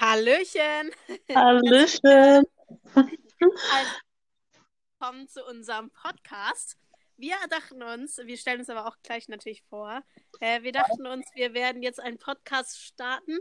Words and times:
Hallöchen. 0.00 0.90
Hallöchen. 1.34 2.46
Also, 2.94 3.10
willkommen 4.98 5.28
zu 5.28 5.44
unserem 5.44 5.90
Podcast. 5.90 6.78
Wir 7.18 7.34
dachten 7.50 7.82
uns, 7.82 8.16
wir 8.16 8.38
stellen 8.38 8.60
uns 8.60 8.70
aber 8.70 8.86
auch 8.86 8.96
gleich 9.02 9.28
natürlich 9.28 9.62
vor, 9.68 10.00
äh, 10.40 10.62
wir 10.62 10.72
dachten 10.72 11.06
uns, 11.06 11.26
wir 11.34 11.52
werden 11.52 11.82
jetzt 11.82 12.00
einen 12.00 12.16
Podcast 12.16 12.80
starten 12.80 13.40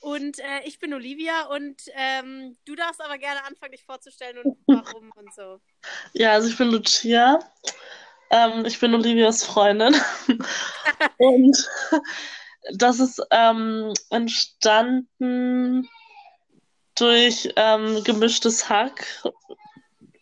und 0.00 0.38
äh, 0.38 0.62
ich 0.64 0.78
bin 0.78 0.94
Olivia 0.94 1.42
und 1.48 1.82
ähm, 1.92 2.56
du 2.64 2.74
darfst 2.74 3.02
aber 3.02 3.18
gerne 3.18 3.44
anfangen, 3.44 3.72
dich 3.72 3.84
vorzustellen 3.84 4.38
und 4.38 4.56
warum 4.66 5.12
und 5.14 5.34
so. 5.34 5.60
Ja, 6.14 6.32
also 6.32 6.48
ich 6.48 6.56
bin 6.56 6.70
Lucia. 6.70 7.38
Ähm, 8.30 8.64
ich 8.64 8.80
bin 8.80 8.94
Olivias 8.94 9.44
Freundin. 9.44 9.94
und 11.18 11.68
das 12.72 12.98
ist 12.98 13.22
ähm, 13.30 13.92
entstanden 14.08 15.86
durch 17.00 17.52
ähm, 17.56 18.02
gemischtes 18.04 18.68
Hack. 18.68 19.06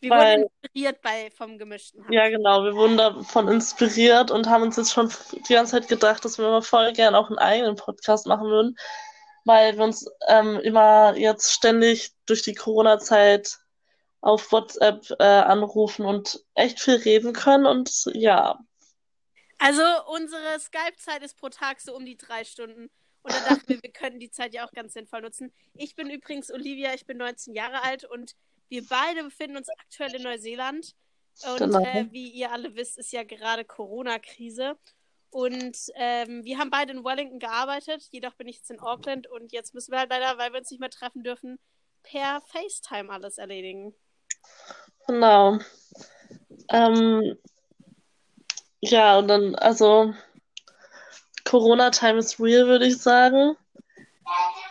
Wir 0.00 0.10
Weil- 0.10 0.42
wurden 0.42 0.50
inspiriert 0.62 1.02
bei, 1.02 1.30
vom 1.30 1.58
gemischten 1.58 2.04
Hack. 2.04 2.12
Ja, 2.12 2.28
genau. 2.28 2.64
Wir 2.64 2.74
wurden 2.74 2.96
davon 2.96 3.48
inspiriert 3.48 4.30
und 4.30 4.48
haben 4.48 4.62
uns 4.62 4.76
jetzt 4.76 4.92
schon 4.92 5.12
die 5.48 5.54
ganze 5.54 5.72
Zeit 5.72 5.88
gedacht, 5.88 6.24
dass 6.24 6.38
wir 6.38 6.46
mal 6.48 6.62
voll 6.62 6.92
gern 6.92 7.14
auch 7.14 7.28
einen 7.28 7.38
eigenen 7.38 7.76
Podcast 7.76 8.26
machen 8.26 8.48
würden, 8.48 8.76
weil 9.44 9.76
wir 9.76 9.84
uns 9.84 10.06
ähm, 10.28 10.60
immer 10.60 11.16
jetzt 11.16 11.52
ständig 11.52 12.12
durch 12.26 12.42
die 12.42 12.54
Corona-Zeit 12.54 13.58
auf 14.20 14.50
WhatsApp 14.52 15.06
äh, 15.18 15.24
anrufen 15.24 16.04
und 16.04 16.44
echt 16.54 16.80
viel 16.80 16.96
reden 16.96 17.32
können 17.32 17.66
und 17.66 17.90
ja. 18.12 18.58
Also 19.58 19.82
unsere 20.08 20.60
Skype-Zeit 20.60 21.22
ist 21.22 21.38
pro 21.38 21.48
Tag 21.48 21.80
so 21.80 21.94
um 21.94 22.04
die 22.04 22.16
drei 22.16 22.44
Stunden. 22.44 22.90
Und 23.26 23.34
da 23.34 23.40
dachten 23.40 23.68
wir, 23.68 23.82
wir 23.82 23.90
können 23.90 24.20
die 24.20 24.30
Zeit 24.30 24.54
ja 24.54 24.64
auch 24.64 24.70
ganz 24.70 24.92
sinnvoll 24.92 25.22
nutzen. 25.22 25.52
Ich 25.74 25.96
bin 25.96 26.08
übrigens 26.08 26.52
Olivia, 26.52 26.94
ich 26.94 27.06
bin 27.06 27.16
19 27.16 27.54
Jahre 27.54 27.82
alt 27.82 28.04
und 28.04 28.36
wir 28.68 28.86
beide 28.86 29.24
befinden 29.24 29.56
uns 29.56 29.68
aktuell 29.68 30.14
in 30.14 30.22
Neuseeland. 30.22 30.94
Und 31.44 31.58
Genau. 31.58 31.80
äh, 31.80 32.06
wie 32.12 32.28
ihr 32.30 32.52
alle 32.52 32.76
wisst, 32.76 32.98
ist 32.98 33.12
ja 33.12 33.24
gerade 33.24 33.64
Corona-Krise. 33.64 34.76
Und 35.30 35.76
ähm, 35.96 36.44
wir 36.44 36.58
haben 36.58 36.70
beide 36.70 36.92
in 36.92 37.04
Wellington 37.04 37.40
gearbeitet, 37.40 38.06
jedoch 38.12 38.34
bin 38.34 38.46
ich 38.46 38.58
jetzt 38.58 38.70
in 38.70 38.78
Auckland 38.78 39.26
und 39.26 39.50
jetzt 39.50 39.74
müssen 39.74 39.90
wir 39.90 39.98
halt 39.98 40.10
leider, 40.10 40.38
weil 40.38 40.52
wir 40.52 40.60
uns 40.60 40.70
nicht 40.70 40.78
mehr 40.78 40.88
treffen 40.88 41.24
dürfen, 41.24 41.58
per 42.04 42.40
FaceTime 42.42 43.10
alles 43.12 43.38
erledigen. 43.38 43.92
Genau. 45.08 45.58
Ähm, 46.70 47.36
ja, 48.80 49.18
und 49.18 49.26
dann, 49.26 49.56
also 49.56 50.14
Corona-Time 51.46 52.18
is 52.18 52.38
real, 52.38 52.66
würde 52.66 52.86
ich 52.86 52.98
sagen. 52.98 53.56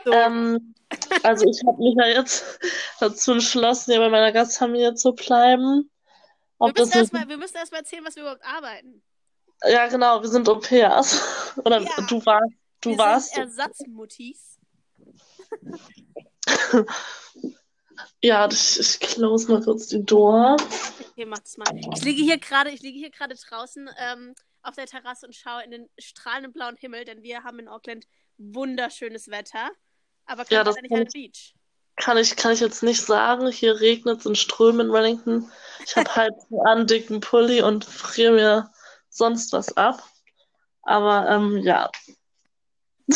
So, 0.04 0.12
Ähm, 0.12 0.76
also 1.24 1.46
ich 1.50 1.62
habe 1.66 1.78
mich 1.82 1.96
ja 1.98 2.08
jetzt 2.08 2.60
dazu 3.00 3.32
entschlossen, 3.34 3.92
hier 3.94 4.02
bei 4.02 4.10
meiner 4.10 4.32
Gastfamilie 4.32 4.94
zu 4.94 5.14
bleiben. 5.14 5.90
wir, 5.90 6.68
Ob 6.68 6.76
das 6.76 6.88
müssen 6.88 6.98
erstmal, 7.00 7.28
wir 7.28 7.38
müssen 7.38 7.58
erstmal 7.58 7.82
erzählen, 7.82 8.06
was 8.06 8.16
wir 8.16 8.24
überhaupt 8.24 8.46
arbeiten. 8.46 9.02
Ja, 9.64 9.88
genau, 9.88 10.22
wir 10.22 10.30
sind 10.30 10.48
Au-pairs. 10.48 11.56
Oder 11.66 11.82
Ja. 11.82 11.90
du 12.08 12.24
warst, 12.26 12.54
du 12.82 12.90
wir 12.92 12.98
warst. 12.98 13.34
sind 13.34 13.44
Ersatzmuttis. 13.44 14.60
Ja, 18.22 18.48
ich, 18.52 18.80
ich 18.80 19.00
close 19.00 19.52
mal 19.52 19.62
kurz 19.64 19.88
die 19.88 20.04
Door. 20.04 20.58
Okay, 21.12 21.26
macht's 21.26 21.58
mal. 21.58 21.66
Ich 21.96 22.04
liege 22.04 22.24
hier 22.24 22.38
gerade, 22.40 22.72
ich 22.72 22.82
liege 22.82 22.98
hier 22.98 23.12
gerade 23.12 23.36
draußen 23.36 23.90
ähm, 24.00 24.34
auf 24.66 24.76
der 24.76 24.86
Terrasse 24.86 25.26
und 25.26 25.36
schaue 25.36 25.64
in 25.64 25.72
den 25.72 25.90
strahlenden 25.98 26.54
blauen 26.54 26.76
Himmel, 26.78 27.06
denn 27.06 27.24
wir 27.24 27.44
haben 27.44 27.60
in 27.60 27.68
Auckland 27.68 28.06
wunderschönes 28.38 29.30
Wetter, 29.30 29.72
aber 30.26 30.44
Ja, 30.50 30.64
können 30.64 30.66
das 30.66 30.82
nicht 30.82 30.94
an 30.94 31.08
Beach. 31.12 31.56
Kann 31.98 32.18
ich, 32.18 32.36
kann 32.36 32.52
ich 32.52 32.60
jetzt 32.60 32.84
nicht 32.84 33.02
sagen. 33.02 33.50
Hier 33.52 33.80
regnet 33.80 34.20
es 34.20 34.26
in 34.26 34.36
Strömen 34.36 34.88
in 34.88 34.94
Wellington. 34.94 35.50
Ich 35.86 35.96
habe 35.96 36.10
halt 36.16 36.34
einen 36.66 36.88
dicken 36.88 37.22
Pulli 37.22 37.62
und 37.62 37.86
friere 37.86 38.34
mir 38.34 38.72
sonst 39.10 39.54
was 39.54 39.76
ab. 39.78 40.04
Aber 40.82 41.30
ähm, 41.30 41.58
ja. 41.60 41.90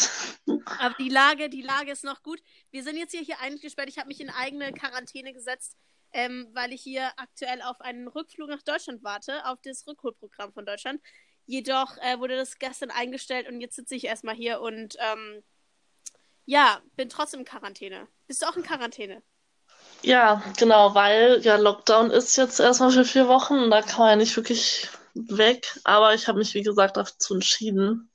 Aber 0.79 0.95
die 0.97 1.09
Lage, 1.09 1.49
die 1.49 1.61
Lage 1.61 1.91
ist 1.91 2.03
noch 2.03 2.23
gut. 2.23 2.41
Wir 2.71 2.83
sind 2.83 2.97
jetzt 2.97 3.11
hier, 3.11 3.21
hier 3.21 3.39
eingesperrt. 3.39 3.89
Ich 3.89 3.97
habe 3.97 4.07
mich 4.07 4.21
in 4.21 4.29
eigene 4.29 4.71
Quarantäne 4.71 5.33
gesetzt, 5.33 5.77
ähm, 6.13 6.47
weil 6.53 6.71
ich 6.71 6.81
hier 6.81 7.11
aktuell 7.17 7.61
auf 7.61 7.81
einen 7.81 8.07
Rückflug 8.07 8.49
nach 8.49 8.63
Deutschland 8.63 9.03
warte, 9.03 9.45
auf 9.45 9.59
das 9.61 9.85
Rückholprogramm 9.87 10.53
von 10.53 10.65
Deutschland. 10.65 11.01
Jedoch 11.49 11.97
äh, 11.97 12.19
wurde 12.19 12.35
das 12.35 12.59
gestern 12.59 12.91
eingestellt 12.91 13.49
und 13.49 13.59
jetzt 13.59 13.75
sitze 13.75 13.95
ich 13.95 14.05
erstmal 14.05 14.35
hier 14.35 14.61
und 14.61 14.95
ähm, 14.99 15.41
ja, 16.45 16.79
bin 16.95 17.09
trotzdem 17.09 17.39
in 17.39 17.45
Quarantäne. 17.47 18.07
Bist 18.27 18.43
du 18.43 18.45
auch 18.45 18.55
in 18.55 18.61
Quarantäne? 18.61 19.23
Ja, 20.03 20.43
genau, 20.59 20.93
weil 20.93 21.41
ja 21.41 21.55
Lockdown 21.55 22.11
ist 22.11 22.37
jetzt 22.37 22.59
erstmal 22.59 22.91
für 22.91 23.03
vier 23.03 23.27
Wochen 23.27 23.55
und 23.55 23.71
da 23.71 23.81
kann 23.81 23.97
man 23.97 24.09
ja 24.11 24.15
nicht 24.17 24.37
wirklich 24.37 24.89
weg. 25.15 25.75
Aber 25.85 26.13
ich 26.13 26.27
habe 26.27 26.37
mich, 26.37 26.53
wie 26.53 26.61
gesagt, 26.61 26.97
dazu 26.97 27.33
entschieden, 27.33 28.11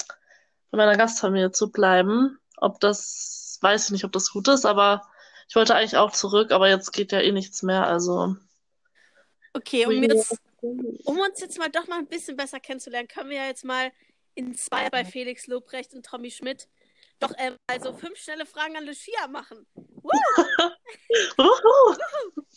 bei 0.70 0.78
meiner 0.78 0.96
Gastfamilie 0.96 1.50
zu 1.50 1.72
bleiben. 1.72 2.38
Ob 2.58 2.78
das, 2.78 3.58
weiß 3.62 3.86
ich 3.86 3.90
nicht, 3.90 4.04
ob 4.04 4.12
das 4.12 4.30
gut 4.30 4.46
ist, 4.46 4.64
aber 4.64 5.08
ich 5.48 5.56
wollte 5.56 5.74
eigentlich 5.74 5.96
auch 5.96 6.12
zurück, 6.12 6.52
aber 6.52 6.68
jetzt 6.68 6.92
geht 6.92 7.10
ja 7.10 7.18
eh 7.18 7.32
nichts 7.32 7.64
mehr. 7.64 7.84
Also. 7.84 8.36
Okay, 9.54 9.86
um, 9.86 10.02
jetzt, 10.04 10.38
um 11.04 11.18
uns 11.18 11.40
jetzt 11.40 11.58
mal 11.58 11.70
doch 11.70 11.86
mal 11.86 11.98
ein 11.98 12.08
bisschen 12.08 12.36
besser 12.36 12.60
kennenzulernen, 12.60 13.08
können 13.08 13.30
wir 13.30 13.38
ja 13.38 13.46
jetzt 13.46 13.64
mal 13.64 13.92
in 14.34 14.54
zwei 14.54 14.90
bei 14.90 15.04
Felix 15.04 15.46
Lobrecht 15.46 15.94
und 15.94 16.04
Tommy 16.04 16.30
Schmidt 16.30 16.68
doch 17.20 17.32
ähm, 17.38 17.56
also 17.66 17.92
fünf 17.92 18.18
schnelle 18.18 18.46
Fragen 18.46 18.76
an 18.76 18.84
Lucia 18.84 19.26
machen. 19.28 19.66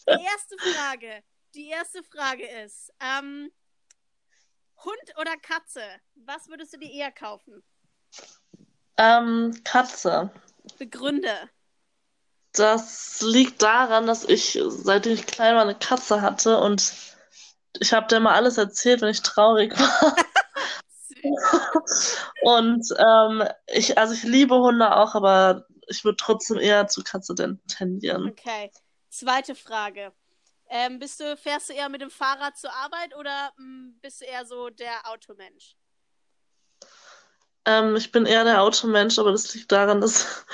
Die 0.07 0.23
erste 0.23 0.57
Frage. 0.57 1.23
Die 1.55 1.67
erste 1.69 2.03
Frage 2.03 2.47
ist: 2.63 2.91
ähm, 2.99 3.51
Hund 4.83 5.13
oder 5.19 5.37
Katze? 5.37 5.83
Was 6.15 6.47
würdest 6.49 6.73
du 6.73 6.77
dir 6.79 6.91
eher 6.91 7.11
kaufen? 7.11 7.63
Ähm, 8.97 9.59
Katze. 9.63 10.31
Begründe. 10.77 11.49
Das 12.53 13.21
liegt 13.21 13.61
daran, 13.61 14.07
dass 14.07 14.23
ich, 14.23 14.59
seitdem 14.67 15.13
ich 15.13 15.27
klein 15.27 15.55
war, 15.55 15.61
eine 15.61 15.75
Katze 15.75 16.21
hatte 16.21 16.59
und 16.59 16.93
ich 17.79 17.93
habe 17.93 18.07
der 18.07 18.19
mal 18.19 18.33
alles 18.33 18.57
erzählt, 18.57 19.01
wenn 19.01 19.09
ich 19.09 19.21
traurig 19.21 19.77
war. 19.77 20.15
Und 22.43 22.87
ähm, 22.97 23.43
ich, 23.67 23.97
also 23.97 24.13
ich 24.13 24.23
liebe 24.23 24.55
Hunde 24.55 24.95
auch, 24.95 25.15
aber 25.15 25.65
ich 25.87 26.03
würde 26.03 26.17
trotzdem 26.17 26.57
eher 26.57 26.87
zu 26.87 27.03
Katze 27.03 27.35
ten- 27.35 27.61
tendieren. 27.67 28.29
Okay. 28.29 28.71
Zweite 29.09 29.55
Frage. 29.55 30.13
Ähm, 30.69 30.99
bist 30.99 31.19
du, 31.19 31.37
fährst 31.37 31.69
du 31.69 31.73
eher 31.73 31.89
mit 31.89 32.01
dem 32.01 32.09
Fahrrad 32.09 32.57
zur 32.57 32.73
Arbeit 32.73 33.15
oder 33.15 33.53
mh, 33.57 33.93
bist 34.01 34.21
du 34.21 34.25
eher 34.25 34.45
so 34.45 34.69
der 34.69 35.09
Automensch? 35.09 35.75
Ähm, 37.65 37.95
ich 37.95 38.11
bin 38.11 38.25
eher 38.25 38.43
der 38.43 38.61
Automensch, 38.61 39.17
aber 39.17 39.31
das 39.31 39.53
liegt 39.53 39.71
daran, 39.71 40.01
dass, 40.01 40.45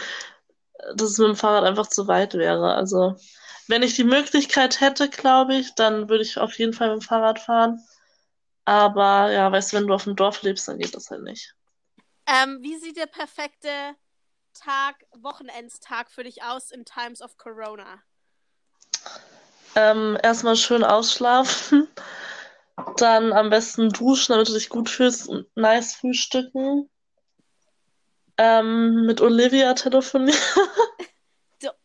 dass 0.96 1.12
es 1.12 1.18
mit 1.18 1.30
dem 1.30 1.36
Fahrrad 1.36 1.64
einfach 1.64 1.88
zu 1.88 2.08
weit 2.08 2.36
wäre. 2.36 2.74
Also, 2.76 3.16
wenn 3.68 3.84
ich 3.84 3.96
die 3.96 4.04
Möglichkeit 4.04 4.82
hätte, 4.82 5.10
glaube 5.10 5.56
ich, 5.56 5.74
dann 5.76 6.10
würde 6.10 6.24
ich 6.24 6.38
auf 6.38 6.58
jeden 6.58 6.74
Fall 6.74 6.94
mit 6.94 7.02
dem 7.02 7.08
Fahrrad 7.08 7.40
fahren. 7.40 7.82
Aber 8.66 9.32
ja, 9.32 9.52
weißt 9.52 9.74
du, 9.74 9.78
wenn 9.78 9.88
du 9.88 9.94
auf 9.94 10.06
dem 10.06 10.16
Dorf 10.16 10.42
lebst, 10.42 10.68
dann 10.68 10.80
geht 10.80 10.96
das 10.96 11.10
halt 11.10 11.24
nicht. 11.24 11.56
Ähm, 12.26 12.60
wie 12.62 12.78
sieht 12.78 12.98
der 12.98 13.08
perfekte 13.08 13.70
Tag, 14.54 15.06
Wochenendstag 15.12 16.12
für 16.12 16.24
dich 16.24 16.44
aus 16.44 16.72
in 16.72 16.86
Times 16.86 17.22
of 17.22 17.38
Corona? 17.38 18.02
Ähm, 19.76 20.18
erstmal 20.22 20.56
schön 20.56 20.84
ausschlafen, 20.84 21.88
dann 22.98 23.34
am 23.34 23.50
besten 23.50 23.90
duschen, 23.90 24.34
damit 24.34 24.48
du 24.48 24.54
dich 24.54 24.70
gut 24.70 24.90
fühlst 24.90 25.28
und 25.28 25.48
nice 25.56 25.96
frühstücken. 25.96 26.90
Ähm, 28.38 29.06
mit 29.06 29.22
Olivia 29.22 29.74
telefonieren 29.74 30.40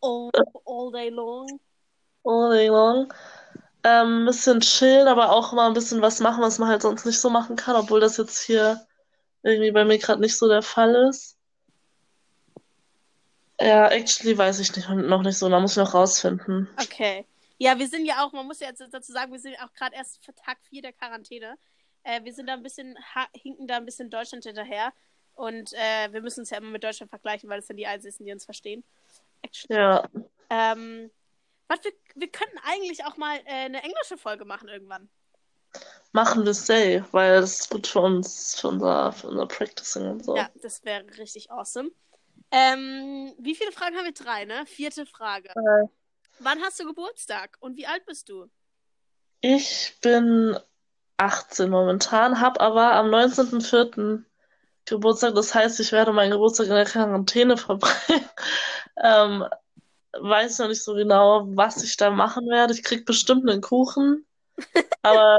all, 0.00 0.30
all 0.64 0.90
day 0.90 1.10
long. 1.10 1.60
All 2.24 2.50
day 2.50 2.68
long. 2.68 3.12
Ähm, 3.84 4.22
ein 4.22 4.26
bisschen 4.26 4.60
chillen, 4.60 5.08
aber 5.08 5.30
auch 5.32 5.52
mal 5.52 5.68
ein 5.68 5.74
bisschen 5.74 6.02
was 6.02 6.20
machen, 6.20 6.42
was 6.42 6.58
man 6.58 6.68
halt 6.68 6.82
sonst 6.82 7.06
nicht 7.06 7.20
so 7.20 7.30
machen 7.30 7.56
kann, 7.56 7.76
obwohl 7.76 8.00
das 8.00 8.16
jetzt 8.16 8.42
hier 8.42 8.84
irgendwie 9.42 9.70
bei 9.70 9.84
mir 9.84 9.98
gerade 9.98 10.20
nicht 10.20 10.36
so 10.36 10.48
der 10.48 10.62
Fall 10.62 10.94
ist. 11.08 11.36
Ja, 13.60 13.88
actually 13.88 14.36
weiß 14.36 14.60
ich 14.60 14.74
nicht, 14.76 14.88
noch 14.88 15.22
nicht 15.22 15.38
so, 15.38 15.48
da 15.48 15.58
muss 15.58 15.72
ich 15.72 15.78
noch 15.78 15.94
rausfinden. 15.94 16.68
Okay. 16.80 17.24
Ja, 17.58 17.76
wir 17.78 17.88
sind 17.88 18.06
ja 18.06 18.24
auch, 18.24 18.32
man 18.32 18.46
muss 18.46 18.60
ja 18.60 18.68
jetzt 18.68 18.82
dazu 18.92 19.12
sagen, 19.12 19.32
wir 19.32 19.40
sind 19.40 19.56
auch 19.60 19.72
gerade 19.74 19.96
erst 19.96 20.24
für 20.24 20.32
Tag 20.34 20.58
4 20.70 20.82
der 20.82 20.92
Quarantäne. 20.92 21.56
Äh, 22.04 22.22
wir 22.22 22.32
sind 22.32 22.46
da 22.46 22.52
ein 22.52 22.62
bisschen, 22.62 22.96
hinken 23.34 23.66
da 23.66 23.76
ein 23.76 23.84
bisschen 23.84 24.10
Deutschland 24.10 24.44
hinterher. 24.44 24.92
Und 25.34 25.72
äh, 25.72 26.12
wir 26.12 26.22
müssen 26.22 26.40
uns 26.40 26.50
ja 26.50 26.58
immer 26.58 26.70
mit 26.70 26.84
Deutschland 26.84 27.10
vergleichen, 27.10 27.48
weil 27.48 27.58
es 27.58 27.66
dann 27.66 27.76
die 27.76 27.86
Einzigen, 27.86 28.24
die 28.24 28.32
uns 28.32 28.44
verstehen. 28.44 28.84
Actually. 29.42 29.80
Ja, 29.80 30.08
Ähm, 30.50 31.10
was, 31.68 31.84
wir, 31.84 31.92
wir 32.14 32.28
könnten 32.28 32.58
eigentlich 32.64 33.04
auch 33.04 33.16
mal 33.16 33.36
äh, 33.44 33.66
eine 33.66 33.82
englische 33.82 34.16
Folge 34.16 34.44
machen 34.44 34.68
irgendwann. 34.68 35.08
machen 36.12 36.44
wir 36.44 36.54
safe, 36.54 37.04
weil 37.12 37.40
das 37.40 37.60
ist 37.60 37.70
gut 37.70 37.86
für 37.86 38.00
uns, 38.00 38.58
für 38.60 38.68
unser, 38.68 39.12
für 39.12 39.28
unser 39.28 39.46
Practicing 39.46 40.10
und 40.10 40.24
so. 40.24 40.36
Ja, 40.36 40.48
das 40.62 40.84
wäre 40.84 41.04
richtig 41.18 41.50
awesome. 41.50 41.90
Ähm, 42.50 43.34
wie 43.38 43.54
viele 43.54 43.72
Fragen 43.72 43.96
haben 43.96 44.06
wir? 44.06 44.12
Drei, 44.12 44.44
ne? 44.46 44.64
Vierte 44.66 45.04
Frage. 45.06 45.50
Äh, 45.50 45.86
Wann 46.40 46.62
hast 46.62 46.80
du 46.80 46.86
Geburtstag 46.86 47.56
und 47.60 47.76
wie 47.76 47.86
alt 47.86 48.06
bist 48.06 48.28
du? 48.28 48.48
ich 49.40 49.96
bin 50.00 50.58
18 51.18 51.70
momentan, 51.70 52.40
habe 52.40 52.60
aber 52.60 52.92
am 52.92 53.06
19.04. 53.06 54.24
Geburtstag. 54.86 55.34
Das 55.34 55.54
heißt, 55.54 55.80
ich 55.80 55.92
werde 55.92 56.12
meinen 56.12 56.30
Geburtstag 56.30 56.68
in 56.68 56.74
der 56.74 56.84
Quarantäne 56.84 57.56
verbringen. 57.56 57.96
Ähm, 59.00 59.44
weiß 60.12 60.58
noch 60.58 60.68
nicht 60.68 60.82
so 60.82 60.94
genau, 60.94 61.44
was 61.56 61.82
ich 61.82 61.96
da 61.96 62.10
machen 62.10 62.48
werde. 62.48 62.72
Ich 62.72 62.82
krieg 62.82 63.04
bestimmt 63.04 63.48
einen 63.48 63.60
Kuchen. 63.60 64.26
Aber 65.02 65.38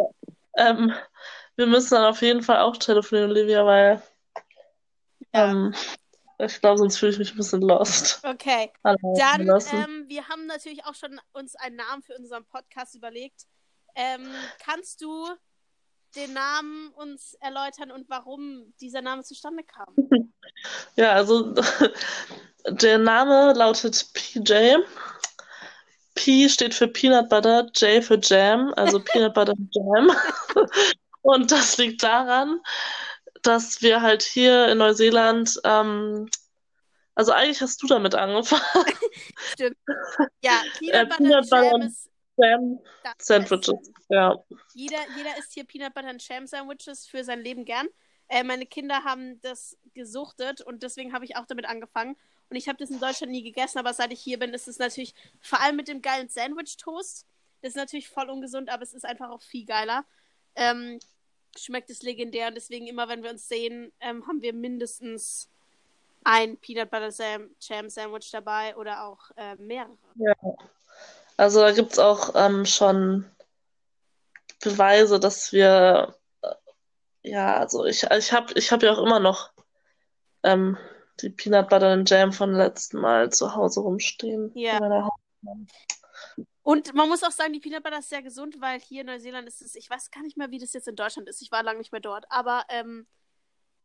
ähm, 0.57 0.93
wir 1.55 1.67
müssen 1.67 1.95
dann 1.95 2.05
auf 2.05 2.21
jeden 2.21 2.41
Fall 2.41 2.59
auch 2.59 2.77
telefonieren, 2.77 3.31
Olivia, 3.31 3.65
weil 3.65 4.01
Ja. 5.33 5.51
ähm, 5.51 5.73
ich 6.39 6.61
glaube, 6.61 6.77
sonst 6.77 6.97
fühle 6.97 7.11
ich 7.11 7.19
mich 7.19 7.31
ein 7.33 7.37
bisschen 7.37 7.61
lost. 7.61 8.21
Okay. 8.23 8.71
Allein 8.83 8.97
Dann, 9.17 9.41
ähm, 9.73 10.05
wir 10.07 10.27
haben 10.29 10.45
natürlich 10.45 10.85
auch 10.85 10.95
schon 10.95 11.19
uns 11.33 11.55
einen 11.55 11.75
Namen 11.75 12.01
für 12.01 12.15
unseren 12.15 12.45
Podcast 12.45 12.95
überlegt. 12.95 13.45
Ähm, 13.95 14.29
kannst 14.63 15.01
du 15.01 15.27
den 16.15 16.33
Namen 16.33 16.91
uns 16.93 17.33
erläutern 17.41 17.91
und 17.91 18.09
warum 18.09 18.73
dieser 18.79 19.01
Name 19.01 19.23
zustande 19.23 19.63
kam? 19.63 19.93
Ja, 20.95 21.13
also 21.13 21.53
der 22.67 22.97
Name 22.97 23.53
lautet 23.53 24.09
PJ. 24.13 24.75
P 26.15 26.49
steht 26.49 26.73
für 26.73 26.87
Peanut 26.87 27.29
Butter, 27.29 27.67
J 27.75 28.03
für 28.03 28.19
Jam, 28.21 28.73
also 28.75 28.99
Peanut 29.03 29.33
Butter 29.33 29.53
Jam. 29.71 30.11
Und 31.21 31.51
das 31.51 31.77
liegt 31.77 32.03
daran, 32.03 32.59
dass 33.41 33.81
wir 33.81 34.01
halt 34.01 34.23
hier 34.23 34.67
in 34.67 34.79
Neuseeland, 34.79 35.59
ähm, 35.63 36.29
also 37.15 37.31
eigentlich 37.31 37.61
hast 37.61 37.81
du 37.81 37.87
damit 37.87 38.15
angefangen, 38.15 38.63
Stimmt. 39.53 39.77
Ja, 40.41 40.61
Äh, 40.81 41.05
Peanut 41.05 41.09
Butter 41.09 41.17
Peanut 41.17 41.49
Butter 41.49 41.63
Jam 41.63 41.73
und 41.73 41.81
ist 41.83 42.09
Jam 42.37 42.79
Sandwiches. 43.17 43.91
Ja, 44.09 44.35
Jeder, 44.73 44.99
jeder 45.17 45.37
isst 45.37 45.53
hier 45.53 45.65
Peanut 45.65 45.93
Butter 45.93 46.09
und 46.09 46.27
Jam 46.27 46.47
Sandwiches 46.47 47.05
für 47.05 47.23
sein 47.23 47.41
Leben 47.41 47.65
gern. 47.65 47.87
Äh, 48.27 48.43
meine 48.43 48.65
Kinder 48.65 49.03
haben 49.03 49.39
das 49.41 49.77
gesuchtet 49.93 50.61
und 50.61 50.83
deswegen 50.83 51.13
habe 51.13 51.25
ich 51.25 51.35
auch 51.35 51.45
damit 51.45 51.65
angefangen. 51.65 52.15
Und 52.49 52.55
ich 52.55 52.67
habe 52.67 52.77
das 52.79 52.89
in 52.89 52.99
Deutschland 52.99 53.31
nie 53.31 53.43
gegessen, 53.43 53.77
aber 53.77 53.93
seit 53.93 54.11
ich 54.11 54.21
hier 54.21 54.39
bin, 54.39 54.53
ist 54.53 54.67
es 54.67 54.79
natürlich 54.79 55.13
vor 55.39 55.61
allem 55.61 55.75
mit 55.75 55.87
dem 55.87 56.01
geilen 56.01 56.29
Sandwich-Toast. 56.29 57.25
Das 57.61 57.69
ist 57.69 57.75
natürlich 57.75 58.09
voll 58.09 58.29
ungesund, 58.29 58.69
aber 58.69 58.83
es 58.83 58.93
ist 58.93 59.05
einfach 59.05 59.29
auch 59.29 59.41
viel 59.41 59.65
geiler. 59.65 60.03
Ähm, 60.55 60.99
schmeckt 61.57 61.89
es 61.89 62.01
legendär 62.01 62.47
und 62.47 62.55
deswegen 62.55 62.87
immer, 62.87 63.07
wenn 63.07 63.23
wir 63.23 63.29
uns 63.29 63.47
sehen, 63.47 63.91
ähm, 63.99 64.25
haben 64.27 64.41
wir 64.41 64.53
mindestens 64.53 65.49
ein 66.23 66.57
Peanut 66.57 66.89
Butter 66.89 67.11
Sam 67.11 67.49
Jam 67.61 67.89
Sandwich 67.89 68.29
dabei 68.31 68.75
oder 68.75 69.05
auch 69.05 69.31
äh, 69.37 69.55
mehrere. 69.55 69.97
also 71.37 71.61
da 71.61 71.71
gibt's 71.71 71.99
auch 71.99 72.35
ähm, 72.35 72.65
schon 72.65 73.25
Beweise, 74.61 75.19
dass 75.19 75.53
wir, 75.53 76.15
äh, 76.41 76.55
ja, 77.23 77.57
also 77.57 77.85
ich, 77.85 78.03
ich 78.03 78.33
habe 78.33 78.53
ich 78.55 78.71
hab 78.71 78.83
ja 78.83 78.93
auch 78.93 79.03
immer 79.03 79.19
noch 79.19 79.51
ähm, 80.43 80.77
die 81.21 81.29
Peanut 81.29 81.69
Butter 81.69 81.87
and 81.89 82.09
Jam 82.09 82.31
von 82.31 82.53
letzten 82.53 82.99
Mal 82.99 83.31
zu 83.31 83.55
Hause 83.55 83.81
rumstehen. 83.81 84.51
Ja. 84.55 85.09
Und 86.61 86.93
man 86.93 87.09
muss 87.09 87.23
auch 87.23 87.31
sagen, 87.31 87.53
die 87.53 87.59
Peanut 87.59 87.83
Butter 87.83 87.99
ist 87.99 88.09
sehr 88.09 88.21
gesund, 88.21 88.61
weil 88.61 88.79
hier 88.79 89.01
in 89.01 89.07
Neuseeland 89.07 89.47
ist 89.47 89.61
es, 89.61 89.75
ich 89.75 89.89
weiß 89.89 90.11
gar 90.11 90.21
nicht 90.21 90.37
mehr, 90.37 90.51
wie 90.51 90.59
das 90.59 90.73
jetzt 90.73 90.87
in 90.87 90.95
Deutschland 90.95 91.27
ist. 91.27 91.41
Ich 91.41 91.51
war 91.51 91.63
lange 91.63 91.79
nicht 91.79 91.91
mehr 91.91 92.01
dort, 92.01 92.25
aber 92.29 92.63
ähm, 92.69 93.07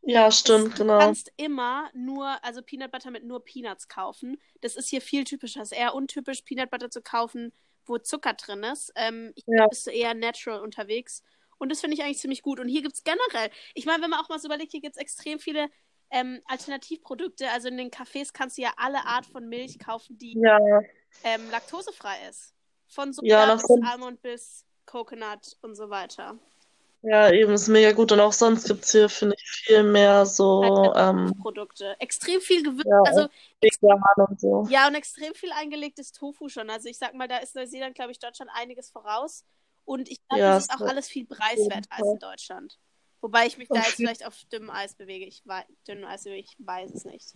Ja, 0.03 0.31
stimmt, 0.31 0.79
du 0.79 0.83
genau. 0.83 0.99
kannst 0.99 1.33
immer 1.37 1.89
nur, 1.95 2.43
also 2.45 2.61
Peanut 2.63 2.91
Butter 2.93 3.11
mit 3.11 3.25
nur 3.25 3.43
Peanuts 3.45 3.89
kaufen. 3.89 4.39
Das 4.61 4.77
ist 4.77 4.89
hier 4.91 5.01
viel 5.01 5.25
typischer. 5.25 5.63
Es 5.63 5.73
ist 5.73 5.79
eher 5.79 5.95
untypisch, 5.95 6.43
Peanut 6.43 6.71
Butter 6.71 6.91
zu 6.91 7.01
kaufen, 7.01 7.53
wo 7.87 7.97
Zucker 7.99 8.35
drin 8.35 8.65
ist. 8.65 8.93
Ähm, 8.97 9.33
ich 9.35 9.45
Ja. 9.47 9.67
bist 9.69 9.87
du 9.87 9.91
eher 9.91 10.13
natural 10.15 10.61
unterwegs. 10.61 11.23
Und 11.59 11.71
das 11.71 11.81
finde 11.81 11.95
ich 11.97 12.03
eigentlich 12.03 12.19
ziemlich 12.19 12.43
gut. 12.43 12.61
Und 12.61 12.69
hier 12.69 12.83
gibt 12.83 12.95
es 12.97 13.05
generell, 13.05 13.51
ich 13.75 13.87
meine, 13.87 14.03
wenn 14.03 14.11
man 14.11 14.21
auch 14.21 14.29
mal 14.29 14.39
so 14.39 14.49
überlegt, 14.49 14.73
hier 14.73 14.81
gibt 14.83 14.97
es 14.97 15.01
extrem 15.01 15.39
viele 15.39 15.69
ähm, 16.15 16.41
Alternativprodukte. 16.47 17.51
Also 17.51 17.69
in 17.69 17.77
den 17.77 17.91
Cafés 17.91 18.33
kannst 18.33 18.57
du 18.59 18.63
ja 18.63 18.73
alle 18.77 19.05
Art 19.05 19.27
von 19.27 19.49
Milch 19.49 19.79
kaufen, 19.79 20.17
die 20.19 20.39
Ja, 20.39 20.59
ähm, 21.25 21.51
laktosefrei 21.51 22.17
ist. 22.31 22.55
Von 22.87 23.09
Ja, 23.09 23.13
Soja 23.13 23.47
nach 23.47 23.55
bis 23.57 23.67
so- 23.69 23.81
Almond 23.85 24.23
bis 24.23 24.65
Coconut 24.87 25.57
und 25.63 25.75
so 25.75 25.91
weiter. 25.91 26.39
ja, 27.03 27.31
eben, 27.31 27.53
ist 27.53 27.69
mega 27.69 27.93
gut. 27.93 28.13
Und 28.13 28.21
auch 28.21 28.33
sonst 28.33 28.67
gibt's 28.67 28.93
hier, 28.93 29.09
finde 29.09 29.35
ich, 29.39 29.51
viel 29.51 29.83
mehr 29.83 30.25
so 30.25 30.93
ähm, 30.97 31.35
Produkte. 31.41 31.97
Extrem 32.01 32.41
viel 32.41 32.63
Gewürz, 32.63 32.87
Ja, 32.87 33.03
also 33.05 33.29
und 34.29 34.41
so. 34.41 34.67
ja, 34.71 34.87
und 34.89 34.95
extrem 34.95 35.35
viel 35.35 35.51
eingelegtes 35.53 36.13
Tofu 36.13 36.49
schon. 36.49 36.71
Also 36.71 36.89
ich 36.89 36.97
sag 36.99 37.15
mal, 37.15 37.29
da 37.29 37.39
ist 37.39 37.55
Neuseeland, 37.55 37.95
glaube 37.95 38.13
ich, 38.13 38.19
Deutschland 38.19 38.51
einiges 38.55 38.91
voraus. 38.91 39.45
Und 39.85 40.09
ich 40.09 40.19
glaube, 40.29 40.41
Ja, 40.41 40.55
das 40.55 40.65
ist 40.65 40.71
es 40.75 40.81
auch 40.81 40.87
alles 40.87 41.09
viel 41.09 41.27
preiswerter 41.27 41.89
als 41.91 42.07
in 42.09 42.19
Deutschland. 42.19 42.79
Wobei 43.25 43.47
ich 43.47 43.57
mich 43.57 43.69
da 43.69 43.77
Auf 43.81 43.87
jetzt 43.87 43.97
vielleicht 43.97 44.27
auf 44.27 44.37
dünnem 44.53 44.69
Eis 44.69 44.95
bewege. 44.95 45.25
Ich 45.25 45.41
weiß, 45.47 45.65
dünnem 45.89 46.05
Eis 46.05 46.25
bewege, 46.25 46.47
ich 46.47 46.57
weiß 46.59 46.91
es 46.91 47.07
nicht. 47.07 47.33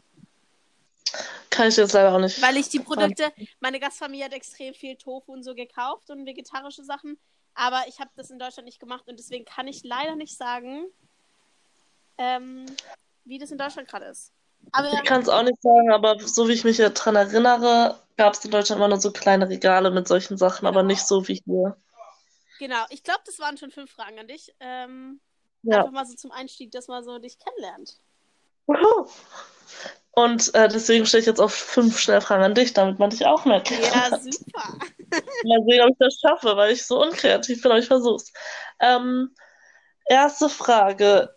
Kann 1.48 1.68
ich 1.68 1.78
jetzt 1.78 1.94
leider 1.94 2.14
auch 2.14 2.18
nicht. 2.20 2.42
Weil 2.42 2.58
ich 2.58 2.68
die 2.68 2.80
Produkte, 2.80 3.32
meine 3.60 3.80
Gastfamilie 3.80 4.26
hat 4.26 4.34
extrem 4.34 4.74
viel 4.74 4.96
Tofu 4.96 5.32
und 5.32 5.44
so 5.44 5.54
gekauft 5.54 6.10
und 6.10 6.26
vegetarische 6.26 6.84
Sachen, 6.84 7.18
aber 7.54 7.84
ich 7.88 8.00
habe 8.00 8.10
das 8.16 8.28
in 8.28 8.38
Deutschland 8.38 8.66
nicht 8.66 8.80
gemacht 8.80 9.08
und 9.08 9.18
deswegen 9.18 9.46
kann 9.46 9.66
ich 9.66 9.82
leider 9.82 10.14
nicht 10.14 10.36
sagen, 10.36 10.84
ähm, 12.18 12.66
wie 13.24 13.38
das 13.38 13.50
in 13.50 13.56
Deutschland 13.56 13.88
gerade 13.88 14.04
ist. 14.04 14.30
Aber 14.72 14.92
Ich 14.92 15.04
kann 15.04 15.22
es 15.22 15.30
auch 15.30 15.42
nicht 15.42 15.62
sagen, 15.62 15.90
aber 15.90 16.20
so 16.20 16.48
wie 16.48 16.52
ich 16.52 16.64
mich 16.64 16.76
daran 16.76 17.16
erinnere, 17.16 17.98
gab 18.18 18.34
es 18.34 18.44
in 18.44 18.50
Deutschland 18.50 18.78
immer 18.78 18.88
nur 18.88 19.00
so 19.00 19.10
kleine 19.10 19.48
Regale 19.48 19.90
mit 19.90 20.06
solchen 20.06 20.36
Sachen, 20.36 20.66
aber 20.66 20.80
Genau. 20.80 20.88
nicht 20.92 21.06
so 21.06 21.26
wie 21.28 21.40
hier. 21.46 21.78
genau, 22.58 22.84
ich 22.90 23.02
glaube, 23.02 23.22
das 23.24 23.38
waren 23.38 23.56
schon 23.56 23.70
fünf 23.70 23.90
Fragen 23.90 24.18
an 24.18 24.28
dich. 24.28 24.54
Ähm, 24.60 25.22
Ja. 25.68 25.80
Einfach 25.80 25.92
mal 25.92 26.06
so 26.06 26.14
zum 26.14 26.32
Einstieg, 26.32 26.70
dass 26.70 26.88
man 26.88 27.04
so 27.04 27.18
dich 27.18 27.38
kennenlernt. 27.38 27.98
Wuhu. 28.66 29.06
Und 30.12 30.54
äh, 30.54 30.66
deswegen 30.68 31.04
stelle 31.04 31.20
ich 31.20 31.26
jetzt 31.26 31.40
auf 31.40 31.52
fünf 31.54 31.98
Schnellfragen 31.98 32.42
an 32.42 32.54
dich, 32.54 32.72
damit 32.72 32.98
man 32.98 33.10
dich 33.10 33.26
auch 33.26 33.44
mehr 33.44 33.60
kennt. 33.60 33.82
Ja, 33.82 34.18
super. 34.18 34.78
Mal 35.44 35.64
sehen, 35.68 35.82
ob 35.82 35.90
ich 35.90 35.98
das 35.98 36.18
schaffe, 36.20 36.56
weil 36.56 36.72
ich 36.72 36.86
so 36.86 37.02
unkreativ 37.02 37.60
bin, 37.60 37.70
aber 37.70 37.80
ich 37.80 37.86
versuch's. 37.86 38.32
Ähm, 38.80 39.34
erste 40.06 40.48
Frage. 40.48 41.34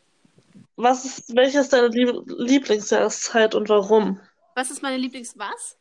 Was 0.77 1.03
ist, 1.03 1.35
welche 1.35 1.59
ist 1.59 1.73
deine 1.73 1.89
Lieb 1.89 2.23
Lieblingsjahreszeit 2.25 3.53
und 3.53 3.67
warum? 3.67 4.19
Was 4.55 4.71
ist 4.71 4.81
meine 4.81 4.97
Lieblings-Was? 4.97 5.77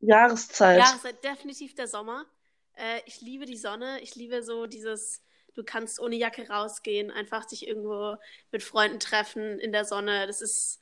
Jahreszeit. 0.00 0.78
Ja, 0.78 0.98
seit 1.02 1.24
definitiv 1.24 1.74
der 1.74 1.88
Sommer. 1.88 2.26
Äh, 2.74 3.00
ich 3.06 3.22
liebe 3.22 3.46
die 3.46 3.56
Sonne. 3.56 4.00
Ich 4.02 4.14
liebe 4.14 4.42
so 4.42 4.66
dieses, 4.66 5.22
du 5.54 5.64
kannst 5.64 6.00
ohne 6.00 6.16
Jacke 6.16 6.48
rausgehen, 6.48 7.10
einfach 7.10 7.44
dich 7.44 7.66
irgendwo 7.66 8.16
mit 8.52 8.62
Freunden 8.62 9.00
treffen 9.00 9.58
in 9.58 9.72
der 9.72 9.84
Sonne. 9.84 10.26
Das 10.26 10.40
ist 10.40 10.80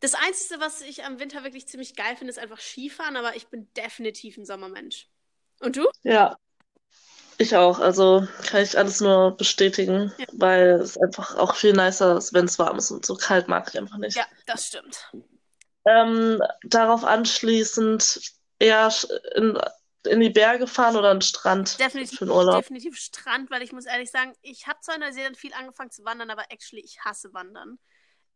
das 0.00 0.14
Einzige, 0.14 0.60
was 0.60 0.80
ich 0.80 1.04
am 1.04 1.18
Winter 1.18 1.42
wirklich 1.42 1.66
ziemlich 1.66 1.96
geil 1.96 2.16
finde, 2.16 2.30
ist 2.30 2.38
einfach 2.38 2.60
Skifahren, 2.60 3.16
aber 3.16 3.36
ich 3.36 3.48
bin 3.48 3.68
definitiv 3.74 4.36
ein 4.36 4.44
Sommermensch. 4.46 5.08
Und 5.60 5.76
du? 5.76 5.88
Ja, 6.04 6.36
ich 7.38 7.56
auch. 7.56 7.78
Also 7.78 8.26
kann 8.46 8.62
ich 8.62 8.76
alles 8.76 9.00
nur 9.00 9.36
bestätigen, 9.36 10.12
Ja. 10.18 10.26
weil 10.32 10.70
es 10.80 10.98
einfach 10.98 11.36
auch 11.36 11.54
viel 11.54 11.72
nicer 11.72 12.16
ist, 12.16 12.32
wenn 12.32 12.44
es 12.44 12.58
warm 12.58 12.78
ist 12.78 12.90
und 12.90 13.06
so 13.06 13.16
kalt 13.16 13.48
mag 13.48 13.68
ich 13.68 13.78
einfach 13.78 13.98
nicht. 13.98 14.16
Ja, 14.16 14.26
das 14.46 14.66
stimmt. 14.66 15.10
Ähm, 15.84 16.40
darauf 16.64 17.04
anschließend 17.04 18.20
eher 18.58 18.88
sch- 18.90 19.10
in, 19.36 19.58
in 20.06 20.20
die 20.20 20.30
Berge 20.30 20.66
fahren 20.66 20.96
oder 20.96 21.10
an 21.10 21.16
den 21.18 21.22
Strand 21.22 21.78
Definitiv, 21.80 22.18
für 22.18 22.24
den 22.26 22.30
Urlaub. 22.32 22.56
definitiv 22.62 22.96
Strand, 22.96 23.50
weil 23.50 23.62
ich 23.62 23.72
muss 23.72 23.86
ehrlich 23.86 24.10
sagen, 24.10 24.32
ich 24.42 24.66
habe 24.66 24.78
zwar 24.80 24.94
in 24.94 25.00
Neuseeland 25.00 25.36
viel 25.36 25.52
angefangen 25.54 25.90
zu 25.90 26.04
wandern, 26.04 26.30
aber 26.30 26.44
actually, 26.50 26.82
ich 26.84 27.00
hasse 27.04 27.32
Wandern. 27.34 27.78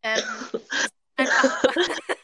Ähm, 0.02 0.20
es 1.16 1.24
ist 1.24 1.30
einfach, 1.30 1.64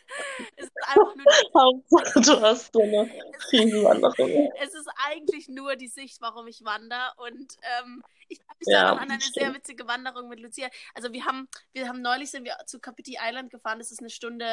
es 0.56 0.64
ist 0.66 0.72
einfach 0.88 1.14
nur 1.14 1.24
Hauptsache, 1.54 2.20
du 2.20 2.40
hast 2.40 2.72
so 2.72 2.82
eine 2.82 3.10
Riesenwanderung. 3.52 4.52
es 4.60 4.74
ist 4.74 4.88
eigentlich 5.06 5.48
nur 5.48 5.76
die 5.76 5.88
Sicht, 5.88 6.20
warum 6.20 6.46
ich 6.48 6.64
wandere. 6.64 7.12
Und 7.16 7.56
ähm, 7.80 8.02
ich 8.28 8.40
habe 8.40 8.58
mich 8.58 8.68
Ja, 8.68 8.92
an 8.92 9.10
eine 9.10 9.20
stimmt. 9.20 9.34
sehr 9.34 9.54
witzige 9.54 9.86
Wanderung 9.86 10.28
mit 10.28 10.40
Lucia. 10.40 10.68
Also 10.94 11.12
wir 11.12 11.24
haben, 11.24 11.48
wir 11.72 11.88
haben 11.88 12.02
neulich 12.02 12.30
sind 12.30 12.44
wir 12.44 12.56
zu 12.66 12.80
Kapiti 12.80 13.18
Island 13.22 13.50
gefahren. 13.50 13.78
Das 13.78 13.90
ist 13.92 14.00
eine 14.00 14.10
Stunde 14.10 14.44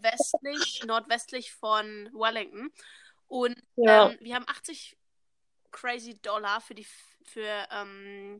westlich, 0.00 0.82
nordwestlich 0.86 1.52
von 1.52 2.08
Wellington. 2.12 2.72
Und 3.28 3.56
Ja. 3.76 4.10
ähm, 4.10 4.18
wir 4.20 4.34
haben 4.34 4.46
80 4.48 4.96
crazy 5.70 6.20
Dollar 6.20 6.60
für 6.60 6.74
die 6.74 6.86
für, 7.24 7.66
ähm, 7.70 8.38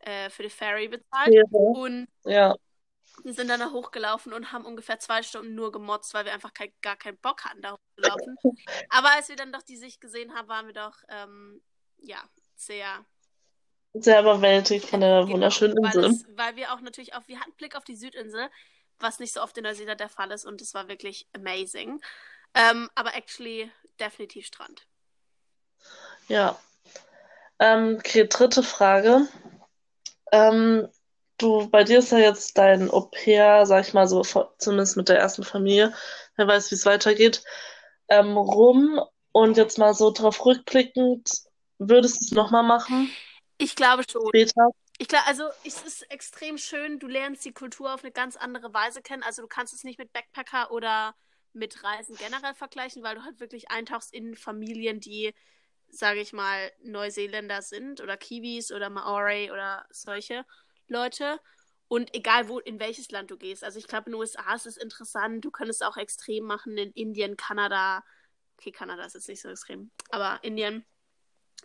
äh, 0.00 0.30
für 0.30 0.42
die 0.42 0.50
Ferry 0.50 0.88
bezahlt. 0.88 1.32
Wäre. 1.32 1.46
Und 1.50 2.08
Ja, 2.24 2.54
wir 3.24 3.34
sind 3.34 3.48
dann 3.48 3.60
da 3.60 3.70
hochgelaufen 3.70 4.32
und 4.32 4.52
haben 4.52 4.64
ungefähr 4.64 4.98
zwei 4.98 5.22
Stunden 5.22 5.54
nur 5.54 5.72
gemotzt, 5.72 6.14
weil 6.14 6.24
wir 6.24 6.32
einfach 6.32 6.52
kein, 6.52 6.72
gar 6.82 6.96
keinen 6.96 7.18
Bock 7.18 7.44
hatten, 7.44 7.62
da 7.62 7.72
hochzulaufen. 7.72 8.36
Aber 8.90 9.10
als 9.12 9.28
wir 9.28 9.36
dann 9.36 9.52
doch 9.52 9.62
die 9.62 9.76
Sicht 9.76 10.00
gesehen 10.00 10.34
haben, 10.34 10.48
waren 10.48 10.66
wir 10.66 10.74
doch, 10.74 10.96
ähm, 11.08 11.60
ja, 11.98 12.22
sehr. 12.56 13.04
sehr 13.94 14.20
überwältigt 14.20 14.86
von 14.88 15.00
der 15.00 15.22
genau, 15.22 15.34
wunderschönen 15.34 15.76
weil, 15.82 15.96
Insel. 15.96 16.04
es, 16.04 16.24
weil 16.36 16.56
wir 16.56 16.72
auch 16.72 16.80
natürlich 16.80 17.14
auf, 17.14 17.26
wir 17.28 17.40
hatten 17.40 17.52
Blick 17.54 17.76
auf 17.76 17.84
die 17.84 17.96
Südinsel, 17.96 18.48
was 19.00 19.18
nicht 19.18 19.32
so 19.32 19.42
oft 19.42 19.56
in 19.58 19.64
Neuseeland 19.64 20.00
der 20.00 20.08
Fall 20.08 20.30
ist 20.30 20.44
und 20.44 20.60
es 20.60 20.74
war 20.74 20.88
wirklich 20.88 21.26
amazing. 21.32 22.00
Ähm, 22.54 22.90
aber 22.94 23.14
actually 23.14 23.70
definitiv 24.00 24.46
Strand. 24.46 24.86
Ja. 26.28 26.58
Ähm, 27.58 27.96
okay, 27.98 28.26
dritte 28.28 28.62
Frage. 28.62 29.26
Ähm, 30.32 30.88
du, 31.38 31.68
bei 31.68 31.84
dir 31.84 32.00
ist 32.00 32.12
ja 32.12 32.18
jetzt 32.18 32.58
dein 32.58 32.90
Au 32.90 33.02
pair, 33.02 33.66
sag 33.66 33.86
ich 33.86 33.94
mal 33.94 34.06
so, 34.06 34.22
zumindest 34.58 34.96
mit 34.96 35.08
der 35.08 35.18
ersten 35.18 35.44
Familie, 35.44 35.94
wer 36.36 36.46
weiß, 36.46 36.70
wie 36.70 36.74
es 36.74 36.86
weitergeht, 36.86 37.42
ähm, 38.08 38.36
rum. 38.36 39.00
Und 39.32 39.56
jetzt 39.56 39.78
mal 39.78 39.94
so 39.94 40.10
drauf 40.10 40.44
rückblickend, 40.44 41.30
würdest 41.78 42.20
du 42.20 42.24
es 42.24 42.32
nochmal 42.32 42.62
machen? 42.62 43.10
Ich 43.58 43.76
glaube 43.76 44.04
schon. 44.10 44.26
Später? 44.28 44.70
Ich 44.98 45.06
glaube, 45.06 45.26
also 45.26 45.44
es 45.64 45.82
ist 45.82 46.10
extrem 46.10 46.58
schön, 46.58 46.98
du 46.98 47.06
lernst 47.06 47.44
die 47.44 47.52
Kultur 47.52 47.94
auf 47.94 48.02
eine 48.02 48.10
ganz 48.10 48.36
andere 48.36 48.74
Weise 48.74 49.00
kennen. 49.00 49.22
Also 49.22 49.42
du 49.42 49.48
kannst 49.48 49.72
es 49.72 49.84
nicht 49.84 49.98
mit 49.98 50.12
Backpacker 50.12 50.72
oder 50.72 51.14
mit 51.58 51.82
Reisen 51.82 52.16
generell 52.16 52.54
vergleichen, 52.54 53.02
weil 53.02 53.16
du 53.16 53.24
halt 53.24 53.40
wirklich 53.40 53.70
eintauchst 53.70 54.12
in 54.12 54.36
Familien, 54.36 55.00
die, 55.00 55.34
sage 55.88 56.20
ich 56.20 56.32
mal, 56.32 56.72
Neuseeländer 56.82 57.62
sind 57.62 58.00
oder 58.00 58.16
Kiwis 58.16 58.72
oder 58.72 58.90
Maori 58.90 59.50
oder 59.50 59.86
solche 59.90 60.44
Leute. 60.86 61.40
Und 61.88 62.14
egal 62.14 62.48
wo, 62.48 62.58
in 62.58 62.80
welches 62.80 63.10
Land 63.10 63.30
du 63.30 63.38
gehst. 63.38 63.64
Also 63.64 63.78
ich 63.78 63.86
glaube, 63.86 64.06
in 64.06 64.12
den 64.12 64.20
USA 64.20 64.54
ist 64.54 64.66
es 64.66 64.76
interessant. 64.76 65.44
Du 65.44 65.50
könntest 65.50 65.82
auch 65.82 65.96
extrem 65.96 66.44
machen 66.44 66.76
in 66.76 66.92
Indien, 66.92 67.36
Kanada. 67.36 68.04
Okay, 68.58 68.72
Kanada 68.72 69.04
ist 69.04 69.14
jetzt 69.14 69.28
nicht 69.28 69.40
so 69.40 69.48
extrem, 69.48 69.90
aber 70.10 70.38
Indien. 70.42 70.84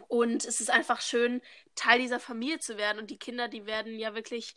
Und 0.08 0.46
es 0.46 0.62
ist 0.62 0.70
einfach 0.70 1.02
schön, 1.02 1.42
Teil 1.76 2.00
dieser 2.00 2.20
Familie 2.20 2.60
zu 2.60 2.78
werden. 2.78 3.00
Und 3.00 3.12
die 3.12 3.20
Kinder, 3.20 3.48
die 3.48 3.66
werden 3.66 4.00
ja 4.00 4.16
wirklich, 4.16 4.56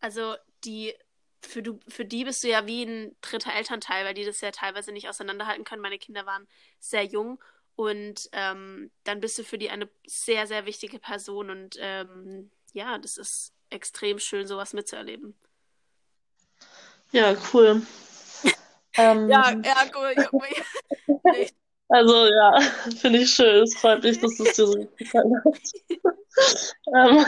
also 0.00 0.36
die, 0.64 0.94
für, 1.42 1.62
du, 1.62 1.78
für 1.88 2.04
die 2.04 2.24
bist 2.24 2.42
du 2.44 2.48
ja 2.48 2.66
wie 2.66 2.84
ein 2.84 3.16
dritter 3.20 3.54
Elternteil, 3.54 4.04
weil 4.04 4.14
die 4.14 4.24
das 4.24 4.40
ja 4.40 4.50
teilweise 4.50 4.92
nicht 4.92 5.08
auseinanderhalten 5.08 5.64
können. 5.64 5.82
Meine 5.82 5.98
Kinder 5.98 6.26
waren 6.26 6.46
sehr 6.80 7.04
jung 7.04 7.42
und 7.76 8.28
ähm, 8.32 8.90
dann 9.04 9.20
bist 9.20 9.38
du 9.38 9.44
für 9.44 9.58
die 9.58 9.70
eine 9.70 9.88
sehr, 10.06 10.46
sehr 10.46 10.66
wichtige 10.66 10.98
Person. 10.98 11.50
Und 11.50 11.76
ähm, 11.78 12.50
ja, 12.72 12.98
das 12.98 13.16
ist 13.18 13.52
extrem 13.70 14.18
schön, 14.18 14.46
sowas 14.46 14.72
mitzuerleben. 14.72 15.34
Ja, 17.12 17.36
cool. 17.52 17.82
ähm, 18.96 19.28
ja, 19.28 19.50
ja, 19.50 19.90
cool. 19.94 20.14
Also 21.88 22.26
ja, 22.26 22.60
finde 23.00 23.20
ich 23.20 23.30
schön. 23.30 23.62
Es 23.62 23.76
freut 23.76 24.02
mich, 24.02 24.20
dass 24.20 24.40
es 24.40 24.56
dir 24.56 24.66
so 24.66 24.88
gefallen 24.96 25.40
hat. 25.44 25.56
ähm, 26.94 27.26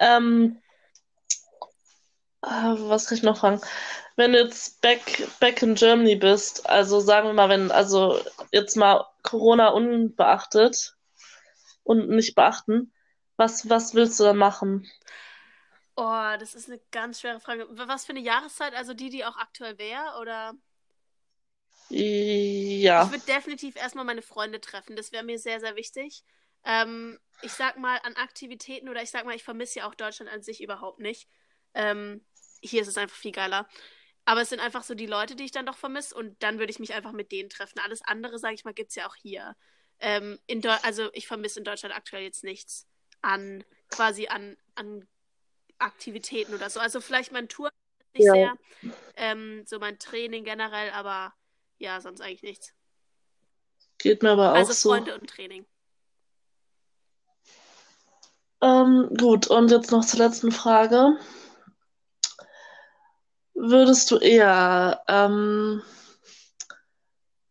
ähm, 0.00 0.56
äh, 0.56 0.63
was 2.44 3.06
kann 3.06 3.18
ich 3.18 3.24
noch 3.24 3.38
fragen? 3.38 3.60
Wenn 4.16 4.32
du 4.32 4.38
jetzt 4.38 4.80
back, 4.80 5.26
back 5.40 5.62
in 5.62 5.74
Germany 5.74 6.16
bist, 6.16 6.68
also 6.68 7.00
sagen 7.00 7.28
wir 7.28 7.32
mal, 7.32 7.48
wenn, 7.48 7.70
also 7.70 8.20
jetzt 8.52 8.76
mal 8.76 9.04
Corona 9.22 9.68
unbeachtet 9.68 10.96
und 11.82 12.08
nicht 12.08 12.34
beachten, 12.34 12.92
was, 13.36 13.68
was 13.68 13.94
willst 13.94 14.20
du 14.20 14.24
dann 14.24 14.36
machen? 14.36 14.88
Oh, 15.96 16.36
das 16.38 16.54
ist 16.54 16.68
eine 16.68 16.80
ganz 16.90 17.20
schwere 17.20 17.40
Frage. 17.40 17.66
Was 17.70 18.04
für 18.04 18.10
eine 18.10 18.20
Jahreszeit? 18.20 18.74
Also 18.74 18.94
die, 18.94 19.10
die 19.10 19.24
auch 19.24 19.36
aktuell 19.36 19.78
wäre, 19.78 20.18
oder? 20.20 20.54
Ja. 21.88 23.04
Ich 23.04 23.10
würde 23.10 23.26
definitiv 23.26 23.76
erstmal 23.76 24.04
meine 24.04 24.22
Freunde 24.22 24.60
treffen. 24.60 24.96
Das 24.96 25.12
wäre 25.12 25.24
mir 25.24 25.38
sehr, 25.38 25.60
sehr 25.60 25.76
wichtig. 25.76 26.24
Ähm, 26.64 27.18
ich 27.42 27.52
sag 27.52 27.78
mal, 27.78 27.98
an 28.02 28.16
Aktivitäten 28.16 28.88
oder 28.88 29.02
ich 29.02 29.10
sag 29.10 29.24
mal, 29.24 29.36
ich 29.36 29.44
vermisse 29.44 29.80
ja 29.80 29.88
auch 29.88 29.94
Deutschland 29.94 30.32
an 30.32 30.42
sich 30.42 30.62
überhaupt 30.62 30.98
nicht. 30.98 31.28
Ähm, 31.74 32.24
hier 32.64 32.82
ist 32.82 32.88
es 32.88 32.96
einfach 32.96 33.16
viel 33.16 33.32
geiler. 33.32 33.68
Aber 34.24 34.40
es 34.40 34.48
sind 34.48 34.60
einfach 34.60 34.82
so 34.82 34.94
die 34.94 35.06
Leute, 35.06 35.36
die 35.36 35.44
ich 35.44 35.50
dann 35.50 35.66
doch 35.66 35.76
vermisse 35.76 36.14
und 36.14 36.42
dann 36.42 36.58
würde 36.58 36.70
ich 36.70 36.78
mich 36.78 36.94
einfach 36.94 37.12
mit 37.12 37.30
denen 37.30 37.50
treffen. 37.50 37.78
Alles 37.80 38.00
andere, 38.02 38.38
sage 38.38 38.54
ich 38.54 38.64
mal, 38.64 38.72
gibt 38.72 38.90
es 38.90 38.96
ja 38.96 39.06
auch 39.06 39.16
hier. 39.16 39.54
Ähm, 40.00 40.38
also 40.82 41.10
ich 41.12 41.26
vermisse 41.26 41.58
in 41.58 41.64
Deutschland 41.64 41.94
aktuell 41.94 42.22
jetzt 42.22 42.42
nichts 42.42 42.86
an 43.20 43.64
quasi 43.90 44.26
an, 44.28 44.56
an 44.74 45.06
Aktivitäten 45.78 46.54
oder 46.54 46.70
so. 46.70 46.80
Also 46.80 47.00
vielleicht 47.00 47.32
mein 47.32 47.48
Tour 47.48 47.70
nicht 48.14 48.26
ja. 48.26 48.32
sehr, 48.32 48.54
ähm, 49.16 49.64
so 49.66 49.78
mein 49.78 49.98
Training 49.98 50.44
generell, 50.44 50.90
aber 50.90 51.34
ja, 51.78 52.00
sonst 52.00 52.20
eigentlich 52.20 52.42
nichts. 52.42 52.72
Geht 53.98 54.22
mir 54.22 54.30
aber 54.30 54.52
auch 54.52 54.56
also 54.56 54.72
so. 54.72 54.90
Freunde 54.90 55.18
und 55.18 55.28
Training. 55.28 55.66
Ähm, 58.60 59.10
gut, 59.18 59.48
und 59.48 59.70
jetzt 59.70 59.90
noch 59.90 60.04
zur 60.04 60.20
letzten 60.20 60.52
Frage. 60.52 61.18
Würdest 63.66 64.10
du 64.10 64.18
eher 64.18 65.02
ähm, 65.08 65.82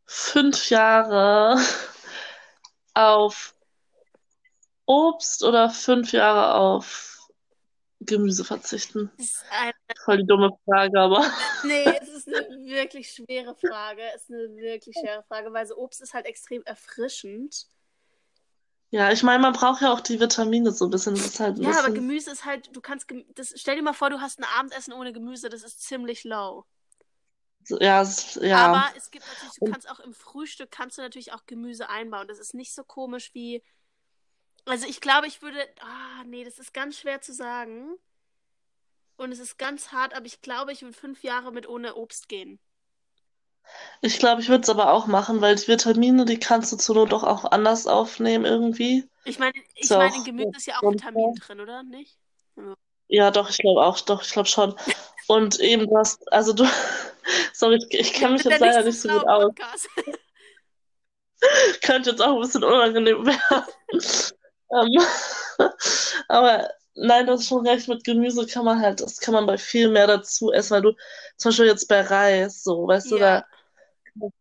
fünf 0.05 0.69
Jahre 0.69 1.59
auf 2.93 3.55
Obst 4.85 5.43
oder 5.43 5.71
fünf 5.71 6.11
Jahre 6.11 6.53
auf 6.53 7.27
Gemüse 7.99 8.45
verzichten? 8.45 9.11
Das 9.17 9.25
ist 9.25 9.45
eine... 9.49 9.73
Voll 10.05 10.17
die 10.17 10.27
dumme 10.27 10.51
Frage, 10.65 10.99
aber. 10.99 11.25
Nee, 11.63 11.97
es 11.99 12.09
ist 12.09 12.27
eine 12.27 12.47
wirklich 12.63 13.09
schwere 13.09 13.55
Frage. 13.55 14.03
Es 14.13 14.23
ist 14.23 14.31
eine 14.31 14.55
wirklich 14.55 14.95
schwere 14.99 15.23
Frage, 15.23 15.51
weil 15.51 15.65
so 15.65 15.77
Obst 15.77 15.99
ist 16.03 16.13
halt 16.13 16.27
extrem 16.27 16.61
erfrischend. 16.63 17.65
Ja, 18.93 19.11
ich 19.11 19.23
meine, 19.23 19.41
man 19.41 19.53
braucht 19.53 19.81
ja 19.81 19.91
auch 19.91 20.01
die 20.01 20.19
Vitamine 20.19 20.71
so 20.71 20.85
ein 20.85 20.91
bisschen. 20.91 21.15
Das 21.15 21.25
ist 21.25 21.39
halt 21.39 21.57
ein 21.57 21.63
ja, 21.63 21.69
bisschen... 21.69 21.85
aber 21.85 21.95
Gemüse 21.95 22.29
ist 22.29 22.45
halt, 22.45 22.69
du 22.75 22.79
kannst, 22.79 23.07
das, 23.33 23.51
stell 23.55 23.75
dir 23.75 23.81
mal 23.81 23.93
vor, 23.93 24.11
du 24.11 24.21
hast 24.21 24.37
ein 24.37 24.45
Abendessen 24.55 24.93
ohne 24.93 25.11
Gemüse, 25.11 25.49
das 25.49 25.63
ist 25.63 25.81
ziemlich 25.81 26.23
low. 26.25 26.63
Ja, 27.79 28.03
es, 28.03 28.35
ja. 28.35 28.57
Aber 28.57 28.95
es 28.95 29.09
gibt 29.09 29.25
natürlich, 29.25 29.55
du 29.55 29.65
kannst 29.65 29.89
auch 29.89 29.99
im 29.99 30.13
Frühstück, 30.13 30.69
kannst 30.69 30.99
du 30.99 31.01
natürlich 31.01 31.33
auch 31.33 31.47
Gemüse 31.47 31.89
einbauen. 31.89 32.27
Das 32.27 32.37
ist 32.37 32.53
nicht 32.53 32.71
so 32.71 32.83
komisch 32.83 33.33
wie, 33.33 33.63
also 34.65 34.85
ich 34.85 35.01
glaube, 35.01 35.25
ich 35.25 35.41
würde, 35.41 35.57
ah, 35.81 36.23
nee, 36.27 36.43
das 36.43 36.59
ist 36.59 36.71
ganz 36.71 36.99
schwer 36.99 37.19
zu 37.19 37.33
sagen. 37.33 37.95
Und 39.15 39.31
es 39.31 39.39
ist 39.39 39.57
ganz 39.57 39.91
hart, 39.91 40.13
aber 40.13 40.27
ich 40.27 40.43
glaube, 40.43 40.71
ich 40.71 40.83
würde 40.83 40.95
fünf 40.95 41.23
Jahre 41.23 41.51
mit 41.51 41.67
ohne 41.67 41.95
Obst 41.95 42.29
gehen. 42.29 42.59
Ich 44.01 44.19
glaube, 44.19 44.41
ich 44.41 44.49
würde 44.49 44.63
es 44.63 44.69
aber 44.69 44.91
auch 44.91 45.07
machen, 45.07 45.41
weil 45.41 45.55
die 45.55 45.67
Vitamine, 45.67 46.25
die 46.25 46.39
kannst 46.39 46.71
du 46.71 46.77
zur 46.77 46.95
Not 46.95 47.11
doch 47.11 47.23
auch 47.23 47.45
anders 47.51 47.87
aufnehmen 47.87 48.45
irgendwie. 48.45 49.07
Ich 49.25 49.39
meine, 49.39 49.53
ich 49.75 49.87
so, 49.87 49.97
meine, 49.97 50.15
in 50.15 50.23
Gemüse 50.23 50.51
ist 50.57 50.67
ja 50.67 50.75
auch 50.81 50.91
Vitamin 50.91 51.33
drin, 51.35 51.61
oder? 51.61 51.83
Nicht? 51.83 52.17
Ja, 53.07 53.31
doch, 53.31 53.49
ich 53.49 53.57
glaube 53.57 53.81
auch, 53.81 53.99
doch, 54.01 54.23
ich 54.23 54.31
glaube 54.31 54.49
schon. 54.49 54.75
Und 55.27 55.59
eben 55.61 55.87
du 55.87 55.97
hast, 55.97 56.31
also 56.33 56.51
du, 56.51 56.65
sorry, 57.53 57.79
ich, 57.89 58.13
kenne 58.13 58.33
mich 58.33 58.43
jetzt 58.43 58.59
leider 58.59 58.83
nicht 58.83 58.99
so 58.99 59.07
gut 59.07 59.25
aus. 59.25 59.87
Könnte 61.81 62.11
jetzt 62.11 62.21
auch 62.21 62.35
ein 62.35 62.41
bisschen 62.41 62.63
unangenehm 62.63 63.25
werden. 63.25 63.65
ähm, 64.71 65.01
aber 66.27 66.69
nein, 66.95 67.25
du 67.25 67.33
hast 67.33 67.47
schon 67.47 67.65
recht, 67.67 67.87
mit 67.87 68.03
Gemüse 68.03 68.45
kann 68.47 68.65
man 68.65 68.79
halt, 68.79 69.01
das 69.01 69.19
kann 69.19 69.33
man 69.33 69.45
bei 69.45 69.57
viel 69.57 69.89
mehr 69.89 70.07
dazu 70.07 70.51
essen, 70.51 70.75
weil 70.75 70.81
du 70.81 70.93
zum 71.37 71.49
Beispiel 71.49 71.65
jetzt 71.65 71.87
bei 71.87 72.01
Reis, 72.01 72.63
so, 72.63 72.87
weißt 72.87 73.11
ja. 73.11 73.11
du, 73.11 73.19
da 73.19 73.45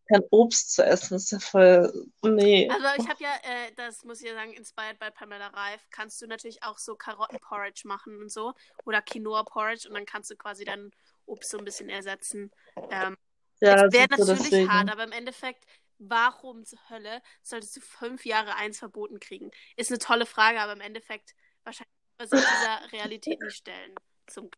kein 0.07 0.21
Obst 0.29 0.73
zu 0.73 0.85
essen, 0.85 1.15
ist 1.15 1.31
ja 1.31 1.39
voll, 1.39 1.91
nee. 2.21 2.69
Also 2.69 3.01
ich 3.01 3.09
habe 3.09 3.23
ja, 3.23 3.33
äh, 3.41 3.71
das 3.75 4.03
muss 4.03 4.21
ich 4.21 4.27
ja 4.27 4.35
sagen, 4.35 4.53
inspired 4.53 4.99
bei 4.99 5.09
Pamela 5.09 5.47
Reif, 5.47 5.81
kannst 5.89 6.21
du 6.21 6.27
natürlich 6.27 6.63
auch 6.63 6.77
so 6.77 6.95
Karottenporridge 6.95 7.87
machen 7.87 8.19
und 8.21 8.31
so 8.31 8.53
oder 8.85 9.01
Quinoa-Porridge 9.01 9.87
und 9.87 9.95
dann 9.95 10.05
kannst 10.05 10.29
du 10.29 10.35
quasi 10.35 10.63
dein 10.63 10.91
Obst 11.25 11.49
so 11.49 11.57
ein 11.57 11.65
bisschen 11.65 11.89
ersetzen. 11.89 12.51
Ähm, 12.91 13.17
ja, 13.61 13.75
das 13.75 13.93
wäre 13.93 14.07
natürlich 14.09 14.49
deswegen. 14.49 14.71
hart, 14.71 14.91
aber 14.91 15.05
im 15.05 15.11
Endeffekt, 15.11 15.65
warum 15.97 16.65
zur 16.65 16.79
Hölle 16.89 17.21
solltest 17.41 17.75
du 17.75 17.81
fünf 17.81 18.25
Jahre 18.25 18.55
eins 18.55 18.77
verboten 18.77 19.19
kriegen? 19.19 19.49
Ist 19.75 19.89
eine 19.89 19.99
tolle 19.99 20.25
Frage, 20.25 20.59
aber 20.59 20.73
im 20.73 20.81
Endeffekt 20.81 21.33
wahrscheinlich 21.63 21.92
sich 22.19 22.39
dieser 22.39 22.91
Realität 22.91 23.41
nicht 23.41 23.57
stellen. 23.57 23.95
Zum 24.27 24.49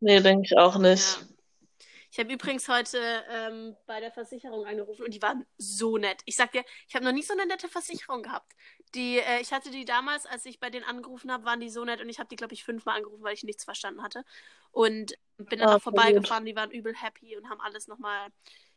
nee, 0.00 0.20
denke 0.20 0.44
ich 0.44 0.58
auch 0.58 0.78
nicht. 0.78 1.20
Ja. 1.20 1.26
Ich 2.14 2.20
habe 2.20 2.32
übrigens 2.32 2.68
heute 2.68 2.98
ähm, 3.28 3.76
bei 3.86 3.98
der 3.98 4.12
Versicherung 4.12 4.64
angerufen 4.66 5.04
und 5.04 5.12
die 5.12 5.20
waren 5.20 5.44
so 5.58 5.98
nett. 5.98 6.22
Ich 6.26 6.36
sag 6.36 6.52
dir, 6.52 6.64
ich 6.86 6.94
habe 6.94 7.04
noch 7.04 7.10
nie 7.10 7.24
so 7.24 7.32
eine 7.32 7.44
nette 7.44 7.68
Versicherung 7.68 8.22
gehabt. 8.22 8.52
Die, 8.94 9.18
äh, 9.18 9.40
ich 9.40 9.52
hatte 9.52 9.72
die 9.72 9.84
damals, 9.84 10.24
als 10.24 10.46
ich 10.46 10.60
bei 10.60 10.70
denen 10.70 10.84
angerufen 10.84 11.32
habe, 11.32 11.44
waren 11.44 11.58
die 11.58 11.70
so 11.70 11.84
nett 11.84 12.00
und 12.00 12.08
ich 12.08 12.20
habe 12.20 12.28
die, 12.28 12.36
glaube 12.36 12.54
ich, 12.54 12.62
fünfmal 12.62 12.98
angerufen, 12.98 13.24
weil 13.24 13.34
ich 13.34 13.42
nichts 13.42 13.64
verstanden 13.64 14.00
hatte. 14.00 14.24
Und 14.70 15.14
bin 15.38 15.58
dann 15.58 15.70
oh, 15.70 15.72
auch 15.72 15.82
vorbeigefahren, 15.82 16.44
die 16.44 16.54
waren 16.54 16.70
übel 16.70 16.94
happy 16.94 17.36
und 17.36 17.50
haben 17.50 17.60
alles 17.60 17.88
nochmal 17.88 18.28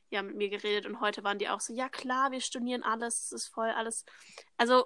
ja, 0.09 0.23
mit 0.23 0.35
mir 0.35 0.49
geredet 0.49 0.87
und 0.87 0.99
heute 0.99 1.23
waren 1.23 1.37
die 1.37 1.49
auch 1.49 1.59
so, 1.59 1.73
ja 1.73 1.89
klar, 1.89 2.31
wir 2.31 2.41
studieren 2.41 2.81
alles, 2.81 3.25
es 3.25 3.31
ist 3.33 3.47
voll 3.49 3.69
alles. 3.69 4.03
Also 4.55 4.85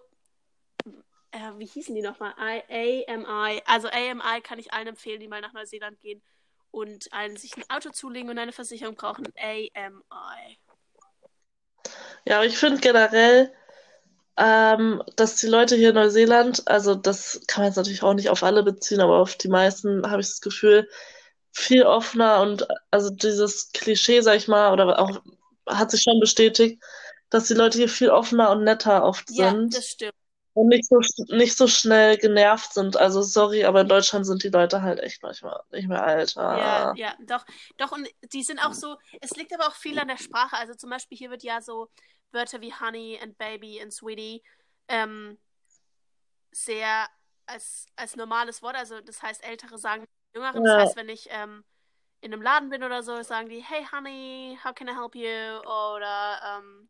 äh, 1.31 1.51
wie 1.57 1.65
hießen 1.65 1.95
die 1.95 2.01
nochmal? 2.01 2.33
AMI. 2.37 3.61
Also 3.65 3.87
AMI 3.87 4.41
kann 4.41 4.59
ich 4.59 4.73
allen 4.73 4.87
empfehlen, 4.87 5.19
die 5.19 5.27
mal 5.27 5.41
nach 5.41 5.53
Neuseeland 5.53 5.99
gehen 6.01 6.21
und 6.71 7.11
allen 7.11 7.37
sich 7.37 7.55
ein 7.57 7.63
Auto 7.69 7.89
zulegen 7.89 8.29
und 8.29 8.37
eine 8.37 8.51
Versicherung 8.51 8.95
brauchen. 8.95 9.27
AMI. 9.37 10.59
Ja, 12.25 12.37
aber 12.37 12.45
ich 12.45 12.57
finde 12.57 12.79
generell, 12.79 13.51
ähm, 14.37 15.03
dass 15.15 15.35
die 15.35 15.47
Leute 15.47 15.75
hier 15.75 15.89
in 15.89 15.95
Neuseeland, 15.95 16.67
also 16.67 16.95
das 16.95 17.41
kann 17.47 17.63
man 17.63 17.69
jetzt 17.69 17.77
natürlich 17.77 18.03
auch 18.03 18.13
nicht 18.13 18.29
auf 18.29 18.43
alle 18.43 18.63
beziehen, 18.63 19.01
aber 19.01 19.17
auf 19.17 19.35
die 19.35 19.49
meisten 19.49 20.09
habe 20.09 20.21
ich 20.21 20.27
das 20.27 20.41
Gefühl, 20.41 20.87
viel 21.51 21.83
offener 21.83 22.41
und 22.41 22.65
also 22.91 23.09
dieses 23.09 23.71
Klischee, 23.73 24.21
sag 24.21 24.37
ich 24.37 24.47
mal, 24.47 24.71
oder 24.71 24.99
auch 24.99 25.21
hat 25.67 25.91
sich 25.91 26.01
schon 26.01 26.19
bestätigt, 26.19 26.81
dass 27.29 27.47
die 27.47 27.53
Leute 27.53 27.77
hier 27.77 27.89
viel 27.89 28.09
offener 28.09 28.51
und 28.51 28.63
netter 28.63 29.03
oft 29.03 29.29
Ja, 29.31 29.51
sind 29.51 29.75
das 29.75 29.87
stimmt. 29.87 30.13
Und 30.53 30.67
nicht 30.67 30.85
so, 30.87 30.99
nicht 31.35 31.57
so 31.57 31.67
schnell 31.67 32.17
genervt 32.17 32.73
sind. 32.73 32.97
Also 32.97 33.21
sorry, 33.21 33.63
aber 33.65 33.81
in 33.81 33.87
Deutschland 33.87 34.25
sind 34.25 34.43
die 34.43 34.49
Leute 34.49 34.81
halt 34.81 34.99
echt 34.99 35.23
manchmal 35.23 35.61
nicht 35.71 35.87
mehr 35.87 36.03
alt. 36.03 36.35
Ja, 36.49 36.89
Ah. 36.89 36.93
ja, 36.93 37.15
doch, 37.21 37.45
doch, 37.77 37.91
und 37.93 38.07
die 38.33 38.43
sind 38.43 38.59
auch 38.59 38.73
so, 38.73 38.97
es 39.21 39.35
liegt 39.35 39.53
aber 39.53 39.67
auch 39.67 39.75
viel 39.75 39.97
an 39.99 40.07
der 40.09 40.17
Sprache. 40.17 40.57
Also 40.57 40.73
zum 40.73 40.89
Beispiel 40.89 41.17
hier 41.17 41.29
wird 41.29 41.43
ja 41.43 41.61
so 41.61 41.89
Wörter 42.31 42.61
wie 42.61 42.73
Honey 42.73 43.19
and 43.21 43.37
Baby 43.37 43.81
and 43.81 43.93
Sweetie 43.93 44.43
ähm, 44.87 45.37
sehr 46.51 47.07
als, 47.45 47.85
als 47.95 48.15
normales 48.15 48.61
Wort, 48.61 48.75
also 48.75 49.01
das 49.01 49.21
heißt, 49.21 49.43
Ältere 49.43 49.77
sagen 49.77 50.05
Jüngeren, 50.33 50.63
das 50.63 50.75
Ja, 50.77 50.77
heißt, 50.77 50.95
wenn 50.95 51.09
ich 51.09 51.27
ähm, 51.31 51.63
in 52.21 52.33
einem 52.33 52.41
Laden 52.41 52.69
bin 52.69 52.83
oder 52.83 53.03
so, 53.03 53.21
sagen 53.23 53.49
die, 53.49 53.61
hey 53.63 53.85
Honey, 53.91 54.57
how 54.63 54.73
can 54.73 54.87
I 54.87 54.93
help 54.93 55.15
you? 55.15 55.27
Oder 55.27 56.41
ähm, 56.59 56.89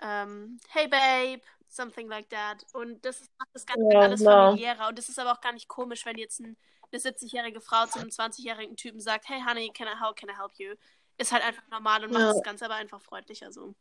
ähm, 0.00 0.58
hey 0.68 0.88
Babe, 0.88 1.42
something 1.68 2.08
like 2.08 2.28
that. 2.30 2.64
Und 2.72 3.04
das 3.04 3.20
macht 3.38 3.50
das 3.54 3.66
Ganze 3.66 3.84
ja, 3.92 4.00
alles 4.00 4.24
genau. 4.24 4.30
familiärer. 4.30 4.88
Und 4.88 4.98
das 4.98 5.08
ist 5.08 5.18
aber 5.18 5.32
auch 5.32 5.40
gar 5.40 5.52
nicht 5.52 5.68
komisch, 5.68 6.06
wenn 6.06 6.18
jetzt 6.18 6.40
ein, 6.40 6.56
eine 6.92 7.00
70-jährige 7.00 7.60
Frau 7.60 7.86
zu 7.86 7.98
einem 7.98 8.10
20-jährigen 8.10 8.76
Typen 8.76 9.00
sagt, 9.00 9.28
hey 9.28 9.42
Honey, 9.46 9.70
can 9.72 9.88
I, 9.88 10.00
how 10.00 10.14
can 10.14 10.28
I 10.30 10.36
help 10.36 10.52
you? 10.58 10.74
Ist 11.18 11.32
halt 11.32 11.44
einfach 11.44 11.66
normal 11.70 12.04
und 12.04 12.12
macht 12.12 12.28
Ja. 12.28 12.28
das 12.28 12.42
Ganze 12.42 12.66
aber 12.66 12.74
einfach 12.74 13.00
freundlicher 13.00 13.52
so. 13.52 13.74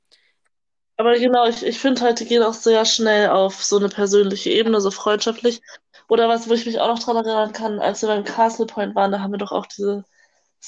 Aber 0.97 1.17
genau, 1.17 1.45
ich, 1.47 1.63
ich 1.65 1.79
finde 1.79 2.01
halt, 2.01 2.19
die 2.19 2.25
gehen 2.25 2.43
auch 2.43 2.53
sehr 2.53 2.85
schnell 2.85 3.29
auf 3.29 3.63
so 3.63 3.77
eine 3.77 3.89
persönliche 3.89 4.49
Ebene, 4.49 4.79
so 4.81 4.91
freundschaftlich. 4.91 5.61
Oder 6.07 6.29
was, 6.29 6.47
wo 6.49 6.53
ich 6.53 6.65
mich 6.65 6.79
auch 6.79 6.87
noch 6.87 6.99
dran 6.99 7.17
erinnern 7.17 7.51
kann, 7.53 7.79
als 7.79 8.01
wir 8.01 8.07
beim 8.09 8.23
Castle 8.23 8.65
Point 8.65 8.95
waren, 8.95 9.11
da 9.11 9.19
haben 9.19 9.31
wir 9.31 9.37
doch 9.37 9.51
auch 9.51 9.65
dieses 9.65 10.03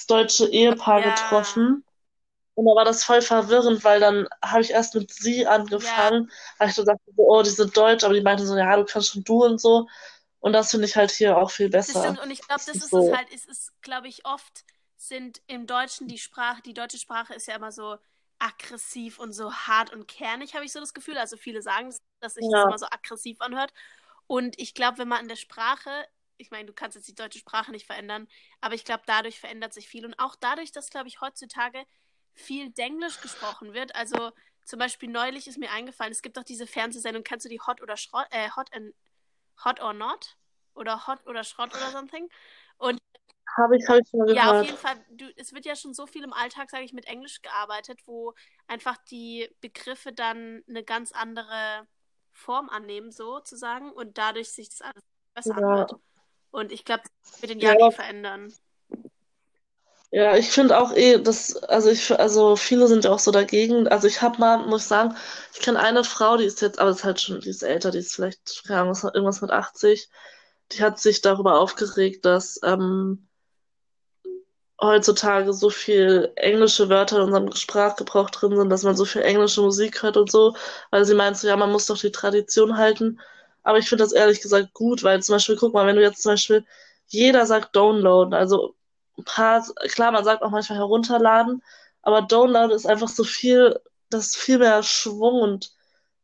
deutsche 0.07 0.47
Ehepaar 0.49 1.01
Ja, 1.01 1.11
getroffen. 1.11 1.85
Und 2.57 2.65
da 2.65 2.75
war 2.75 2.85
das 2.85 3.03
voll 3.03 3.21
verwirrend, 3.21 3.83
weil 3.83 3.99
dann 3.99 4.27
habe 4.43 4.61
ich 4.61 4.71
erst 4.71 4.95
mit 4.95 5.11
sie 5.13 5.45
ja, 5.79 6.03
angefangen, 6.05 6.31
weil 6.57 6.69
ich 6.69 6.75
so 6.75 6.83
dachte, 6.83 7.01
so, 7.15 7.23
oh, 7.29 7.43
die 7.43 7.51
sind 7.51 7.77
deutsch, 7.77 8.03
aber 8.03 8.15
die 8.15 8.21
meinten 8.21 8.47
so, 8.47 8.57
ja, 8.57 8.77
du 8.77 8.85
kannst 8.85 9.09
schon 9.11 9.23
du 9.23 9.45
und 9.45 9.61
so. 9.61 9.87
Und 10.39 10.53
das 10.53 10.71
finde 10.71 10.87
ich 10.87 10.95
halt 10.97 11.11
hier 11.11 11.37
auch 11.37 11.51
viel 11.51 11.69
das 11.71 11.91
stimmt. 11.99 12.17
besser. 12.17 12.19
Und 12.19 12.31
ich 12.31 12.41
glaube, 12.41 12.63
Das 12.65 12.65
das 12.65 12.81
ist 12.81 12.87
ist 12.87 12.95
es 12.95 13.09
so, 13.09 13.11
halt, 13.11 13.27
es 13.33 13.45
ist, 13.45 13.71
glaube 13.81 14.07
ich, 14.07 14.25
oft 14.25 14.65
sind 14.97 15.41
im 15.47 15.67
Deutschen 15.67 16.07
die 16.07 16.17
Sprache, 16.17 16.61
die 16.63 16.73
deutsche 16.73 16.97
Sprache 16.97 17.33
ist 17.33 17.47
ja 17.47 17.55
immer 17.55 17.71
so 17.71 17.97
aggressiv 18.39 19.19
und 19.19 19.33
so 19.33 19.51
hart 19.53 19.91
und 19.93 20.07
kernig, 20.07 20.53
habe 20.55 20.65
ich 20.65 20.71
so 20.71 20.79
das 20.79 20.93
Gefühl. 20.93 21.17
Also 21.17 21.37
viele 21.37 21.61
sagen, 21.61 21.93
dass 22.19 22.35
sich 22.35 22.49
das 22.49 22.61
ja, 22.61 22.63
immer 22.63 22.77
so 22.77 22.85
aggressiv 22.87 23.41
anhört. 23.41 23.73
Und 24.27 24.59
ich 24.59 24.73
glaube, 24.73 24.99
wenn 24.99 25.07
man 25.07 25.21
in 25.21 25.27
der 25.29 25.35
Sprache, 25.37 26.07
ich 26.37 26.51
meine, 26.51 26.65
du 26.67 26.73
kannst 26.73 26.95
jetzt 26.95 27.07
die 27.07 27.15
deutsche 27.15 27.39
Sprache 27.39 27.71
nicht 27.71 27.85
verändern, 27.85 28.27
aber 28.61 28.75
ich 28.75 28.85
glaube, 28.85 29.03
dadurch 29.07 29.39
verändert 29.39 29.73
sich 29.73 29.87
viel. 29.87 30.05
Und 30.05 30.19
auch 30.19 30.35
dadurch, 30.35 30.71
dass, 30.71 30.89
glaube 30.89 31.07
ich, 31.07 31.21
heutzutage 31.21 31.85
viel 32.37 32.69
Denglisch 32.69 33.21
gesprochen 33.21 33.73
wird. 33.73 33.95
Also 33.95 34.31
zum 34.63 34.79
Beispiel 34.79 35.09
neulich 35.09 35.47
ist 35.47 35.57
mir 35.57 35.71
eingefallen, 35.71 36.11
es 36.11 36.21
gibt 36.21 36.37
doch 36.37 36.43
diese 36.43 36.67
Fernsehsendung, 36.67 37.23
kennst 37.23 37.45
du 37.45 37.49
die 37.49 37.61
Hot 37.61 37.81
oder 37.81 37.97
Schrott, 37.97 38.27
äh, 38.31 38.49
Hot 38.55 38.73
and 38.73 38.93
Hot 39.63 39.81
or 39.81 39.93
Not? 39.93 40.37
Oder 40.73 41.07
Hot 41.07 41.25
oder 41.25 41.43
Schrott 41.43 41.73
oder 41.73 41.91
something? 41.91 42.29
Und 42.77 42.99
habe 43.57 43.75
ich, 43.75 43.87
hab 43.87 43.99
ich 43.99 44.07
schon 44.07 44.19
mal 44.19 44.33
ja, 44.33 44.43
auf 44.43 44.49
gehört. 44.49 44.65
jeden 44.65 44.77
Fall, 44.77 45.05
du, 45.09 45.25
es 45.35 45.53
wird 45.53 45.65
ja 45.65 45.75
schon 45.75 45.93
so 45.93 46.05
viel 46.05 46.23
im 46.23 46.33
Alltag, 46.33 46.69
sage 46.69 46.83
ich, 46.83 46.93
mit 46.93 47.05
Englisch 47.05 47.41
gearbeitet, 47.41 47.99
wo 48.05 48.35
einfach 48.67 48.97
die 49.09 49.49
Begriffe 49.61 50.13
dann 50.13 50.63
eine 50.69 50.83
ganz 50.83 51.11
andere 51.11 51.87
Form 52.31 52.69
annehmen, 52.69 53.11
sozusagen, 53.11 53.91
und 53.91 54.17
dadurch 54.19 54.51
sich 54.51 54.69
das 54.69 54.81
alles 54.81 55.03
besser 55.33 55.57
Ja, 55.59 55.67
anhört. 55.69 55.95
Und 56.51 56.71
ich 56.71 56.85
glaube, 56.85 57.03
das 57.23 57.41
wird 57.41 57.51
den 57.51 57.59
ja, 57.59 57.73
Jahr 57.73 57.89
eh 57.89 57.91
verändern. 57.91 58.53
Ja, 60.11 60.37
ich 60.37 60.49
finde 60.51 60.77
auch 60.79 60.93
eh, 60.93 61.17
dass, 61.19 61.55
also 61.63 61.89
ich, 61.89 62.17
also 62.19 62.55
viele 62.55 62.87
sind 62.87 63.03
ja 63.03 63.11
auch 63.11 63.19
so 63.19 63.31
dagegen. 63.31 63.87
Also 63.87 64.07
ich 64.07 64.21
habe 64.21 64.39
mal, 64.39 64.65
muss 64.65 64.83
ich 64.83 64.87
sagen, 64.87 65.15
ich 65.53 65.59
kenne 65.59 65.79
eine 65.79 66.03
Frau, 66.03 66.37
die 66.37 66.45
ist 66.45 66.61
jetzt, 66.61 66.79
aber 66.79 66.91
ist 66.91 67.03
halt 67.03 67.19
schon, 67.21 67.41
die 67.41 67.49
ist 67.49 67.63
älter, 67.63 67.91
die 67.91 67.99
ist 67.99 68.15
vielleicht, 68.15 68.63
keine 68.65 68.81
Ahnung, 68.81 68.91
was- 68.91 69.03
irgendwas 69.03 69.41
mit 69.41 69.51
80. 69.51 70.09
Die 70.71 70.81
hat 70.83 70.99
sich 70.99 71.21
darüber 71.21 71.59
aufgeregt, 71.59 72.25
dass 72.25 72.59
ähm, 72.63 73.27
heutzutage 74.81 75.53
so 75.53 75.69
viel 75.69 76.31
englische 76.35 76.89
Wörter 76.89 77.17
in 77.17 77.23
unserem 77.23 77.51
Sprachgebrauch 77.53 78.29
drin 78.29 78.55
sind, 78.55 78.69
dass 78.69 78.83
man 78.83 78.95
so 78.95 79.05
viel 79.05 79.21
englische 79.23 79.61
Musik 79.61 80.03
hört 80.03 80.17
und 80.17 80.31
so, 80.31 80.55
weil 80.91 81.05
sie 81.05 81.15
meint 81.15 81.37
so, 81.37 81.47
ja, 81.47 81.55
man 81.57 81.71
muss 81.71 81.87
doch 81.87 81.97
die 81.97 82.11
Tradition 82.11 82.77
halten. 82.77 83.19
Aber 83.63 83.79
ich 83.79 83.89
finde 83.89 84.03
das 84.03 84.13
ehrlich 84.13 84.41
gesagt 84.41 84.73
gut, 84.73 85.03
weil 85.03 85.21
zum 85.23 85.35
Beispiel, 85.35 85.57
guck 85.57 85.73
mal, 85.73 85.85
wenn 85.87 85.95
du 85.95 86.01
jetzt 86.03 86.21
zum 86.21 86.33
Beispiel, 86.33 86.65
jeder 87.07 87.45
sagt 87.45 87.75
downloaden, 87.75 88.33
also 88.33 88.75
ein 89.17 89.23
paar, 89.23 89.65
klar, 89.89 90.11
man 90.11 90.23
sagt 90.23 90.41
auch 90.43 90.51
manchmal 90.51 90.79
herunterladen, 90.79 91.63
aber 92.01 92.21
download 92.21 92.73
ist 92.73 92.85
einfach 92.85 93.07
so 93.07 93.23
viel, 93.23 93.79
das 94.09 94.27
ist 94.27 94.37
viel 94.37 94.59
mehr 94.59 94.83
Schwung 94.83 95.41
und 95.41 95.73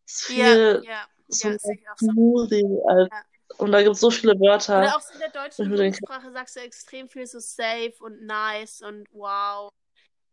ist 0.05 0.29
Ja, 0.29 0.35
viel 0.35 0.83
ja, 0.85 1.07
so 1.27 1.49
ja, 1.49 1.57
sehe 1.57 1.75
ich 1.75 1.89
auch 1.89 1.97
so. 1.97 2.11
smoothie 2.11 2.79
als, 2.87 3.09
Ja. 3.11 3.23
und 3.57 3.71
da 3.71 3.81
gibt 3.81 3.95
es 3.95 4.01
so 4.01 4.09
viele 4.11 4.39
Wörter, 4.39 4.79
Oder 4.79 4.95
auch 4.95 5.01
so 5.01 5.13
in 5.13 5.19
der 5.19 5.29
deutschen 5.29 5.71
Jugendsprache 5.71 6.31
sagst 6.31 6.55
du 6.55 6.59
extrem 6.61 7.09
viel 7.09 7.25
so 7.27 7.39
safe 7.39 7.93
und 7.99 8.21
nice 8.25 8.81
und 8.81 9.07
wow. 9.11 9.71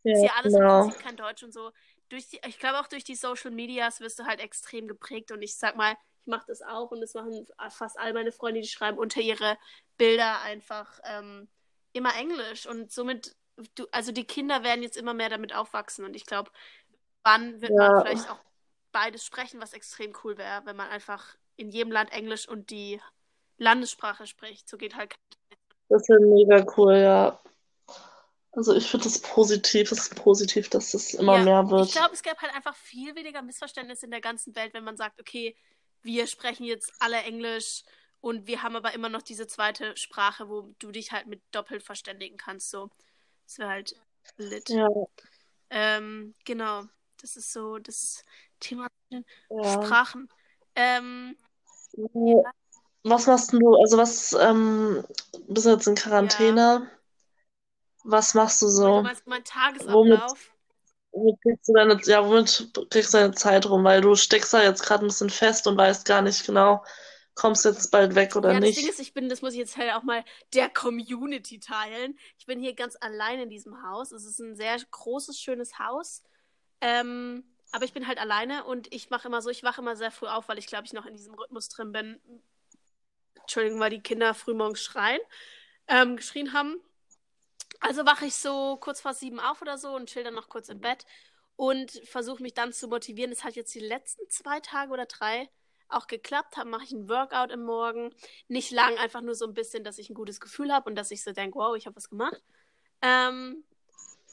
ja, 0.05 0.17
ist 0.17 0.25
ja 0.25 0.31
alles 0.37 0.53
im 0.55 0.61
genau. 0.61 0.83
Prinzip 0.83 1.03
kein 1.03 1.17
Deutsch 1.17 1.43
und 1.43 1.53
so. 1.53 1.73
Durch 2.09 2.29
die, 2.29 2.41
ich 2.47 2.59
glaube 2.59 2.81
auch 2.81 2.89
durch 2.89 3.05
die 3.05 3.15
Social 3.15 3.51
Medias 3.51 4.01
wirst 4.01 4.19
du 4.19 4.25
halt 4.25 4.41
extrem 4.41 4.89
geprägt 4.89 5.31
und 5.31 5.43
ich 5.43 5.57
sag 5.57 5.77
mal, 5.77 5.93
ich 5.93 6.27
mache 6.27 6.45
das 6.49 6.61
auch 6.63 6.91
und 6.91 7.01
das 7.01 7.15
machen 7.15 7.47
fast 7.71 7.99
all 7.99 8.13
meine 8.13 8.33
Freunde, 8.33 8.61
die 8.61 8.69
schreiben 8.69 8.99
unter 8.99 9.21
ihre 9.21 9.57
Bilder 9.97 10.41
einfach 10.43 10.99
ähm, 11.05 11.49
immer 11.93 12.15
Englisch 12.17 12.67
und 12.67 12.93
somit, 12.93 13.37
du, 13.77 13.87
also 13.93 14.13
die 14.13 14.25
Kinder 14.27 14.63
werden 14.65 14.83
jetzt 14.83 14.97
immer 14.97 15.15
mehr 15.15 15.29
damit 15.31 15.55
aufwachsen 15.55 16.05
und 16.05 16.15
ich 16.17 16.27
glaube, 16.27 16.51
wann 17.25 17.61
wird 17.63 17.79
man 17.79 17.95
Ja, 17.95 17.97
vielleicht 17.97 18.29
auch 18.31 18.41
beides 18.93 19.25
sprechen, 19.25 19.61
was 19.61 19.73
extrem 19.75 20.15
cool 20.25 20.39
wäre, 20.39 20.67
wenn 20.67 20.77
man 20.77 20.89
einfach 20.91 21.37
in 21.57 21.71
jedem 21.71 21.93
Land 21.93 22.13
Englisch 22.13 22.49
und 22.49 22.71
die 22.71 23.01
Landessprache 23.59 24.27
spricht. 24.27 24.69
So 24.69 24.79
geht 24.79 24.97
halt. 24.97 25.17
das 25.91 26.09
wäre 26.09 26.21
mega 26.21 26.65
cool, 26.77 26.97
ja. 26.97 27.39
Also 28.53 28.75
ich 28.77 28.89
finde 28.89 29.09
es 29.09 29.21
positiv, 29.21 29.91
es 29.91 29.99
ist 30.07 30.15
positiv, 30.15 30.69
dass 30.69 30.95
es 30.95 31.15
immer 31.15 31.37
Ja, 31.37 31.39
mehr 31.39 31.69
ich 31.77 31.91
wird. 31.91 31.91
glaube, 31.91 32.15
es 32.15 32.23
gäbe 32.23 32.39
halt 32.41 32.55
einfach 32.55 32.75
viel 32.77 33.15
weniger 33.15 33.43
Missverständnisse 33.43 34.07
in 34.07 34.11
der 34.11 34.21
ganzen 34.21 34.55
Welt, 34.57 34.75
wenn 34.75 34.85
man 34.85 34.97
sagt, 34.97 35.21
okay, 35.21 35.57
wir 36.03 36.27
sprechen 36.27 36.65
jetzt 36.65 36.93
alle 36.99 37.19
Englisch 37.23 37.83
und 38.21 38.47
wir 38.47 38.63
haben 38.63 38.77
aber 38.77 38.95
immer 38.95 39.09
noch 39.09 39.23
diese 39.23 39.47
zweite 39.47 39.97
Sprache, 39.97 40.49
wo 40.49 40.75
du 40.79 40.91
dich 40.93 41.13
halt 41.13 41.27
mit 41.27 41.43
doppelt 41.53 41.83
verständigen 41.83 42.37
kannst. 42.37 42.71
So, 42.71 42.91
das 43.47 43.59
wäre 43.59 43.71
halt 43.71 43.97
lit. 44.39 44.69
Ja, 44.69 44.89
Ähm, 45.71 46.35
genau, 46.45 46.85
das 47.19 47.37
ist 47.37 47.53
so 47.53 47.79
das 47.79 48.25
Thema 48.61 48.89
ja. 49.51 49.95
Sprachen. 49.95 50.29
Ähm, 50.77 51.37
Was 53.05 53.27
machst 53.27 53.53
du? 53.53 53.77
Also 53.83 53.99
was, 53.99 54.33
ähm, 54.35 55.05
bist 55.49 55.67
du 55.67 55.71
jetzt 55.71 55.87
in 55.87 55.95
ja, 56.19 56.61
Quarantäne? 56.61 56.89
Was 58.05 58.35
machst 58.35 58.61
du 58.61 58.69
du 58.93 59.01
so? 59.01 59.03
meinst 59.03 59.27
mein 59.27 59.43
Womit, 59.79 60.23
Tagesablauf? 60.23 60.51
womit 61.13 61.41
kriegst 61.43 61.69
du 61.69 61.75
deine, 61.75 62.01
ja, 62.05 62.25
womit 62.27 62.71
kriegst 62.91 63.15
du 63.15 63.19
deine 63.19 63.35
Zeit 63.35 63.67
rum? 63.69 63.85
Weil 63.85 64.01
du 64.03 64.15
steckst 64.17 64.55
da 64.55 64.63
jetzt 64.63 64.83
gerade 64.85 65.05
ein 65.05 65.09
bisschen 65.09 65.31
fest 65.31 65.67
und 65.67 65.79
weißt 65.79 66.07
gar 66.07 66.23
nicht 66.23 66.47
genau, 66.47 66.85
kommst 67.35 67.65
du 67.65 67.71
jetzt 67.71 67.91
bald 67.91 68.15
weg 68.15 68.37
oder 68.37 68.55
Ja, 68.55 68.61
das 68.61 68.73
Ding 68.75 68.87
nicht? 68.87 68.89
ist, 68.89 68.99
ich 69.01 69.15
bin, 69.15 69.29
das 69.29 69.43
muss 69.43 69.53
ich 69.53 69.59
jetzt 69.59 69.77
halt 69.77 69.93
auch 69.93 70.03
mal 70.03 70.25
der 70.55 70.69
Community 70.71 71.61
teilen. 71.61 72.19
Ich 72.39 72.47
bin 72.47 72.59
hier 72.61 72.75
ganz 72.75 72.97
allein 73.01 73.41
in 73.41 73.51
diesem 73.51 73.83
Haus. 73.83 74.13
Es 74.13 74.25
ist 74.25 74.39
ein 74.41 74.57
sehr 74.57 74.77
großes, 74.91 75.41
schönes 75.41 75.79
Haus. 75.79 76.23
Ähm, 76.81 77.45
aber 77.73 77.85
ich 77.85 77.93
bin 77.93 78.07
halt 78.07 78.19
alleine 78.19 78.65
und 78.65 78.93
ich 78.95 79.11
mache 79.11 79.29
immer 79.29 79.43
so, 79.43 79.51
ich 79.51 79.63
wache 79.63 79.81
immer 79.83 79.97
sehr 79.97 80.11
früh 80.11 80.27
auf, 80.29 80.49
weil 80.49 80.59
ich 80.59 80.67
glaube 80.67 80.87
ich 80.87 80.93
noch 80.95 81.07
in 81.07 81.15
diesem 81.15 81.35
Rhythmus 81.35 81.69
drin 81.69 81.93
bin. 81.93 82.21
Entschuldigung, 83.41 83.81
weil 83.81 83.91
die 83.91 84.03
Kinder 84.03 84.35
frühmorgens 84.35 84.83
schreien, 84.83 85.21
ähm, 85.89 86.17
geschrien 86.17 86.53
haben. 86.53 86.81
Also 87.81 88.05
wache 88.07 88.27
ich 88.27 88.35
so 88.35 88.77
kurz 88.79 89.01
vor 89.01 89.15
sieben 89.15 89.41
auf 89.41 89.63
oder 89.63 89.79
so 89.79 89.95
und 89.95 90.09
chill 90.09 90.25
dann 90.25 90.35
noch 90.35 90.49
kurz 90.49 90.69
im 90.69 90.81
Bett 90.81 91.07
und 91.57 91.91
versuche 92.05 92.43
mich 92.43 92.55
dann 92.55 92.73
zu 92.73 92.89
motivieren. 92.89 93.33
Es 93.33 93.45
hat 93.45 93.57
jetzt 93.57 93.75
die 93.75 93.81
letzten 93.81 94.29
zwei 94.31 94.61
Tage 94.61 94.93
oder 94.93 95.07
drei 95.07 95.49
auch 95.93 96.07
geklappt. 96.07 96.57
Dann 96.57 96.71
mache 96.71 96.85
ich 96.85 96.93
ein 96.93 97.09
Workout 97.09 97.51
im 97.51 97.65
Morgen. 97.65 98.15
Nicht 98.49 98.71
lang, 98.71 98.97
einfach 98.99 99.21
nur 99.21 99.35
so 99.35 99.47
ein 99.47 99.55
bisschen, 99.55 99.85
dass 99.85 99.99
ich 99.99 100.11
ein 100.11 100.15
gutes 100.15 100.41
Gefühl 100.41 100.73
habe 100.73 100.89
und 100.89 100.97
dass 100.97 101.11
ich 101.11 101.23
so 101.23 101.33
denke, 101.33 101.59
wow, 101.59 101.77
ich 101.77 101.87
habe 101.87 101.97
was 101.97 102.09
gemacht. 102.09 102.43
Ähm, 103.03 103.65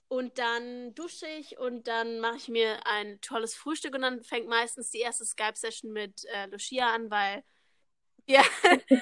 und 0.10 0.38
dann 0.38 0.96
dusche 0.96 1.28
ich 1.28 1.58
und 1.58 1.88
dann 1.88 2.20
mache 2.20 2.38
ich 2.38 2.48
mir 2.48 2.86
ein 2.88 3.20
tolles 3.22 3.56
Frühstück 3.56 3.94
und 3.94 4.02
dann 4.02 4.24
fängt 4.24 4.48
meistens 4.48 4.90
die 4.90 5.00
erste 5.00 5.26
Skype-Session 5.26 5.92
mit 5.92 6.26
äh, 6.26 6.46
Lucia 6.48 6.94
an, 6.94 7.12
weil 7.12 7.44
wir 8.28 8.42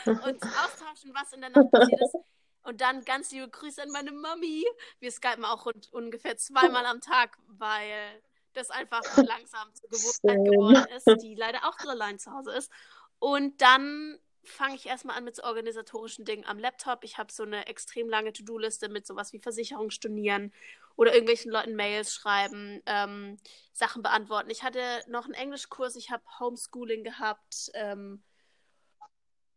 uns 0.06 0.42
austauschen, 0.44 1.14
was 1.14 1.34
in 1.34 1.42
der 1.42 1.50
Nacht 1.50 1.72
passiert 1.72 2.02
ist. 2.02 2.16
Und 2.64 2.82
dann 2.82 3.06
ganz 3.06 3.32
liebe 3.32 3.48
Grüße 3.48 3.82
an 3.82 3.92
meine 3.92 4.12
Mami. 4.12 4.66
Wir 5.00 5.12
skypen 5.12 5.46
auch 5.46 5.68
rund, 5.68 5.92
ungefähr 5.94 6.38
zweimal 6.38 6.86
am 6.88 7.00
Tag, 7.00 7.38
weil 7.48 8.22
das 8.56 8.70
einfach 8.70 9.02
langsam 9.18 9.74
zur 9.74 9.90
Gewohnheit 9.90 10.46
geworden 10.46 10.86
ist, 10.96 11.24
die 11.24 11.36
leider 11.36 11.60
auch 11.68 11.78
allein 11.88 12.20
zu 12.20 12.32
Hause 12.32 12.52
ist. 12.52 12.72
Und 13.20 13.62
dann 13.62 14.20
fange 14.44 14.76
ich 14.76 14.86
erstmal 14.86 15.18
an 15.18 15.24
mit 15.24 15.36
so 15.36 15.44
organisatorischen 15.44 16.26
Dingen 16.26 16.46
am 16.46 16.60
Laptop. 16.60 17.04
Ich 17.04 17.18
habe 17.18 17.32
so 17.32 17.44
eine 17.44 17.68
extrem 17.68 18.10
lange 18.10 18.32
To-Do-Liste 18.32 18.90
mit 18.90 19.06
sowas 19.06 19.34
wie 19.34 19.40
Versicherung 19.40 19.90
stornieren 19.90 20.54
oder 20.96 21.14
irgendwelchen 21.14 21.52
Leuten 21.52 21.76
Mails 21.76 22.14
schreiben, 22.14 22.82
ähm, 22.86 23.38
Sachen 23.74 24.02
beantworten. 24.02 24.50
Ich 24.50 24.64
hatte 24.64 24.80
noch 25.08 25.26
einen 25.26 25.34
Englischkurs, 25.34 25.96
ich 25.96 26.12
habe 26.12 26.24
Homeschooling 26.40 27.04
gehabt. 27.04 27.72
Ähm, 27.74 28.24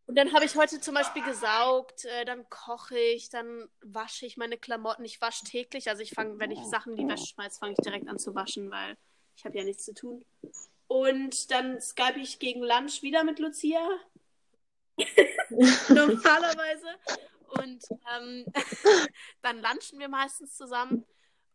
und 0.08 0.14
dann 0.14 0.32
habe 0.32 0.46
ich 0.46 0.56
heute 0.56 0.80
zum 0.80 0.94
Beispiel 0.94 1.22
gesaugt, 1.22 2.06
äh, 2.06 2.24
dann 2.24 2.48
koche 2.48 2.98
ich, 2.98 3.28
dann 3.28 3.68
wasche 3.82 4.24
ich 4.24 4.38
meine 4.38 4.56
Klamotten. 4.56 5.04
Ich 5.04 5.20
wasche 5.20 5.44
täglich. 5.44 5.90
Also 5.90 6.02
ich 6.02 6.12
fange, 6.12 6.38
wenn 6.38 6.50
ich 6.50 6.64
Sachen 6.64 6.96
in 6.96 7.06
die 7.06 7.12
Wäsche 7.12 7.26
schmeiße, 7.26 7.58
fange 7.58 7.72
ich 7.72 7.84
direkt 7.84 8.08
an 8.08 8.18
zu 8.18 8.34
waschen, 8.34 8.70
weil 8.70 8.96
ich 9.36 9.44
habe 9.44 9.58
ja 9.58 9.64
nichts 9.64 9.84
zu 9.84 9.92
tun. 9.92 10.24
Und 10.86 11.50
dann 11.50 11.78
skype 11.82 12.18
ich 12.18 12.38
gegen 12.38 12.62
Lunch 12.62 13.02
wieder 13.02 13.22
mit 13.22 13.38
Lucia. 13.38 13.86
Normalerweise. 15.90 16.86
Und 17.48 17.84
ähm, 18.16 18.46
dann 19.42 19.60
lunchen 19.60 19.98
wir 19.98 20.08
meistens 20.08 20.56
zusammen 20.56 21.04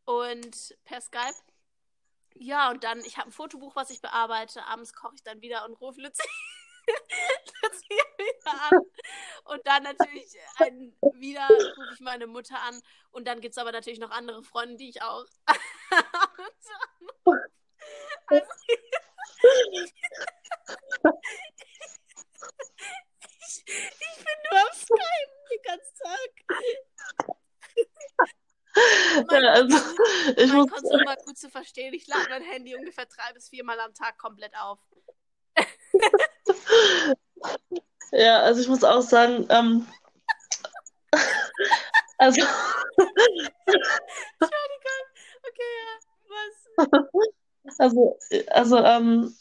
und 0.05 0.77
per 0.85 1.01
Skype. 1.01 1.41
Ja, 2.35 2.69
und 2.69 2.83
dann, 2.83 2.99
ich 2.99 3.17
habe 3.17 3.29
ein 3.29 3.33
Fotobuch, 3.33 3.75
was 3.75 3.89
ich 3.89 3.99
bearbeite. 3.99 4.63
Abends 4.67 4.93
koche 4.93 5.15
ich 5.15 5.23
dann 5.23 5.41
wieder 5.41 5.65
und 5.65 5.73
rufe 5.81 6.01
Lucia, 6.01 6.23
Wieder 8.17 8.61
an. 8.71 8.79
Und 9.45 9.65
dann 9.65 9.83
natürlich 9.83 10.37
ein, 10.57 10.95
wieder 11.15 11.47
rufe 11.47 11.93
ich 11.93 11.99
meine 11.99 12.27
Mutter 12.27 12.59
an. 12.61 12.81
Und 13.11 13.27
dann 13.27 13.41
gibt 13.41 13.53
es 13.53 13.57
aber 13.57 13.71
natürlich 13.71 13.99
noch 13.99 14.11
andere 14.11 14.43
Freunde, 14.43 14.77
die 14.77 14.89
ich 14.89 15.01
auch. 15.01 15.25
also, 18.27 18.43
ich, 23.39 23.63
ich 23.65 24.17
bin 24.17 24.37
nur 24.49 24.59
am 24.59 24.73
Skype 24.73 25.33
den 25.51 25.61
ganzen 25.63 25.95
Tag. 26.03 26.31
Ja, 29.31 29.51
also, 29.51 29.77
ich 30.35 30.47
mein 30.47 30.57
muss, 30.57 30.71
Konsum 30.71 31.05
war 31.05 31.15
gut 31.17 31.37
zu 31.37 31.49
verstehen. 31.49 31.93
Ich 31.93 32.07
lade 32.07 32.27
mein 32.29 32.41
Handy 32.41 32.75
ungefähr 32.75 33.05
drei 33.05 33.31
bis 33.33 33.49
viermal 33.49 33.79
am 33.79 33.93
Tag 33.93 34.17
komplett 34.17 34.55
auf. 34.57 34.79
Ja, 38.11 38.39
also 38.41 38.61
ich 38.61 38.67
muss 38.67 38.83
auch 38.83 39.01
sagen, 39.01 39.45
ähm, 39.49 39.87
also, 42.17 42.41
Entschuldigung. 43.67 45.03
Okay, 45.47 45.71
ja. 45.79 45.93
Was? 46.29 47.79
also, 47.79 48.17
also, 48.49 48.77
ähm, 48.77 49.35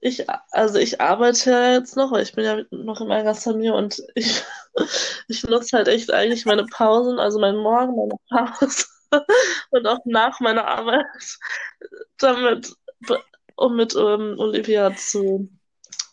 ich, 0.00 0.26
also 0.52 0.78
ich 0.78 1.00
arbeite 1.00 1.50
ja 1.50 1.72
jetzt 1.72 1.96
noch, 1.96 2.12
weil 2.12 2.22
ich 2.22 2.34
bin 2.34 2.44
ja 2.44 2.58
noch 2.70 3.00
in 3.00 3.08
meiner 3.08 3.34
Familie 3.34 3.74
und 3.74 4.02
ich, 4.14 4.42
ich 5.28 5.42
nutze 5.44 5.76
halt 5.76 5.88
echt 5.88 6.12
eigentlich 6.12 6.44
meine 6.46 6.66
Pausen, 6.66 7.18
also 7.18 7.38
meinen 7.40 7.58
Morgen, 7.58 7.96
meine 7.96 8.18
Pause 8.28 8.84
und 9.70 9.86
auch 9.86 10.00
nach 10.04 10.40
meiner 10.40 10.66
Arbeit 10.66 11.06
damit, 12.18 12.74
um 13.56 13.76
mit 13.76 13.94
ähm, 13.94 14.36
Olivia 14.38 14.94
zu, 14.94 15.48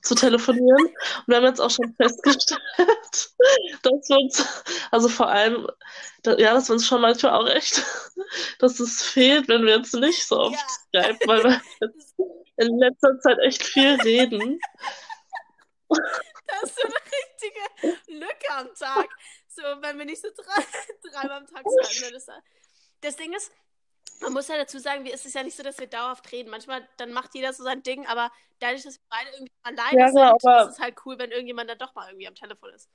zu 0.04 0.16
telefonieren. 0.16 0.86
Und 0.86 1.28
wir 1.28 1.38
haben 1.38 1.46
jetzt 1.46 1.62
auch 1.62 1.70
schon 1.70 1.94
festgestellt, 1.96 2.60
dass 3.84 4.10
wir 4.10 4.18
uns, 4.18 4.64
also 4.92 5.10
vor 5.10 5.30
allem, 5.30 5.68
da, 6.24 6.38
ja, 6.38 6.54
dass 6.54 6.70
wir 6.70 6.74
uns 6.74 6.86
schon 6.86 7.02
manchmal 7.02 7.34
auch 7.34 7.48
echt, 7.48 7.84
dass 8.60 8.80
es 8.80 9.02
fehlt, 9.02 9.48
wenn 9.48 9.66
wir 9.66 9.78
jetzt 9.78 9.94
nicht 9.96 10.28
so 10.28 10.40
oft 10.40 10.60
Ja. 10.92 11.04
Skype, 11.04 11.20
weil 11.28 11.44
wir 11.44 11.62
jetzt 11.82 12.14
in 12.58 12.78
letzter 12.78 13.20
Zeit 13.20 13.40
echt 13.40 13.64
viel 13.64 13.96
reden. 14.02 14.60
Das 15.90 16.64
ist 16.64 16.76
so 16.76 16.88
eine 16.88 16.96
richtige 16.96 18.20
Lücke 18.20 18.50
am 18.52 18.74
Tag. 18.76 19.08
So, 19.48 19.62
wenn 19.82 19.98
wir 19.98 20.06
nicht 20.06 20.22
so 20.22 20.30
drei, 20.36 20.64
dreimal 21.10 21.38
am 21.38 21.48
Tag 21.48 21.64
schreiben. 21.90 22.14
Das, 22.14 22.28
das 23.02 23.16
Ding 23.16 23.34
ist, 23.34 23.52
man 24.22 24.34
muss 24.34 24.48
ja 24.48 24.58
dazu 24.58 24.80
sagen, 24.80 25.04
wir, 25.04 25.14
es 25.14 25.26
ist 25.26 25.36
ja 25.36 25.44
nicht 25.44 25.56
so, 25.58 25.64
dass 25.64 25.78
wir 25.80 25.88
dauerhaft 25.88 26.32
reden. 26.32 26.50
Manchmal, 26.50 26.88
dann 26.98 27.12
macht 27.12 27.36
jeder 27.36 27.54
so 27.54 27.64
sein 27.64 27.84
Ding, 27.84 28.06
aber 28.08 28.32
dadurch, 28.60 28.84
dass 28.84 28.96
wir 28.96 29.06
beide 29.10 29.30
irgendwie 29.32 29.52
alleine 29.64 30.00
Ja, 30.00 30.08
genau, 30.08 30.38
sind, 30.40 30.50
aber- 30.50 30.70
ist 30.70 30.76
es 30.78 30.80
halt 30.80 30.96
cool, 31.06 31.18
wenn 31.20 31.32
irgendjemand 31.32 31.70
dann 31.70 31.78
doch 31.78 31.94
mal 31.96 32.08
irgendwie 32.10 32.28
am 32.28 32.36
Telefon 32.36 32.70
ist. 32.74 32.90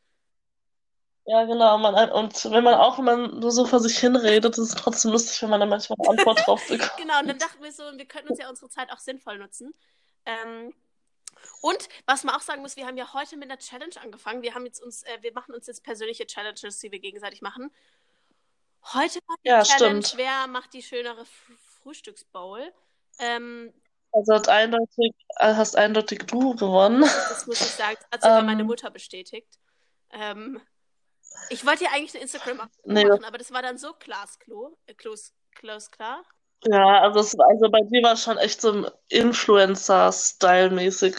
Ja, 1.27 1.45
genau. 1.45 1.77
Man, 1.77 2.11
und 2.11 2.51
wenn 2.51 2.65
man 2.65 2.75
auch, 2.75 2.97
wenn 2.99 3.05
man 3.05 3.39
nur 3.41 3.51
so 3.53 3.67
vor 3.67 3.81
sich 3.81 3.99
hinredet, 3.99 4.57
ist 4.57 4.59
es 4.59 4.75
trotzdem 4.75 5.11
lustig, 5.13 5.43
wenn 5.43 5.51
man 5.51 5.61
dann 5.61 5.69
manchmal 5.69 5.99
eine 6.01 6.19
Antwort 6.19 6.47
drauf 6.47 6.63
bekommt. 6.69 6.97
Genau, 6.97 7.19
und 7.21 7.29
dann 7.29 7.39
dachten 7.39 7.63
wir 7.63 7.71
so, 7.71 7.83
wir 7.83 8.07
könnten 8.07 8.31
uns 8.31 8.39
ja 8.39 8.49
unsere 8.49 8.71
Zeit 8.71 8.91
auch 8.91 8.99
sinnvoll 8.99 9.37
nutzen. 9.37 9.75
Ähm, 10.25 10.73
und 11.61 11.89
was 12.07 12.25
man 12.25 12.35
auch 12.35 12.41
sagen 12.41 12.63
muss, 12.63 12.77
wir 12.77 12.87
haben 12.87 12.97
ja 12.97 13.13
heute 13.13 13.37
mit 13.37 13.51
einer 13.51 13.59
Challenge 13.59 13.95
angefangen. 14.03 14.41
Wir 14.41 14.55
haben 14.55 14.65
jetzt 14.65 14.83
uns, 14.83 15.03
äh, 15.03 15.19
wir 15.21 15.33
machen 15.35 15.55
uns 15.55 15.67
jetzt 15.67 15.85
persönliche 15.85 16.27
Challenges, 16.27 16.79
die 16.79 16.91
wir 16.91 16.99
gegenseitig 16.99 17.43
machen. 17.43 17.71
Heute 18.95 19.19
war 19.27 19.37
die 19.45 19.49
Ja, 19.49 19.63
Challenge, 19.63 20.03
stimmt. 20.03 20.19
wer 20.19 20.47
macht 20.47 20.73
die 20.75 20.83
schönere 20.83 21.23
F 21.23 21.51
Frühstücksbowl? 21.83 22.73
Ähm, 23.19 23.73
Also 24.13 24.35
hat 24.35 24.49
eindeutig, 24.49 25.15
äh, 25.37 25.55
hast 25.55 25.77
eindeutig 25.77 26.21
du 26.27 26.55
gewonnen. 26.57 27.03
das 27.03 27.47
muss 27.47 27.61
ich 27.61 27.67
sagen, 27.69 27.97
das 28.01 28.09
hat 28.13 28.23
sogar 28.23 28.39
Ähm. 28.41 28.47
meine 28.47 28.65
Mutter 28.65 28.91
bestätigt. 28.91 29.59
Ähm, 30.11 30.61
ich 31.51 31.65
wollte 31.67 31.85
ja 31.85 31.91
eigentlich 31.93 32.15
eine 32.15 32.23
instagram 32.23 32.69
Nee. 32.85 33.05
machen, 33.05 33.25
aber 33.25 33.37
das 33.39 33.53
war 33.53 33.63
dann 33.63 33.77
so 33.79 33.93
glasklo, 33.99 34.77
äh, 34.87 34.95
klos, 34.95 35.33
klosklar. 35.53 36.25
Ja, 36.65 37.03
also, 37.03 37.21
es, 37.21 37.39
also 37.39 37.71
bei 37.71 37.81
dir 37.83 38.03
war 38.03 38.15
es 38.15 38.23
schon 38.25 38.37
echt 38.39 38.61
so 38.61 38.91
Influencer-Style-mäßig. 39.09 41.15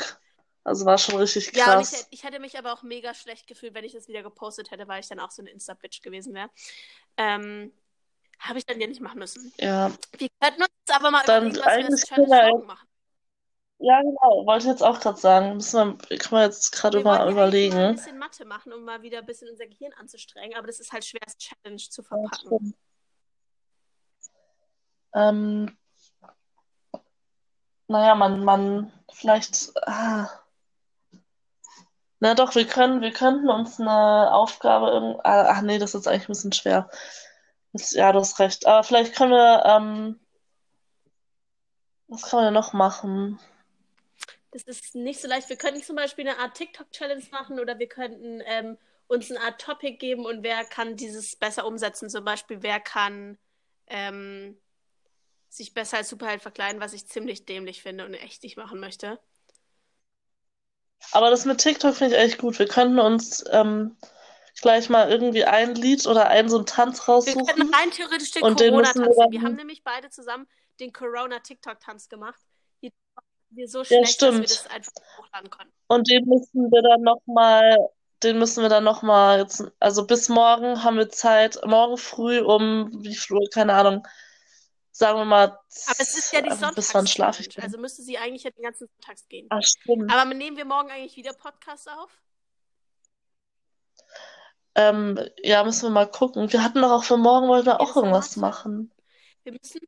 Also 0.65 0.85
war 0.85 0.97
schon 0.97 1.15
richtig 1.15 1.55
Ja, 1.55 1.75
und 1.77 1.81
ich, 1.81 1.89
krass. 1.91 2.07
ich 2.11 2.23
hätte 2.23 2.39
mich 2.39 2.57
aber 2.57 2.73
auch 2.73 2.83
mega 2.83 3.13
schlecht 3.13 3.47
gefühlt, 3.47 3.73
wenn 3.73 3.85
ich 3.85 3.93
das 3.93 4.07
wieder 4.09 4.21
gepostet 4.23 4.71
hätte, 4.71 4.87
weil 4.87 4.99
ich 4.99 5.07
dann 5.07 5.19
auch 5.19 5.31
so 5.31 5.41
eine 5.41 5.49
Insta-Bitch 5.51 6.01
gewesen 6.01 6.33
wäre. 6.33 6.49
Ähm, 7.19 7.73
habe 8.39 8.57
ich 8.59 8.65
dann 8.65 8.79
ja 8.79 8.87
nicht 8.87 9.01
machen 9.01 9.19
müssen. 9.19 9.53
Ja, 9.59 9.91
Wir 10.17 10.29
könnten 10.39 10.61
uns 10.63 10.71
aber 10.95 11.11
mal 11.11 11.23
Dann 11.25 11.51
überlegen, 11.53 11.91
was 11.91 12.09
wir 12.09 12.17
wir 12.17 12.47
morgen 12.51 12.67
machen. 12.67 12.87
ja, 13.79 14.01
genau. 14.01 14.45
Wollte 14.45 14.65
ich 14.65 14.71
jetzt 14.71 14.81
auch 14.83 14.99
gerade 15.01 15.17
sagen. 15.19 15.55
Müssen 15.55 15.99
wir, 16.09 16.17
kann 16.17 16.31
man 16.39 16.43
jetzt 16.49 16.71
gerade 16.71 16.97
Wir 16.97 17.01
über, 17.01 17.09
wollten 17.11 17.35
ja 17.35 17.43
eigentlich 17.43 17.71
mal 17.73 17.83
ein 17.83 17.91
überlegen. 17.91 17.95
bisschen 17.95 18.17
Mathe 18.17 18.45
machen, 18.45 18.71
um 18.73 18.85
mal 18.85 19.01
wieder 19.01 19.19
ein 19.19 19.25
bisschen 19.25 19.49
unser 19.49 19.67
Gehirn 19.67 19.91
anzustrengen, 19.93 20.57
aber 20.57 20.67
das 20.67 20.79
ist 20.79 20.93
halt 20.93 21.03
schwer, 21.05 21.21
als 21.25 21.37
Challenge 21.37 21.77
zu 21.77 22.01
verpacken. 22.01 22.73
Ähm, 25.13 25.77
naja, 27.87 28.15
man, 28.15 28.43
man, 28.45 28.93
vielleicht, 29.11 29.71
ah. 29.87 30.29
Na 32.19 32.35
doch, 32.35 32.55
wir 32.55 32.67
können, 32.67 33.01
wir 33.01 33.11
könnten 33.11 33.49
uns 33.49 33.79
eine 33.79 34.33
Aufgabe 34.33 34.87
irgend, 34.87 35.25
ah, 35.25 35.47
ach 35.49 35.61
nee, 35.61 35.79
das 35.79 35.95
ist 35.95 36.07
eigentlich 36.07 36.23
ein 36.23 36.33
bisschen 36.33 36.53
schwer. 36.53 36.89
Das, 37.71 37.91
ja, 37.91 38.11
du 38.11 38.19
hast 38.19 38.39
recht. 38.39 38.65
Aber 38.65 38.83
vielleicht 38.83 39.15
können 39.15 39.31
wir, 39.31 39.63
ähm, 39.65 40.19
was 42.07 42.31
man 42.33 42.45
denn 42.45 42.53
noch 42.53 42.73
machen? 42.73 43.39
Das 44.51 44.63
ist 44.63 44.95
nicht 44.95 45.21
so 45.21 45.27
leicht. 45.27 45.47
Wir 45.49 45.57
könnten 45.57 45.81
zum 45.81 45.95
Beispiel 45.95 46.27
eine 46.27 46.39
Art 46.39 46.55
TikTok-Challenge 46.55 47.23
machen 47.31 47.59
oder 47.59 47.77
wir 47.79 47.87
könnten 47.87 48.41
ähm, 48.45 48.77
uns 49.07 49.29
eine 49.29 49.41
Art 49.41 49.61
Topic 49.61 49.97
geben 49.97 50.25
und 50.25 50.43
wer 50.43 50.65
kann 50.65 50.95
dieses 50.95 51.35
besser 51.35 51.65
umsetzen. 51.65 52.09
Zum 52.09 52.25
Beispiel, 52.25 52.63
wer 52.63 52.79
kann 52.79 53.37
ähm, 53.87 54.57
sich 55.49 55.73
besser 55.73 55.97
als 55.97 56.09
Superheld 56.09 56.41
verkleiden, 56.41 56.81
was 56.81 56.93
ich 56.93 57.07
ziemlich 57.07 57.45
dämlich 57.45 57.81
finde 57.81 58.05
und 58.05 58.13
echt 58.13 58.43
nicht 58.43 58.57
machen 58.57 58.79
möchte. 58.79 59.19
Aber 61.11 61.29
das 61.29 61.45
mit 61.45 61.59
TikTok 61.59 61.95
finde 61.95 62.15
ich 62.15 62.21
echt 62.21 62.37
gut. 62.37 62.59
Wir 62.59 62.67
könnten 62.67 62.99
uns 62.99 63.43
ähm, 63.51 63.95
gleich 64.61 64.89
mal 64.89 65.09
irgendwie 65.09 65.45
ein 65.45 65.75
Lied 65.75 66.05
oder 66.07 66.27
einen 66.27 66.49
so 66.49 66.57
einen 66.57 66.65
Tanz 66.65 66.99
Wir 67.07 67.13
raussuchen. 67.13 67.45
könnten 67.45 67.73
rein 67.73 67.91
theoretisch 67.91 68.31
den 68.31 68.41
Corona-Tanz 68.41 68.95
wir 68.95 69.03
nehmen. 69.03 69.31
Wir 69.31 69.39
dann- 69.39 69.45
haben 69.47 69.55
nämlich 69.55 69.83
beide 69.83 70.09
zusammen 70.09 70.47
den 70.79 70.91
Corona-TikTok-Tanz 70.93 72.09
gemacht. 72.09 72.39
Wir 73.51 73.67
so 73.67 73.79
Ja, 73.79 73.85
schlecht, 73.85 74.21
dass 74.21 74.37
wir 74.37 74.47
stimmt. 74.47 74.49
das 74.51 74.67
einfach 74.67 74.91
hochladen 75.17 75.49
konnten. 75.49 75.73
Und 75.87 76.07
den 76.07 76.23
müssen 76.25 76.69
wir 76.71 76.83
dann 76.83 77.01
nochmal, 77.01 77.77
den 78.21 78.37
müssen 78.37 78.61
wir 78.61 78.69
dann 78.69 78.83
nochmal 78.83 79.47
also 79.79 80.05
bis 80.05 80.29
morgen 80.29 80.83
haben 80.83 80.97
wir 80.97 81.09
Zeit, 81.09 81.59
morgen 81.65 81.97
früh 81.97 82.41
um 82.41 82.91
wie 83.03 83.15
viel 83.15 83.37
Uhr, 83.37 83.49
keine 83.51 83.73
Ahnung, 83.73 84.07
sagen 84.99 85.17
wir 85.19 85.25
mal, 85.25 85.57
Aber 85.87 85.99
es 85.99 86.15
ist 86.17 86.33
ja 86.33 86.41
die 86.41 86.49
äh, 86.49 86.71
bis 86.75 86.93
wann 86.93 87.07
schlafe 87.07 87.41
ich 87.41 87.49
denn? 87.49 87.63
Also 87.63 87.77
müsste 87.77 88.01
sie 88.03 88.17
eigentlich 88.17 88.43
ja 88.43 88.51
den 88.51 88.63
ganzen 88.63 88.87
Sonntags 88.87 89.27
gehen. 89.29 89.49
Ach, 89.49 89.61
stimmt. 89.63 90.11
Aber 90.11 90.33
nehmen 90.33 90.57
wir 90.57 90.65
morgen 90.65 90.91
eigentlich 90.91 91.15
wieder 91.15 91.33
Podcasts 91.33 91.87
auf? 91.87 92.11
Ähm, 94.75 95.19
ja, 95.43 95.63
müssen 95.63 95.83
wir 95.83 95.89
mal 95.89 96.09
gucken. 96.09 96.51
Wir 96.51 96.63
hatten 96.63 96.81
doch 96.81 96.91
auch 96.91 97.03
für 97.03 97.17
morgen, 97.17 97.47
wollten 97.47 97.67
wir 97.67 97.79
Ja, 97.79 97.81
auch 97.81 97.95
irgendwas 97.95 98.35
Mathe. 98.35 98.39
machen. 98.41 98.91
Wir 99.43 99.53
müssen, 99.53 99.81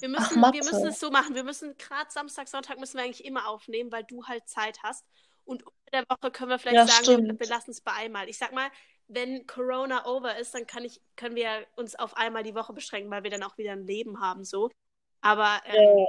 wir 0.00 0.08
Ach, 0.16 0.30
müssen, 0.30 0.36
wir 0.36 0.40
Mathe. 0.40 0.64
müssen 0.64 0.88
es 0.88 1.00
so 1.00 1.10
machen. 1.10 1.34
Wir 1.34 1.44
müssen 1.44 1.76
gerade 1.78 2.10
Samstag, 2.10 2.48
Sonntag 2.48 2.78
müssen 2.78 2.96
wir 2.98 3.04
eigentlich 3.04 3.24
immer 3.24 3.48
aufnehmen, 3.48 3.92
weil 3.92 4.04
du 4.04 4.24
halt 4.26 4.48
Zeit 4.48 4.82
hast. 4.82 5.04
Und 5.44 5.64
unter 5.66 5.90
der 5.92 6.04
Woche 6.08 6.30
können 6.30 6.50
wir 6.50 6.58
vielleicht 6.58 6.78
Ja, 6.78 6.86
sagen, 6.86 7.08
wir, 7.08 7.14
stimmt. 7.14 7.40
wir 7.40 7.46
lassen 7.48 7.70
es 7.72 7.80
bei 7.80 7.92
einmal. 7.92 8.28
Ich 8.28 8.38
sag 8.38 8.52
mal, 8.52 8.70
wenn 9.10 9.46
Corona 9.46 10.06
over 10.06 10.36
ist, 10.38 10.54
dann 10.54 10.66
kann 10.66 10.84
ich, 10.84 11.00
können 11.16 11.34
wir 11.34 11.66
uns 11.76 11.96
auf 11.96 12.16
einmal 12.16 12.42
die 12.42 12.54
Woche 12.54 12.72
beschränken, 12.72 13.10
weil 13.10 13.24
wir 13.24 13.30
dann 13.30 13.42
auch 13.42 13.58
wieder 13.58 13.72
ein 13.72 13.86
Leben 13.86 14.20
haben, 14.20 14.44
so. 14.44 14.70
Aber 15.20 15.60
ähm. 15.66 16.06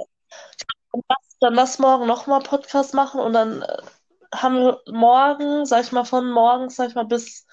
Dann 0.92 1.02
lass, 1.08 1.36
dann 1.40 1.54
lass 1.54 1.78
morgen 1.78 2.06
nochmal 2.06 2.42
Podcast 2.42 2.94
machen 2.94 3.20
und 3.20 3.32
dann 3.32 3.62
äh, 3.62 3.82
haben 4.34 4.56
wir 4.56 4.82
morgen, 4.86 5.66
sag 5.66 5.84
ich 5.84 5.92
mal, 5.92 6.04
von 6.04 6.30
morgens, 6.30 6.76
sag 6.76 6.88
ich 6.88 6.94
mal, 6.94 7.04
bis, 7.04 7.44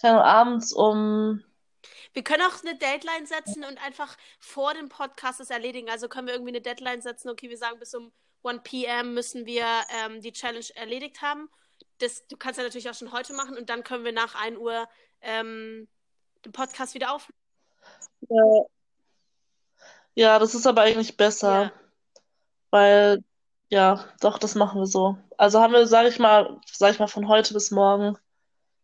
keine 0.00 0.22
abends 0.22 0.72
um. 0.72 1.42
Wir 2.12 2.22
können 2.22 2.42
auch 2.42 2.62
eine 2.62 2.76
Deadline 2.76 3.26
setzen 3.26 3.64
und 3.64 3.82
einfach 3.84 4.16
vor 4.38 4.74
dem 4.74 4.88
Podcast 4.88 5.40
es 5.40 5.50
erledigen. 5.50 5.88
Also 5.88 6.08
können 6.08 6.26
wir 6.26 6.34
irgendwie 6.34 6.52
eine 6.52 6.60
Deadline 6.60 7.00
setzen, 7.00 7.30
okay, 7.30 7.48
wir 7.48 7.58
sagen 7.58 7.78
bis 7.78 7.94
um 7.94 8.12
1 8.42 8.62
p.m. 8.64 9.14
müssen 9.14 9.46
wir 9.46 9.64
ähm, 10.04 10.20
die 10.20 10.32
Challenge 10.32 10.66
erledigt 10.74 11.22
haben. 11.22 11.48
Das, 12.00 12.26
du 12.28 12.36
kannst 12.36 12.58
ja 12.58 12.64
natürlich 12.64 12.88
auch 12.90 12.94
schon 12.94 13.12
heute 13.12 13.32
machen 13.32 13.56
und 13.56 13.70
dann 13.70 13.84
können 13.84 14.04
wir 14.04 14.12
nach 14.12 14.34
1 14.34 14.58
Uhr 14.58 14.88
ähm, 15.20 15.88
den 16.44 16.52
Podcast 16.52 16.94
wieder 16.94 17.12
aufnehmen. 17.14 17.38
Ja. 18.28 18.64
ja, 20.14 20.38
das 20.38 20.54
ist 20.54 20.66
aber 20.66 20.82
eigentlich 20.82 21.16
besser, 21.16 21.62
Ja. 21.64 21.72
weil, 22.70 23.24
ja, 23.68 24.04
doch, 24.20 24.38
das 24.38 24.54
machen 24.54 24.80
wir 24.80 24.86
so. 24.86 25.16
Also 25.38 25.60
haben 25.60 25.72
wir, 25.72 25.86
sag 25.86 26.06
ich 26.06 26.18
mal, 26.18 26.60
sag 26.70 26.92
ich 26.92 26.98
mal, 26.98 27.06
von 27.06 27.28
heute 27.28 27.54
bis 27.54 27.70
morgen. 27.70 28.16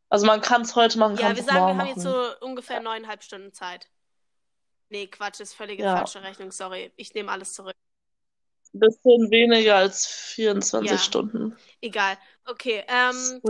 Also 0.08 0.24
man 0.26 0.40
kann 0.40 0.62
es 0.62 0.76
heute 0.76 0.98
machen, 0.98 1.16
Ja, 1.16 1.34
wir 1.34 1.42
sagen, 1.42 1.66
wir 1.66 1.78
haben 1.78 1.86
jetzt 1.88 2.04
machen. 2.04 2.34
so 2.40 2.46
ungefähr 2.46 2.80
neuneinhalb 2.80 3.22
Stunden 3.22 3.52
Zeit. 3.52 3.88
Nee, 4.88 5.08
Quatsch, 5.08 5.40
ist 5.40 5.54
völlige 5.54 5.82
Ja, 5.82 5.96
falsche 5.96 6.22
Rechnung, 6.22 6.52
sorry. 6.52 6.92
Ich 6.96 7.12
nehme 7.14 7.32
alles 7.32 7.54
zurück. 7.54 7.74
Ein 8.76 8.80
bisschen 8.80 9.30
weniger 9.30 9.76
als 9.76 10.06
24 10.06 10.90
Ja, 10.90 10.98
Stunden. 10.98 11.56
egal. 11.80 12.18
Okay, 12.44 12.84
ähm, 12.88 13.42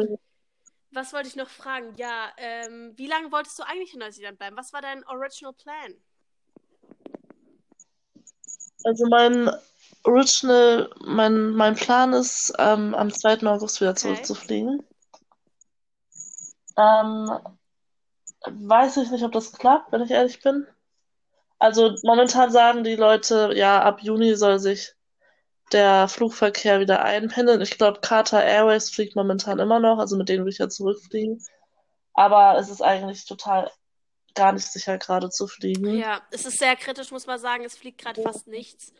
was 0.93 1.13
wollte 1.13 1.29
ich 1.29 1.37
noch 1.37 1.51
fragen? 1.51 1.95
Ja, 1.97 2.33
ähm, 2.39 2.93
wie 2.97 3.07
lange 3.07 3.31
wolltest 3.33 3.59
du 3.59 3.65
eigentlich 3.65 3.93
in 3.93 4.01
Neuseeland 4.01 4.39
bleiben? 4.39 4.57
Was 4.57 4.73
war 4.73 4.81
dein 4.81 5.05
Original 5.07 5.53
Plan? 5.53 5.95
Also 8.85 9.07
mein 9.09 9.51
Original, 10.05 10.91
mein, 11.05 11.51
mein 11.51 11.75
Plan 11.75 12.13
ist, 12.13 12.53
ähm, 12.59 12.95
am 12.95 13.13
2. 13.13 13.47
August 13.49 13.81
wieder 13.81 13.91
Okay. 13.91 14.01
zurückzufliegen. 14.01 14.87
Ähm, 16.79 17.31
weiß 18.49 18.99
ich 18.99 19.11
nicht, 19.11 19.25
ob 19.25 19.33
das 19.33 19.53
klappt, 19.53 19.91
wenn 19.93 20.03
ich 20.03 20.11
ehrlich 20.11 20.41
bin. 20.41 20.67
Also 21.59 21.95
momentan 22.05 22.51
sagen 22.51 22.85
die 22.85 22.97
Leute, 22.97 23.53
ja, 23.55 23.83
ab 23.83 24.01
Juni 24.03 24.35
soll 24.37 24.59
sich 24.59 24.96
der 25.73 26.09
Flugverkehr 26.09 26.81
wieder 26.81 27.03
einpendeln. 27.03 27.61
Ich 27.61 27.77
glaube, 27.77 28.01
Qatar 28.01 28.45
Airways 28.45 28.91
fliegt 28.91 29.17
momentan 29.17 29.59
immer 29.59 29.81
noch, 29.81 29.99
also 29.99 30.17
mit 30.17 30.29
denen 30.29 30.45
will 30.45 30.53
ich 30.53 30.59
ja 30.59 30.69
zurückfliegen. 30.69 31.43
Aber 32.15 32.59
es 32.59 32.71
ist 32.71 32.83
eigentlich 32.83 33.25
total 33.25 33.71
gar 34.35 34.53
nicht 34.53 34.67
sicher, 34.67 34.99
gerade 34.99 35.31
zu 35.31 35.47
fliegen. 35.47 35.99
Ja, 35.99 36.23
es 36.31 36.47
ist 36.47 36.59
sehr 36.59 36.77
kritisch, 36.77 37.11
muss 37.11 37.27
man 37.27 37.39
sagen. 37.39 37.65
Es 37.65 37.77
fliegt 37.77 37.99
gerade 37.99 38.23
fast 38.23 38.47
nichts. 38.47 38.93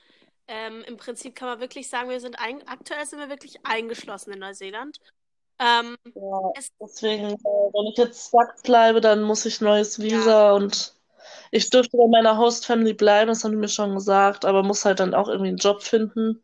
Ähm, 0.49 0.85
Im 0.87 0.97
Prinzip 0.97 1.35
kann 1.35 1.49
man 1.49 1.61
wirklich 1.61 1.89
sagen, 1.89 2.09
wir 2.09 2.21
sind 2.21 2.39
ein, 2.39 2.67
aktuell 2.67 3.05
sind 3.07 3.19
wir 3.19 3.29
wirklich 3.29 3.65
eingeschlossen 3.65 4.33
in 4.33 4.39
Neuseeland. 4.41 4.99
Ähm, 5.59 5.97
Ja, 6.15 6.53
es, 6.57 6.69
deswegen, 6.81 7.31
äh, 7.31 7.35
wenn 7.35 7.91
ich 7.91 7.99
jetzt 7.99 8.29
stuck 8.29 8.63
bleibe, 8.63 9.01
dann 9.01 9.23
muss 9.23 9.47
ich 9.47 9.61
neues 9.61 9.97
ja, 9.97 10.05
Visa 10.05 10.53
und 10.53 10.95
ich 11.51 11.71
dürfte 11.71 11.97
bei 11.97 12.07
meiner 12.09 12.39
Host 12.39 12.67
Family 12.67 12.93
bleiben, 12.93 13.29
das 13.29 13.43
haben 13.43 13.53
die 13.53 13.57
mir 13.57 13.69
schon 13.69 13.95
gesagt, 13.95 14.45
aber 14.45 14.63
muss 14.63 14.85
halt 14.85 15.01
dann 15.01 15.15
auch 15.15 15.29
irgendwie 15.29 15.49
einen 15.49 15.59
Job 15.59 15.83
finden, 15.83 16.43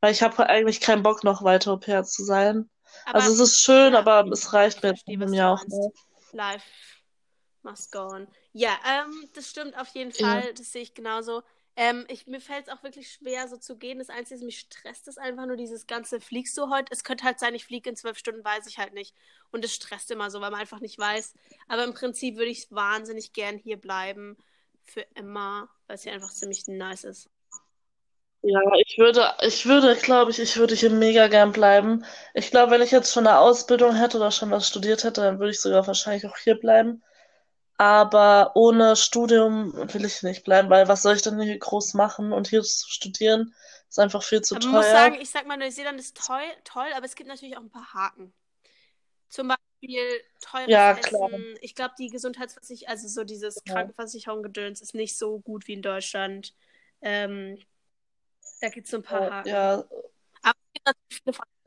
weil 0.00 0.12
ich 0.12 0.22
habe 0.22 0.48
eigentlich 0.48 0.80
keinen 0.80 1.02
Bock, 1.02 1.24
noch 1.24 1.42
weiter 1.42 1.72
Au 1.72 1.76
pair 1.76 2.04
zu 2.04 2.24
sein. 2.24 2.70
Also 3.04 3.18
aber 3.26 3.32
es 3.34 3.40
ist 3.40 3.60
schön, 3.60 3.92
ja, 3.92 3.98
aber 3.98 4.30
es 4.32 4.52
reicht 4.52 4.78
ich 4.78 4.82
mir 4.82 4.90
jetzt 4.90 5.04
verstehe, 5.04 5.26
du 5.26 5.32
Jahr 5.34 5.54
auch 5.54 5.64
nicht. 5.64 5.98
Life 6.32 6.66
must 7.62 7.92
go 7.92 8.00
on. 8.00 8.28
Ja, 8.52 8.78
ähm, 8.86 9.28
das 9.34 9.50
stimmt 9.50 9.76
auf 9.78 9.88
jeden 9.88 10.12
Ja. 10.12 10.26
Fall. 10.26 10.54
Das 10.54 10.72
sehe 10.72 10.82
ich 10.82 10.94
genauso. 10.94 11.42
Ähm, 11.76 12.06
ich, 12.08 12.26
mir 12.26 12.40
fällt 12.40 12.66
es 12.66 12.72
auch 12.72 12.82
wirklich 12.82 13.12
schwer, 13.12 13.46
so 13.46 13.56
zu 13.56 13.76
gehen. 13.76 13.98
Das 13.98 14.08
Einzige, 14.10 14.40
was 14.40 14.44
mich 14.44 14.58
stresst, 14.58 15.06
ist 15.06 15.18
einfach 15.18 15.46
nur 15.46 15.56
dieses 15.56 15.86
ganze, 15.86 16.20
fliegst 16.20 16.58
du 16.58 16.70
heute? 16.70 16.92
Es 16.92 17.04
könnte 17.04 17.24
halt 17.24 17.38
sein, 17.38 17.54
ich 17.54 17.64
fliege 17.64 17.88
in 17.88 17.94
zwölf 17.96 18.18
Stunden, 18.18 18.44
weiß 18.44 18.66
ich 18.66 18.78
halt 18.78 18.94
nicht. 18.94 19.14
Und 19.52 19.64
es 19.64 19.74
stresst 19.74 20.10
immer 20.10 20.30
so, 20.30 20.40
weil 20.40 20.50
man 20.50 20.60
einfach 20.60 20.80
nicht 20.80 20.98
weiß. 20.98 21.34
Aber 21.68 21.84
im 21.84 21.94
Prinzip 21.94 22.36
würde 22.36 22.50
ich 22.50 22.66
wahnsinnig 22.70 23.32
gern 23.32 23.58
hier 23.58 23.76
bleiben. 23.76 24.36
Für 24.86 25.02
immer, 25.14 25.68
weil 25.86 25.96
es 25.96 26.02
hier 26.02 26.12
einfach 26.12 26.32
ziemlich 26.32 26.66
nice 26.66 27.04
ist. 27.04 27.30
Ja, 28.42 28.60
ich 28.86 28.98
würde, 28.98 29.34
ich 29.42 29.66
würde, 29.66 29.96
glaube 29.96 30.30
ich, 30.30 30.38
ich 30.38 30.56
würde 30.56 30.74
hier 30.74 30.90
mega 30.90 31.26
gern 31.28 31.52
bleiben. 31.52 32.04
Ich 32.34 32.50
glaube, 32.50 32.70
wenn 32.72 32.82
ich 32.82 32.90
jetzt 32.92 33.12
schon 33.12 33.26
eine 33.26 33.38
Ausbildung 33.38 33.94
hätte 33.94 34.16
oder 34.16 34.30
schon 34.30 34.50
was 34.50 34.68
studiert 34.68 35.02
hätte, 35.04 35.20
dann 35.22 35.38
würde 35.40 35.50
ich 35.50 35.60
sogar 35.60 35.86
wahrscheinlich 35.86 36.24
auch 36.26 36.36
hier 36.36 36.54
bleiben. 36.58 37.02
Aber 37.78 38.52
ohne 38.56 38.96
Studium 38.96 39.74
will 39.94 40.04
ich 40.06 40.22
nicht 40.22 40.44
bleiben, 40.44 40.70
weil 40.70 40.88
was 40.88 41.02
soll 41.02 41.16
ich 41.16 41.22
denn 41.22 41.40
hier 41.40 41.58
groß 41.58 41.94
machen? 41.94 42.32
Und 42.32 42.48
hier 42.48 42.62
zu 42.62 42.88
studieren 42.90 43.54
ist 43.88 43.98
einfach 44.00 44.22
viel 44.22 44.42
zu 44.42 44.54
Aber 44.54 44.64
man 44.64 44.74
muss 44.74 44.90
teuer. 44.90 44.90
sagen, 44.90 45.20
ich 45.20 45.30
sag 45.30 45.46
mal, 45.46 45.56
Neuseeland 45.56 46.00
ist 46.00 46.16
toll, 46.16 46.42
toll, 46.64 46.88
aber 46.94 47.04
es 47.06 47.14
gibt 47.14 47.28
natürlich 47.28 47.56
auch 47.56 47.60
ein 47.62 47.70
paar 47.70 47.92
Haken. 47.94 48.32
Zum 49.28 49.48
Beispiel 49.48 50.22
teures 50.40 50.72
Ja, 50.72 50.94
klar. 50.94 51.28
Essen. 51.30 51.56
Ich 51.60 51.74
glaube, 51.74 51.94
die 51.98 52.08
Gesundheitsversicherung, 52.10 52.90
also 52.92 53.08
so 53.08 53.24
dieses 53.24 53.64
Ja. 53.64 53.74
Krankenversicherung-Gedöns 53.74 54.80
ist 54.82 54.94
nicht 54.94 55.16
so 55.18 55.40
gut 55.40 55.66
wie 55.68 55.74
in 55.74 55.82
Deutschland. 55.82 56.54
Ähm, 57.02 57.58
da 58.60 58.68
gibt 58.68 58.86
es 58.86 58.90
so 58.90 58.98
ein 58.98 59.02
paar 59.02 59.22
Ja, 59.22 59.30
Haken. 59.30 59.48
ja, 59.48 59.84
Aber 60.42 60.54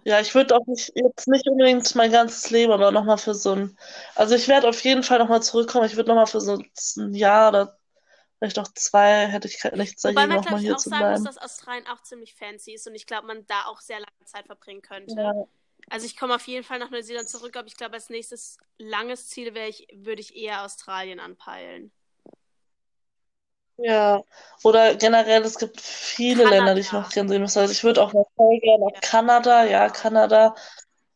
ja, 0.03 0.19
ich 0.19 0.33
würde 0.33 0.55
auch 0.55 0.65
nicht, 0.65 0.91
jetzt 0.95 1.27
nicht 1.27 1.47
unbedingt 1.47 1.93
mein 1.95 2.11
ganzes 2.11 2.49
Leben, 2.49 2.71
aber 2.71 2.91
nochmal 2.91 3.17
für 3.19 3.35
so 3.35 3.53
ein, 3.53 3.77
also 4.15 4.33
ich 4.35 4.47
werde 4.47 4.67
auf 4.67 4.83
jeden 4.83 5.03
Fall 5.03 5.19
nochmal 5.19 5.43
zurückkommen. 5.43 5.85
Ich 5.85 5.95
würde 5.95 6.09
nochmal 6.09 6.25
für 6.27 6.41
so 6.41 6.57
ein 6.97 7.13
Jahr 7.13 7.49
oder 7.49 7.79
vielleicht 8.39 8.59
auch 8.59 8.67
zwei, 8.75 9.27
hätte 9.27 9.47
ich 9.47 9.63
nichts 9.73 10.03
Wobei 10.03 10.25
dagegen, 10.25 10.27
man, 10.27 10.41
nochmal 10.41 10.43
glaube 10.43 10.63
ich, 10.63 10.63
hier 10.63 10.75
auch 10.75 10.79
zu 10.79 10.89
sagen 10.89 11.09
muss, 11.09 11.23
bleiben. 11.23 11.25
dass 11.25 11.37
Australien 11.37 11.87
auch 11.87 12.01
ziemlich 12.03 12.35
fancy 12.35 12.73
ist 12.73 12.87
und 12.87 12.95
ich 12.95 13.05
glaube, 13.05 13.27
man 13.27 13.45
da 13.47 13.65
auch 13.65 13.81
sehr 13.81 13.99
lange 13.99 14.25
Zeit 14.25 14.47
verbringen 14.47 14.81
könnte. 14.81 15.15
Ja. 15.15 15.33
Also 15.89 16.05
ich 16.05 16.17
komme 16.17 16.35
auf 16.35 16.47
jeden 16.47 16.63
Fall 16.63 16.79
nach 16.79 16.89
Neuseeland 16.89 17.29
zurück, 17.29 17.55
aber 17.57 17.67
ich 17.67 17.77
glaube, 17.77 17.95
als 17.95 18.09
nächstes 18.09 18.57
langes 18.77 19.29
Ziel 19.29 19.53
wäre 19.53 19.69
ich, 19.69 19.87
würde 19.93 20.21
ich 20.21 20.35
eher 20.35 20.63
Australien 20.63 21.19
anpeilen. 21.19 21.91
Ja, 23.77 24.21
oder 24.63 24.95
generell, 24.95 25.41
es 25.43 25.57
gibt 25.57 25.81
viele 25.81 26.45
Länder, 26.45 26.75
die 26.75 26.81
ich 26.81 26.89
Kanada. 26.89 27.07
noch 27.07 27.13
gerne 27.13 27.29
sehen 27.29 27.41
müsste. 27.41 27.61
Also 27.61 27.71
ich 27.71 27.83
würde 27.83 28.01
auch 28.03 28.13
noch 28.13 28.27
voll 28.35 28.59
gerne 28.59 28.85
nach. 28.85 29.01
Kanada, 29.01 29.65
ja, 29.65 29.89
Kanada. 29.89 30.55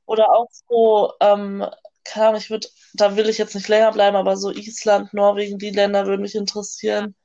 Oder 0.05 0.29
auch 0.31 0.47
so, 0.67 1.13
ähm, 1.19 1.65
keine 2.03 2.27
Ahnung, 2.27 2.41
ich 2.41 2.49
würde, 2.49 2.67
da 2.93 3.15
will 3.15 3.29
ich 3.29 3.37
jetzt 3.37 3.55
nicht 3.55 3.67
länger 3.67 3.91
bleiben, 3.91 4.15
aber 4.15 4.37
so 4.37 4.51
Island, 4.51 5.13
Norwegen, 5.13 5.57
die 5.57 5.71
Länder 5.71 6.05
würden 6.05 6.21
mich 6.21 6.35
interessieren. 6.35 7.15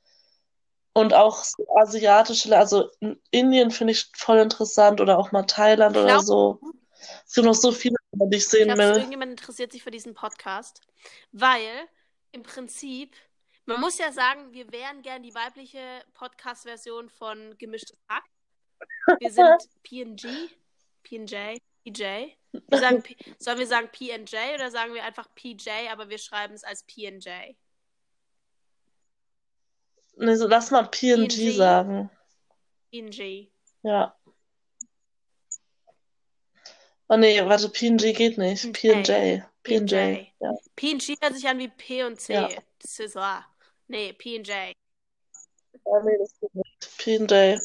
Und 0.93 1.15
auch 1.15 1.45
so 1.45 1.67
asiatische 1.77 2.49
Länder, 2.49 2.61
also 2.61 2.91
in 3.01 3.21
Indien 3.31 3.71
finde 3.71 3.93
ich 3.93 4.11
voll 4.17 4.39
interessant 4.39 5.01
oder 5.01 5.19
auch 5.19 5.31
mal 5.33 5.45
Thailand 5.45 5.97
oder 5.97 6.07
Glaubst 6.07 6.27
so. 6.27 6.61
Es 7.27 7.35
gibt 7.35 7.47
noch 7.47 7.55
so 7.55 7.73
viele 7.73 7.97
Länder, 8.13 8.27
die 8.27 8.37
ich 8.39 8.49
sehen 8.49 8.65
glaubst 8.67 8.83
du, 8.83 8.89
will. 8.89 8.97
irgendjemand 8.97 9.31
interessiert 9.31 9.73
sich 9.73 9.83
für 9.83 9.91
diesen 9.91 10.15
Podcast? 10.15 10.81
Weil 11.33 11.69
im 12.33 12.43
Prinzip, 12.43 13.15
man 13.71 13.81
muss 13.81 13.99
ja 13.99 14.11
sagen, 14.11 14.53
wir 14.53 14.71
wären 14.73 15.01
gern 15.03 15.23
die 15.23 15.33
weibliche 15.33 16.03
Podcast-Version 16.15 17.09
von 17.09 17.57
Gemischtes 17.57 17.97
Hack. 18.09 18.25
Wir 19.21 19.31
sind 19.31 19.69
PNG, 19.85 20.27
PNJ, 21.05 21.59
PJ. 21.85 22.03
Wir 22.53 22.79
sagen, 22.79 23.03
P 23.03 23.17
sollen 23.39 23.59
wir 23.61 23.67
sagen 23.69 23.89
PNJ 23.93 24.55
oder 24.55 24.73
sagen 24.73 24.93
wir 24.93 25.05
einfach 25.05 25.33
PJ, 25.37 25.71
aber 25.91 26.09
wir 26.09 26.19
schreiben 26.19 26.55
es 26.55 26.65
als 26.65 26.83
PNJ? 26.83 27.55
Nee, 30.17 30.35
so 30.35 30.49
lass 30.49 30.73
mal 30.73 30.89
PNG 30.89 31.29
PNG, 31.29 31.57
sagen. 31.57 32.11
PNG. 32.91 33.53
Ja. 33.83 34.17
Oh 37.07 37.17
nee, 37.17 37.41
warte, 37.45 37.69
PNG 37.69 38.17
geht 38.17 38.37
nicht. 38.37 38.73
PNJ. 38.73 39.05
PNJ. 39.05 39.43
PNJ. 39.63 39.89
PNJ. 39.89 40.27
Ja. 40.41 40.55
PNG 40.75 41.17
hört 41.21 41.35
sich 41.35 41.47
an 41.47 41.59
wie 41.59 41.69
P 41.69 42.03
und 42.03 42.21
C. 42.21 42.35
Ja. 42.35 42.49
Das 42.81 42.99
ist 42.99 43.15
wahr. 43.15 43.50
Nee, 43.91 44.13
PNJ. 44.13 44.73
Oh 45.83 46.01
nee, 46.05 46.17
das 46.17 46.33
geht 46.39 46.55
nicht. 46.55 46.99
PNJ. 46.99 47.59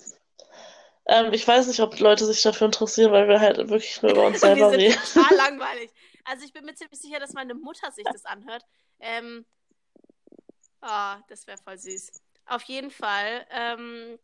Ähm, 1.08 1.32
ich 1.34 1.48
weiß 1.48 1.68
nicht, 1.68 1.80
ob 1.82 2.00
Leute 2.00 2.26
sich 2.26 2.42
dafür 2.42 2.66
interessieren, 2.66 3.12
weil 3.12 3.28
wir 3.28 3.40
halt 3.40 3.58
wirklich 3.70 4.02
nur 4.02 4.12
über 4.12 4.26
uns 4.26 4.42
Wir 4.42 4.56
selber 4.56 4.72
sind 4.72 4.80
reden. 4.80 5.00
total 5.14 5.36
langweilig. 5.38 5.92
Also 6.24 6.44
ich 6.44 6.52
bin 6.52 6.66
mir 6.66 6.74
ziemlich 6.74 7.00
sicher, 7.00 7.20
dass 7.20 7.34
meine 7.34 7.54
Mutter 7.54 7.92
sich 7.92 8.06
das 8.12 8.26
anhört. 8.26 8.66
Ähm, 9.00 9.46
oh, 10.82 11.14
das 11.28 11.46
wäre 11.46 11.60
voll 11.60 11.78
süß. 11.78 12.12
Auf 12.48 12.64
jeden 12.64 12.90
Fall. 12.90 13.46
Ähm, 13.52 14.18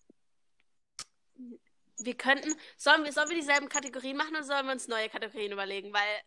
wir 1.99 2.17
könnten. 2.17 2.55
Sollen 2.77 3.03
wir, 3.03 3.11
sollen 3.13 3.29
wir 3.29 3.37
dieselben 3.37 3.69
Kategorien 3.69 4.17
machen 4.17 4.35
oder 4.35 4.43
sollen 4.43 4.65
wir 4.65 4.73
uns 4.73 4.87
neue 4.87 5.07
Kategorien 5.09 5.51
überlegen? 5.51 5.93
Weil 5.93 6.21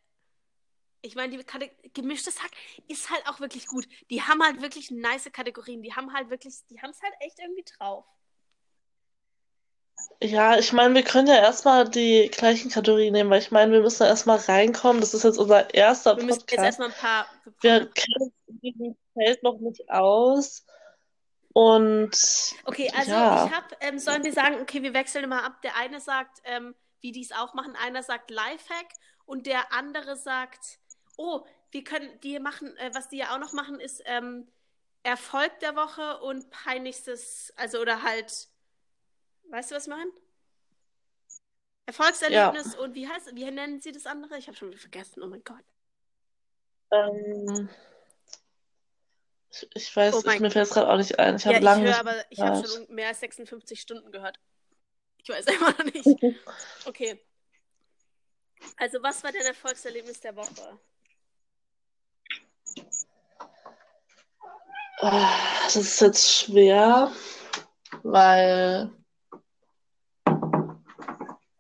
ich 1.04 1.14
meine, 1.14 1.36
die 1.36 1.44
Kate 1.44 1.70
gemischtes 1.92 2.42
Hack 2.42 2.50
ist 2.88 3.10
halt 3.10 3.26
auch 3.28 3.38
wirklich 3.38 3.66
gut. 3.66 3.86
Die 4.10 4.22
haben 4.22 4.42
halt 4.42 4.62
wirklich 4.62 4.90
nice 4.90 5.30
Kategorien. 5.30 5.82
Die 5.82 5.94
haben 5.94 6.12
halt 6.14 6.30
wirklich, 6.30 6.54
die 6.70 6.80
haben 6.80 6.90
es 6.90 7.02
halt 7.02 7.12
echt 7.20 7.38
irgendwie 7.38 7.64
drauf. 7.76 8.04
Ja, 10.22 10.58
ich 10.58 10.72
meine, 10.72 10.94
wir 10.94 11.02
können 11.02 11.28
ja 11.28 11.36
erstmal 11.36 11.88
die 11.88 12.30
gleichen 12.32 12.70
Kategorien 12.70 13.12
nehmen, 13.12 13.30
weil 13.30 13.40
ich 13.40 13.50
meine, 13.50 13.72
wir 13.72 13.80
müssen 13.80 14.02
ja 14.02 14.08
erstmal 14.08 14.38
reinkommen. 14.38 15.00
Das 15.00 15.12
ist 15.12 15.24
jetzt 15.24 15.38
unser 15.38 15.72
erster 15.74 16.16
Wir 16.16 16.24
müssen 16.24 16.40
jetzt 16.40 16.46
Podcast. 16.46 16.80
erstmal 16.80 16.88
ein 16.88 16.94
paar. 16.94 17.26
Wir 17.60 17.90
kennen 17.90 18.32
diesem 18.46 18.96
Feld 19.12 19.42
noch 19.42 19.58
nicht 19.58 19.88
aus. 19.90 20.64
Und 21.52 22.16
Okay, 22.64 22.90
also 22.96 23.10
ja. 23.10 23.46
ich 23.46 23.52
habe, 23.52 23.76
ähm, 23.80 23.98
sollen 23.98 24.24
wir 24.24 24.32
sagen, 24.32 24.60
okay, 24.62 24.82
wir 24.82 24.94
wechseln 24.94 25.24
immer 25.24 25.44
ab. 25.44 25.60
Der 25.62 25.76
eine 25.76 26.00
sagt, 26.00 26.40
ähm, 26.44 26.74
wie 27.00 27.12
die 27.12 27.22
es 27.22 27.32
auch 27.32 27.52
machen, 27.52 27.76
einer 27.76 28.02
sagt 28.02 28.30
Lifehack 28.30 28.88
und 29.26 29.46
der 29.46 29.72
andere 29.72 30.16
sagt, 30.16 30.78
oh, 31.16 31.44
wir 31.70 31.84
können, 31.84 32.18
die 32.20 32.38
machen, 32.38 32.76
äh, 32.76 32.90
was 32.94 33.08
die 33.08 33.18
ja 33.18 33.34
auch 33.34 33.38
noch 33.38 33.52
machen, 33.52 33.80
ist 33.80 34.02
ähm, 34.06 34.46
Erfolg 35.02 35.58
der 35.60 35.76
Woche 35.76 36.18
und 36.20 36.50
peinlichstes, 36.50 37.52
also 37.56 37.80
oder 37.80 38.02
halt, 38.02 38.48
weißt 39.50 39.70
du, 39.70 39.74
was 39.74 39.86
ich 39.86 39.90
meine? 39.90 40.10
Erfolgserlebnis 41.86 42.74
ja. 42.74 42.80
und 42.80 42.94
wie 42.94 43.08
heißt, 43.08 43.34
wie 43.34 43.50
nennen 43.50 43.80
sie 43.80 43.92
das 43.92 44.06
andere? 44.06 44.38
Ich 44.38 44.46
habe 44.46 44.56
schon 44.56 44.68
wieder 44.68 44.78
vergessen, 44.78 45.22
oh 45.22 45.26
mein 45.26 45.44
Gott. 45.44 45.64
Ähm, 46.90 47.68
ich, 49.50 49.68
ich 49.74 49.96
weiß, 49.96 50.14
oh 50.14 50.30
ich, 50.30 50.40
mir 50.40 50.50
fällt 50.50 50.68
es 50.68 50.72
gerade 50.72 50.90
auch 50.90 50.96
nicht 50.96 51.18
ein. 51.18 51.36
Ich 51.36 51.44
habe 51.44 51.56
ja, 51.56 51.60
lange. 51.60 51.84
Ich 51.84 51.94
höre, 51.94 52.00
aber 52.00 52.24
ich 52.30 52.40
habe 52.40 52.66
schon 52.66 52.94
mehr 52.94 53.08
als 53.08 53.20
56 53.20 53.80
Stunden 53.80 54.10
gehört. 54.10 54.38
Ich 55.18 55.28
weiß 55.28 55.46
immer 55.54 55.70
noch 55.70 55.84
nicht. 55.84 56.06
Okay. 56.86 57.20
Also, 58.78 59.02
was 59.02 59.22
war 59.22 59.30
dein 59.30 59.42
Erfolgserlebnis 59.42 60.20
der 60.20 60.34
Woche? 60.36 60.78
Das 65.10 65.76
ist 65.76 66.00
jetzt 66.00 66.30
schwer, 66.30 67.10
weil 68.02 68.90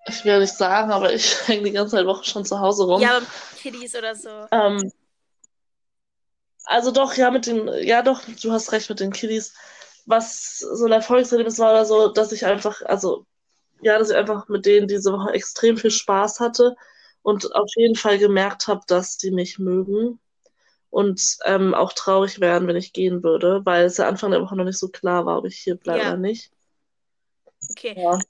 ich 0.06 0.24
will 0.24 0.40
nicht 0.40 0.54
sagen, 0.54 0.90
aber 0.90 1.12
ich 1.12 1.36
hänge 1.48 1.64
die 1.64 1.72
ganze 1.72 2.04
Woche 2.06 2.24
schon 2.24 2.44
zu 2.44 2.60
Hause 2.60 2.84
rum. 2.84 3.00
Ja, 3.00 3.20
Kiddies 3.56 3.94
oder 3.94 4.14
so. 4.14 4.46
Ähm, 4.50 4.90
also 6.64 6.90
doch, 6.90 7.14
ja, 7.14 7.30
mit 7.30 7.46
den, 7.46 7.68
ja 7.82 8.02
doch, 8.02 8.22
du 8.42 8.52
hast 8.52 8.72
recht 8.72 8.88
mit 8.88 9.00
den 9.00 9.12
Kiddies. 9.12 9.54
Was 10.06 10.58
so 10.58 10.84
ein 10.84 10.92
Erfolgserlebnis 10.92 11.58
war 11.58 11.70
oder 11.70 11.86
so, 11.86 12.08
dass 12.08 12.32
ich 12.32 12.44
einfach, 12.44 12.82
also 12.82 13.26
ja, 13.80 13.98
dass 13.98 14.10
ich 14.10 14.16
einfach 14.16 14.48
mit 14.48 14.66
denen 14.66 14.86
diese 14.88 15.12
Woche 15.12 15.32
extrem 15.32 15.76
viel 15.76 15.90
Spaß 15.90 16.40
hatte 16.40 16.76
und 17.22 17.54
auf 17.54 17.70
jeden 17.76 17.96
Fall 17.96 18.18
gemerkt 18.18 18.66
habe, 18.68 18.82
dass 18.86 19.16
die 19.16 19.30
mich 19.30 19.58
mögen 19.58 20.20
und 20.94 21.38
ähm, 21.44 21.74
auch 21.74 21.92
traurig 21.92 22.38
wären, 22.38 22.68
wenn 22.68 22.76
ich 22.76 22.92
gehen 22.92 23.24
würde, 23.24 23.66
weil 23.66 23.86
es 23.86 23.96
ja 23.96 24.06
Anfang 24.06 24.30
der 24.30 24.40
Woche 24.40 24.54
noch 24.54 24.64
nicht 24.64 24.78
so 24.78 24.88
klar 24.88 25.26
war, 25.26 25.38
ob 25.38 25.44
ich 25.44 25.58
hier 25.58 25.74
bleibe 25.74 26.02
ja. 26.04 26.08
oder 26.10 26.18
nicht. 26.18 26.52
Okay. 27.72 28.00
Ja. 28.00 28.10
Also, 28.10 28.24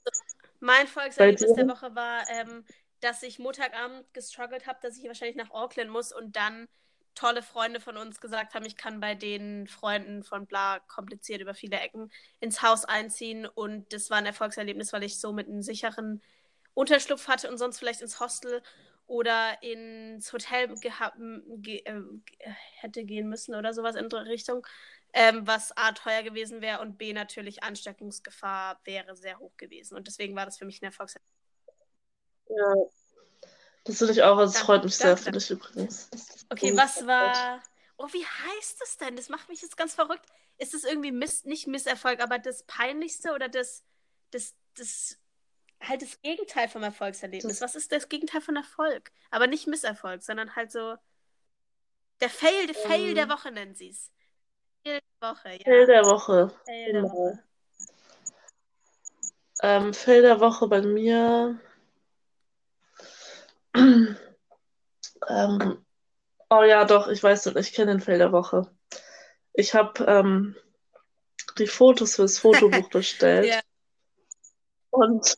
mein 0.61 0.87
Volkserlebnis 0.87 1.53
der 1.53 1.67
Woche 1.67 1.93
war, 1.93 2.23
ähm, 2.27 2.65
dass 3.01 3.21
ich 3.21 3.37
Montagabend 3.37 4.11
gestruggelt 4.13 4.65
habe, 4.65 4.79
dass 4.81 4.97
ich 4.97 5.05
wahrscheinlich 5.05 5.35
nach 5.35 5.51
Auckland 5.51 5.91
muss 5.91 6.11
und 6.11 6.35
dann 6.35 6.67
tolle 7.13 7.43
Freunde 7.43 7.79
von 7.79 7.97
uns 7.97 8.19
gesagt 8.19 8.55
haben, 8.55 8.65
ich 8.65 8.77
kann 8.77 8.99
bei 8.99 9.13
den 9.13 9.67
Freunden 9.67 10.23
von 10.23 10.47
Bla 10.47 10.79
kompliziert 10.87 11.41
über 11.41 11.53
viele 11.53 11.79
Ecken 11.79 12.11
ins 12.39 12.63
Haus 12.63 12.83
einziehen. 12.83 13.45
Und 13.45 13.93
das 13.93 14.09
war 14.09 14.17
ein 14.17 14.25
Erfolgserlebnis, 14.25 14.91
weil 14.91 15.03
ich 15.03 15.19
so 15.19 15.33
mit 15.33 15.47
einem 15.47 15.61
sicheren 15.61 16.19
Unterschlupf 16.73 17.27
hatte 17.27 17.47
und 17.47 17.59
sonst 17.59 17.77
vielleicht 17.77 18.01
ins 18.01 18.19
Hostel 18.19 18.63
oder 19.07 19.61
ins 19.61 20.31
Hotel 20.33 20.73
ge 20.75 21.77
äh, 21.85 22.01
hätte 22.79 23.03
gehen 23.03 23.29
müssen 23.29 23.55
oder 23.55 23.73
sowas 23.73 23.95
in 23.95 24.09
die 24.09 24.15
Richtung, 24.15 24.65
ähm, 25.13 25.45
was 25.45 25.75
A 25.77 25.91
teuer 25.91 26.23
gewesen 26.23 26.61
wäre 26.61 26.81
und 26.81 26.97
B 26.97 27.13
natürlich 27.13 27.63
Ansteckungsgefahr 27.63 28.79
wäre 28.83 29.15
sehr 29.15 29.39
hoch 29.39 29.55
gewesen. 29.57 29.95
Und 29.95 30.07
deswegen 30.07 30.35
war 30.35 30.45
das 30.45 30.57
für 30.57 30.65
mich 30.65 30.81
ein 30.81 30.85
Erfolgserlebnis. 30.85 31.33
Ja. 32.49 32.75
Das 33.85 33.99
finde 33.99 34.13
ich 34.13 34.23
auch, 34.23 34.37
also 34.37 34.51
es 34.51 34.59
freut 34.59 34.83
mich 34.83 34.95
sehr 34.95 35.15
für 35.15 35.31
dich 35.31 35.49
übrigens. 35.51 36.09
Okay, 36.49 36.75
was 36.75 37.05
war. 37.05 37.61
Oh, 37.97 38.07
wie 38.11 38.25
heißt 38.25 38.81
das 38.81 38.97
denn? 38.97 39.15
Das 39.15 39.29
macht 39.29 39.47
mich 39.47 39.61
jetzt 39.61 39.77
ganz 39.77 39.93
verrückt. 39.93 40.25
Ist 40.57 40.73
das 40.73 40.83
irgendwie 40.83 41.11
Miss, 41.11 41.45
nicht 41.45 41.67
Misserfolg, 41.67 42.19
aber 42.19 42.39
das 42.39 42.63
Peinlichste 42.63 43.33
oder 43.33 43.47
das, 43.47 43.83
das, 44.31 44.55
das 44.75 45.17
halt 45.87 46.01
das 46.01 46.21
Gegenteil 46.21 46.67
vom 46.67 46.83
Erfolgserlebnis? 46.83 47.61
Was 47.61 47.75
ist 47.75 47.91
das 47.91 48.09
Gegenteil 48.09 48.41
von 48.41 48.55
Erfolg? 48.55 49.11
Aber 49.31 49.47
nicht 49.47 49.67
Misserfolg, 49.67 50.23
sondern 50.23 50.55
halt 50.55 50.71
so 50.71 50.95
der 52.21 52.29
Fail, 52.29 52.67
der 52.67 52.75
Fail 52.75 53.13
der 53.13 53.23
ähm. 53.23 53.29
Woche 53.29 53.51
nennen 53.51 53.75
sie 53.75 53.89
es. 53.89 54.11
Fail 54.83 54.99
der 55.21 55.29
Woche, 55.29 55.51
ja. 55.51 55.63
Fail 55.63 55.85
der 55.85 56.05
Woche. 56.05 56.51
Fail 56.65 56.85
der 56.85 57.01
genau. 57.01 57.13
Woche. 57.13 57.43
Ähm, 59.61 59.93
Fail 59.93 60.21
der 60.21 60.39
Woche 60.39 60.67
bei 60.67 60.81
mir 60.81 61.59
ähm, 63.75 64.17
oh 66.49 66.63
ja, 66.63 66.85
doch, 66.85 67.07
ich 67.07 67.21
weiß 67.21 67.47
nicht, 67.47 67.57
ich 67.57 67.73
kenne 67.73 67.91
den 67.91 68.01
Fail 68.01 68.17
der 68.17 68.31
Woche. 68.31 68.71
Ich 69.53 69.73
habe 69.73 70.03
ähm, 70.05 70.55
die 71.57 71.67
Fotos 71.67 72.15
fürs 72.15 72.39
Fotobuch 72.39 72.89
bestellt. 72.89 73.47
ja. 73.47 73.59
Und 74.91 75.35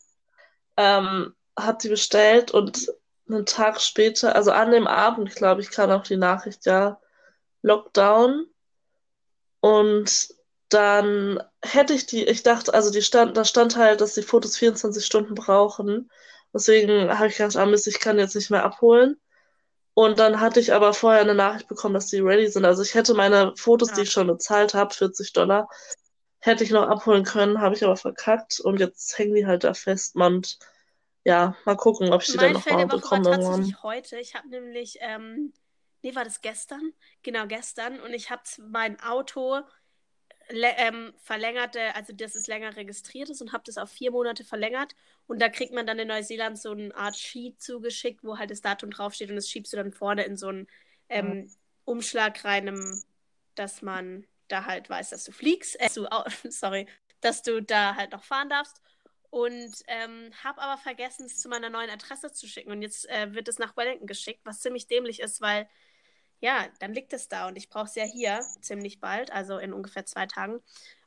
ähm, 0.78 1.34
habe 1.58 1.78
die 1.82 1.90
bestellt 1.90 2.52
und 2.52 2.92
einen 3.28 3.46
Tag 3.46 3.82
später, 3.82 4.36
also 4.36 4.52
an 4.52 4.72
dem 4.72 4.88
Abend, 4.88 5.36
glaube 5.36 5.62
ich, 5.62 5.72
kam 5.72 5.92
auch 5.92 6.04
die 6.04 6.18
Nachricht, 6.18 6.66
ja, 6.66 7.00
Lockdown. 7.62 8.46
Und 9.60 10.30
dann 10.70 11.42
hätte 11.62 11.94
ich 11.94 12.06
die, 12.06 12.24
ich 12.26 12.44
dachte, 12.44 12.74
also 12.74 12.92
die 12.92 13.02
stand, 13.02 13.36
da 13.38 13.46
stand 13.46 13.76
halt, 13.78 14.02
dass 14.02 14.14
die 14.14 14.22
Fotos 14.22 14.58
24 14.58 15.06
Stunden 15.06 15.36
brauchen. 15.36 16.10
Deswegen 16.54 17.10
habe 17.18 17.28
ich 17.28 17.38
gedacht, 17.38 17.58
ah 17.58 17.66
Mist, 17.66 17.88
ich 17.88 18.00
kann 18.00 18.20
jetzt 18.20 18.36
nicht 18.36 18.50
mehr 18.50 18.64
abholen. 18.64 19.20
Und 19.94 20.20
dann 20.20 20.40
hatte 20.40 20.60
ich 20.60 20.74
aber 20.74 20.94
vorher 20.94 21.22
eine 21.22 21.34
Nachricht 21.34 21.68
bekommen, 21.68 21.96
dass 21.96 22.08
die 22.08 22.20
ready 22.20 22.48
sind. 22.48 22.66
Also 22.66 22.84
ich 22.84 22.94
hätte 22.94 23.16
meine 23.16 23.54
Fotos, 23.58 23.90
ja. 23.90 23.96
die 23.96 24.02
ich 24.04 24.12
schon 24.12 24.28
bezahlt 24.28 24.74
habe, 24.74 24.94
40 24.94 25.34
Dollar, 25.34 25.68
hätte 26.48 26.64
ich 26.64 26.72
noch 26.72 26.88
abholen 26.88 27.24
können, 27.24 27.62
habe 27.62 27.76
ich 27.76 27.84
aber 27.84 27.98
verkackt. 27.98 28.60
Und 28.60 28.80
jetzt 28.80 29.18
hängen 29.18 29.36
die 29.36 29.46
halt 29.46 29.64
da 29.64 29.74
fest. 29.74 30.16
Und 30.16 30.58
ja, 31.24 31.56
mal 31.66 31.76
gucken, 31.76 32.12
ob 32.12 32.22
ich 32.22 32.32
die 32.32 32.38
mein 32.38 32.54
dann 32.54 32.54
noch 32.54 32.66
mal 32.66 32.88
bekomme 32.88 33.26
war 33.26 33.40
irgendwann. 33.40 33.84
heute. 33.84 34.18
Ich 34.18 34.36
habe 34.36 34.48
nämlich, 34.50 34.98
ähm, 35.02 35.54
nee, 36.02 36.16
war 36.16 36.24
das 36.24 36.42
gestern? 36.42 36.94
Genau, 37.22 37.46
gestern. 37.48 38.00
Und 38.00 38.14
ich 38.14 38.32
habe 38.32 38.44
mein 38.70 39.00
Auto 39.02 39.60
ähm, 40.50 41.14
verlängerte, 41.18 41.94
also 41.96 42.14
dass 42.14 42.36
es 42.36 42.48
länger 42.48 42.76
registriert 42.76 43.30
ist 43.30 43.42
und 43.42 43.52
habe 43.52 43.64
das 43.66 43.78
auf 43.78 43.90
vier 43.90 44.12
Monate 44.12 44.44
verlängert. 44.44 44.96
Und 45.28 45.42
da 45.42 45.50
kriegt 45.50 45.74
man 45.74 45.86
dann 45.86 46.00
in 46.00 46.08
Neuseeland 46.08 46.58
so 46.58 46.72
eine 46.72 46.96
Art 46.96 47.18
Sheet 47.18 47.62
zugeschickt, 47.62 48.24
wo 48.24 48.38
halt 48.38 48.50
das 48.50 48.62
Datum 48.62 48.92
draufsteht 48.92 49.30
und 49.30 49.36
das 49.36 49.50
schiebst 49.50 49.74
du 49.74 49.78
dann 49.78 49.92
vorne 49.92 50.24
in 50.24 50.38
so 50.38 50.48
einen 50.48 50.68
ähm. 51.10 51.52
Umschlag 51.84 52.44
rein, 52.44 53.02
dass 53.56 53.82
man 53.82 54.28
da 54.48 54.66
halt 54.66 54.90
weiß, 54.90 55.10
dass 55.10 55.24
du 55.24 55.32
fliegst, 55.32 55.80
äh, 55.80 55.90
du, 55.94 56.08
sorry, 56.50 56.88
dass 57.22 57.42
du 57.42 57.62
da 57.62 57.96
halt 57.96 58.12
noch 58.12 58.24
fahren 58.24 58.50
darfst. 58.50 58.82
Und 59.30 59.84
ähm, 59.88 60.32
habe 60.44 60.62
aber 60.62 60.82
vergessen, 60.82 61.26
es 61.26 61.42
zu 61.42 61.50
meiner 61.50 61.70
neuen 61.70 61.90
Adresse 61.90 62.32
zu 62.32 62.48
schicken. 62.48 62.72
Und 62.72 62.82
jetzt 62.82 63.10
äh, 63.10 63.34
wird 63.34 63.48
es 63.50 63.60
nach 63.60 63.76
Wellington 63.76 64.08
geschickt, 64.08 64.42
was 64.46 64.62
ziemlich 64.62 64.88
dämlich 64.88 65.20
ist, 65.20 65.42
weil 65.42 65.68
ja, 66.40 66.68
dann 66.80 66.94
liegt 66.94 67.14
es 67.14 67.28
da 67.28 67.48
und 67.48 67.56
ich 67.56 67.70
brauche 67.70 67.86
es 67.86 67.96
ja 67.96 68.04
hier 68.04 68.40
ziemlich 68.62 69.00
bald, 69.00 69.32
also 69.32 69.58
in 69.58 69.74
ungefähr 69.74 70.06
zwei 70.06 70.28
Tagen. 70.28 70.62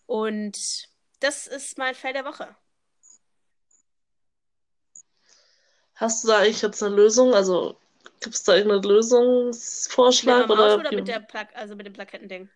Und 0.07 0.89
das 1.21 1.47
ist 1.47 1.79
mein 1.79 1.95
Fell 1.95 2.13
der 2.13 2.25
Woche. 2.25 2.57
Hast 5.95 6.25
du 6.25 6.29
da 6.29 6.39
eigentlich 6.39 6.63
jetzt 6.63 6.83
eine 6.83 6.95
Lösung? 6.95 7.35
Also 7.35 7.79
gibt 8.21 8.35
es 8.35 8.43
da 8.43 8.57
irgendeinen 8.57 8.83
Lösungsvorschlag? 8.83 10.49
Mit 10.49 10.59
oder, 10.59 10.79
oder 10.79 10.95
mit, 10.95 11.07
der 11.07 11.21
Pla 11.21 11.47
also 11.55 11.77
mit 11.77 11.87
dem 11.87 11.93
Plakettending? 11.93 12.49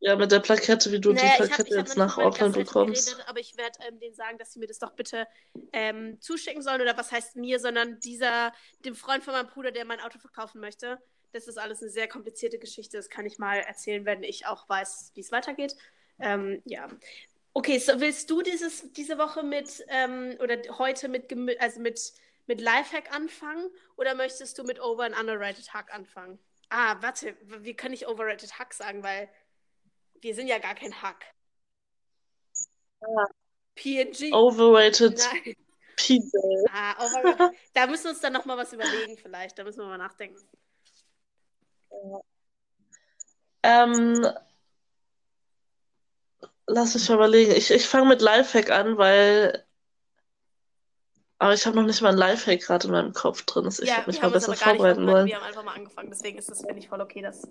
Ja, 0.00 0.14
mit 0.14 0.30
der 0.30 0.40
Plakette, 0.40 0.92
wie 0.92 1.00
du 1.00 1.12
naja, 1.12 1.30
die 1.30 1.36
Plakette 1.36 1.76
hab, 1.76 1.86
jetzt 1.86 1.96
nach 1.96 2.18
Auckland 2.18 2.54
bekommst. 2.54 3.06
Geredet, 3.08 3.28
aber 3.28 3.40
ich 3.40 3.56
werde 3.56 3.78
ähm, 3.88 3.98
denen 3.98 4.14
sagen, 4.14 4.36
dass 4.38 4.52
sie 4.52 4.58
mir 4.58 4.66
das 4.66 4.78
doch 4.78 4.92
bitte 4.92 5.26
ähm, 5.72 6.20
zuschicken 6.20 6.62
sollen. 6.62 6.82
Oder 6.82 6.96
was 6.96 7.12
heißt 7.12 7.36
mir, 7.36 7.58
sondern 7.58 7.98
dieser, 8.00 8.52
dem 8.84 8.94
Freund 8.94 9.24
von 9.24 9.32
meinem 9.32 9.48
Bruder, 9.48 9.72
der 9.72 9.84
mein 9.84 10.00
Auto 10.00 10.18
verkaufen 10.18 10.60
möchte. 10.60 10.98
Das 11.32 11.48
ist 11.48 11.58
alles 11.58 11.82
eine 11.82 11.90
sehr 11.90 12.08
komplizierte 12.08 12.58
Geschichte. 12.58 12.96
Das 12.96 13.08
kann 13.08 13.26
ich 13.26 13.38
mal 13.38 13.58
erzählen, 13.58 14.04
wenn 14.04 14.22
ich 14.22 14.46
auch 14.46 14.68
weiß, 14.68 15.12
wie 15.14 15.20
es 15.20 15.32
weitergeht. 15.32 15.74
Ähm, 16.18 16.62
ja. 16.64 16.88
Okay, 17.52 17.78
so 17.78 17.98
willst 18.00 18.30
du 18.30 18.42
dieses, 18.42 18.92
diese 18.92 19.16
Woche 19.16 19.42
mit 19.42 19.84
ähm, 19.88 20.36
oder 20.40 20.58
heute 20.78 21.08
mit, 21.08 21.32
also 21.58 21.80
mit, 21.80 22.12
mit 22.46 22.60
Lifehack 22.60 23.14
anfangen 23.14 23.70
oder 23.96 24.14
möchtest 24.14 24.58
du 24.58 24.64
mit 24.64 24.78
Over 24.80 25.04
and 25.04 25.18
Underrated 25.18 25.72
Hack 25.72 25.92
anfangen? 25.92 26.38
Ah, 26.68 26.96
warte, 27.00 27.34
wie 27.40 27.74
kann 27.74 27.92
ich 27.92 28.08
Overrated 28.08 28.58
Hack 28.58 28.74
sagen, 28.74 29.02
weil 29.02 29.28
wir 30.26 30.34
sind 30.34 30.48
ja 30.48 30.58
gar 30.58 30.74
kein 30.74 30.92
Hack. 31.02 31.24
Ah. 33.00 33.26
PNG. 33.76 34.32
Overrated 34.32 35.18
Nein. 35.18 35.54
Pizza. 35.96 36.38
Ah, 36.72 37.04
overrated. 37.04 37.56
da 37.74 37.86
müssen 37.86 38.04
wir 38.04 38.10
uns 38.10 38.20
dann 38.20 38.32
nochmal 38.32 38.56
was 38.56 38.72
überlegen, 38.72 39.16
vielleicht. 39.16 39.56
Da 39.56 39.62
müssen 39.62 39.78
wir 39.78 39.86
mal 39.86 39.98
nachdenken. 39.98 40.40
Ähm, 43.62 44.26
lass 46.66 46.94
mich 46.94 47.08
mal 47.08 47.14
überlegen. 47.14 47.52
Ich, 47.52 47.70
ich 47.70 47.86
fange 47.86 48.08
mit 48.08 48.20
Lifehack 48.20 48.70
an, 48.70 48.98
weil. 48.98 49.64
Aber 51.38 51.54
ich 51.54 51.66
habe 51.66 51.76
noch 51.76 51.84
nicht 51.84 52.00
mal 52.00 52.12
ein 52.12 52.18
Lifehack 52.18 52.62
gerade 52.62 52.86
in 52.88 52.92
meinem 52.92 53.12
Kopf 53.12 53.44
drin. 53.44 53.68
Ich 53.68 53.78
ja, 53.78 53.96
hätte 53.96 54.10
mich 54.10 54.20
mal 54.20 54.30
besser 54.30 54.56
vorbereiten 54.56 55.06
wollen. 55.06 55.26
Wir 55.26 55.36
haben 55.36 55.44
einfach 55.44 55.62
mal 55.62 55.74
angefangen, 55.74 56.10
deswegen 56.10 56.38
ist 56.38 56.50
das, 56.50 56.62
finde 56.62 56.78
ich, 56.78 56.88
voll 56.88 57.00
okay, 57.00 57.22
dass 57.22 57.48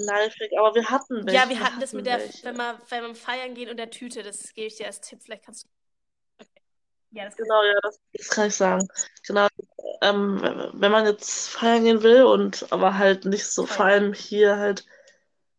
Lifehack, 0.00 0.50
aber 0.58 0.74
wir 0.74 0.90
hatten 0.90 1.26
welche. 1.26 1.36
Ja, 1.36 1.48
wir 1.48 1.60
hatten 1.60 1.80
das 1.80 1.92
mit 1.92 2.06
der, 2.06 2.20
wenn 2.42 2.56
wir, 2.56 2.80
wenn 2.88 3.02
wir 3.04 3.14
feiern 3.14 3.54
gehen 3.54 3.70
und 3.70 3.76
der 3.76 3.90
Tüte, 3.90 4.22
das 4.22 4.52
gebe 4.54 4.66
ich 4.66 4.76
dir 4.76 4.86
als 4.86 5.00
Tipp, 5.00 5.20
vielleicht 5.22 5.44
kannst 5.44 5.64
du. 5.64 5.68
Okay. 6.38 6.60
Ja, 7.10 7.24
das 7.24 7.36
Genau, 7.36 7.62
ja, 7.62 7.78
das, 7.82 8.00
das 8.12 8.28
kann 8.28 8.48
ich 8.48 8.56
sagen. 8.56 8.88
Genau. 9.26 9.48
Ähm, 10.02 10.70
wenn 10.74 10.92
man 10.92 11.06
jetzt 11.06 11.48
feiern 11.48 11.84
gehen 11.84 12.02
will 12.02 12.24
und 12.24 12.72
aber 12.72 12.96
halt 12.96 13.24
nicht 13.24 13.46
so, 13.46 13.66
vor 13.66 13.86
allem 13.86 14.12
hier 14.12 14.56
halt, 14.56 14.86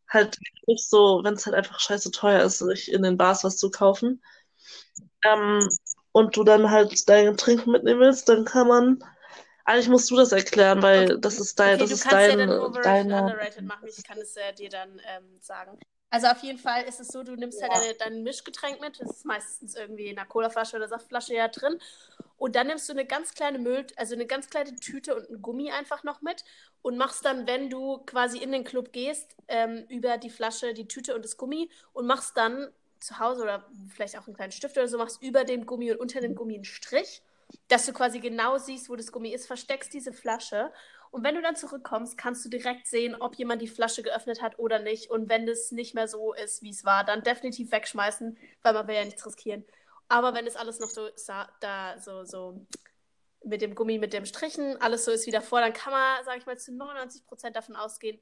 halt 0.09 0.37
nicht 0.67 0.89
so, 0.89 1.21
wenn 1.23 1.35
es 1.35 1.45
halt 1.45 1.55
einfach 1.55 1.79
scheiße 1.79 2.11
teuer 2.11 2.43
ist, 2.43 2.59
sich 2.59 2.91
in 2.91 3.03
den 3.03 3.17
Bars 3.17 3.43
was 3.43 3.57
zu 3.57 3.69
kaufen. 3.69 4.23
Ähm, 5.25 5.69
und 6.11 6.35
du 6.35 6.43
dann 6.43 6.69
halt 6.69 7.07
dein 7.07 7.37
Trinken 7.37 7.71
mitnehmen 7.71 8.01
willst, 8.01 8.27
dann 8.29 8.45
kann 8.45 8.67
man. 8.67 9.03
Eigentlich 9.66 9.89
musst 9.89 10.09
du 10.12 10.16
das 10.18 10.32
erklären, 10.32 10.82
weil 10.82 11.20
das 11.20 11.39
ist 11.39 11.59
dein, 11.59 11.78
Okay, 11.78 11.80
das 11.80 11.89
du 11.89 11.95
ist 11.95 12.03
kannst 12.03 12.28
ja 12.28 12.36
dein, 12.36 12.38
dann 12.38 12.57
overrated 12.59 13.03
und 13.03 13.12
deine. 13.12 13.18
underrated 13.18 13.66
machen. 13.66 13.88
Ich 13.88 14.03
kann 14.03 14.20
es 14.22 14.36
äh, 14.38 14.53
dir 14.53 14.70
dann 14.70 14.99
ähm, 15.05 15.39
sagen. 15.41 15.80
Also 16.09 16.28
auf 16.28 16.43
jeden 16.43 16.59
Fall 16.59 16.84
ist 16.84 16.99
es 16.99 17.07
so, 17.07 17.24
du 17.24 17.36
nimmst 17.36 17.62
halt 17.62 17.74
deine, 17.74 17.93
dein 17.95 18.24
Mischgetränk 18.24 18.82
mit. 18.82 18.99
Das 18.99 19.09
ist 19.12 19.26
meistens 19.26 19.76
irgendwie 19.76 20.07
in 20.07 20.18
einer 20.20 20.28
Colaflasche 20.28 20.76
oder 20.76 20.88
Saftflasche 20.89 21.34
ja 21.36 21.47
drin. 21.47 21.80
Und 22.38 22.55
dann 22.55 22.68
nimmst 22.68 22.89
du 22.89 22.93
eine 22.93 23.05
ganz 23.05 23.34
kleine 23.34 23.59
Müll, 23.59 23.86
also 23.95 24.16
eine 24.16 24.26
ganz 24.26 24.49
kleine 24.49 24.76
Tüte 24.76 25.16
und 25.16 25.30
ein 25.30 25.41
Gummi 25.41 25.72
einfach 25.72 26.03
noch 26.03 26.22
mit 26.22 26.43
und 26.82 26.97
machst 26.97 27.24
dann, 27.26 27.47
wenn 27.47 27.70
du 27.70 27.99
quasi 27.99 28.39
in 28.39 28.51
den 28.51 28.64
Club 28.66 28.91
gehst, 28.93 29.38
ähm, 29.47 29.86
über 29.89 30.18
die 30.18 30.30
Flasche 30.32 30.74
die 30.74 30.88
Tüte 30.88 31.16
und 31.16 31.24
das 31.24 31.38
Gummi 31.38 31.70
und 31.93 32.07
machst 32.07 32.36
dann 32.38 32.70
zu 32.99 33.20
Hause 33.20 33.43
oder 33.43 33.66
vielleicht 33.89 34.18
auch 34.18 34.28
einen 34.28 34.36
kleinen 34.36 34.51
Stift 34.51 34.78
oder 34.78 34.88
so, 34.88 34.97
machst 34.97 35.22
über 35.22 35.43
dem 35.45 35.66
Gummi 35.66 35.91
und 35.91 35.99
unter 35.99 36.20
dem 36.22 36.36
Gummi 36.36 36.55
einen 36.55 36.66
Strich, 36.66 37.22
dass 37.68 37.86
du 37.86 37.93
quasi 37.93 38.20
genau 38.20 38.58
siehst, 38.58 38.89
wo 38.89 38.95
das 38.95 39.12
Gummi 39.12 39.30
ist, 39.30 39.47
versteckst 39.47 39.93
diese 39.93 40.14
Flasche 40.14 40.72
und 41.12 41.26
wenn 41.26 41.36
du 41.36 41.41
dann 41.41 41.58
zurückkommst, 41.58 42.18
kannst 42.18 42.43
du 42.45 42.49
direkt 42.49 42.88
sehen, 42.88 43.16
ob 43.20 43.36
jemand 43.36 43.62
die 43.62 43.68
Flasche 43.68 44.02
geöffnet 44.02 44.41
hat 44.41 44.58
oder 44.58 44.80
nicht. 44.80 45.12
Und 45.12 45.30
wenn 45.30 45.45
das 45.45 45.72
nicht 45.72 45.93
mehr 45.93 46.08
so 46.08 46.34
ist, 46.34 46.64
wie 46.64 46.70
es 46.70 46.86
war, 46.86 47.04
dann 47.04 47.22
definitiv 47.22 47.72
wegschmeißen, 47.72 48.38
weil 48.64 48.74
man 48.74 48.88
will 48.88 48.95
ja 48.95 49.04
nichts 49.04 49.26
riskieren. 49.26 49.66
Aber 50.08 50.34
wenn 50.34 50.47
es 50.47 50.56
alles 50.56 50.80
noch 50.80 50.89
so 50.89 51.10
da 51.60 51.99
so, 51.99 52.24
so 52.24 52.66
mit 53.43 53.62
dem 53.62 53.76
Gummi, 53.76 53.99
mit 53.99 54.14
dem 54.14 54.26
Strichen, 54.26 54.78
alles 54.82 55.04
so 55.04 55.12
ist 55.12 55.28
wie 55.28 55.32
davor, 55.32 55.60
dann 55.60 55.74
kann 55.74 55.91
man, 55.91 56.24
sage 56.24 56.39
ich 56.39 56.45
mal, 56.45 56.58
zu 56.58 56.74
99 56.74 57.26
Prozent 57.26 57.58
davon 57.58 57.76
ausgehen, 57.76 58.20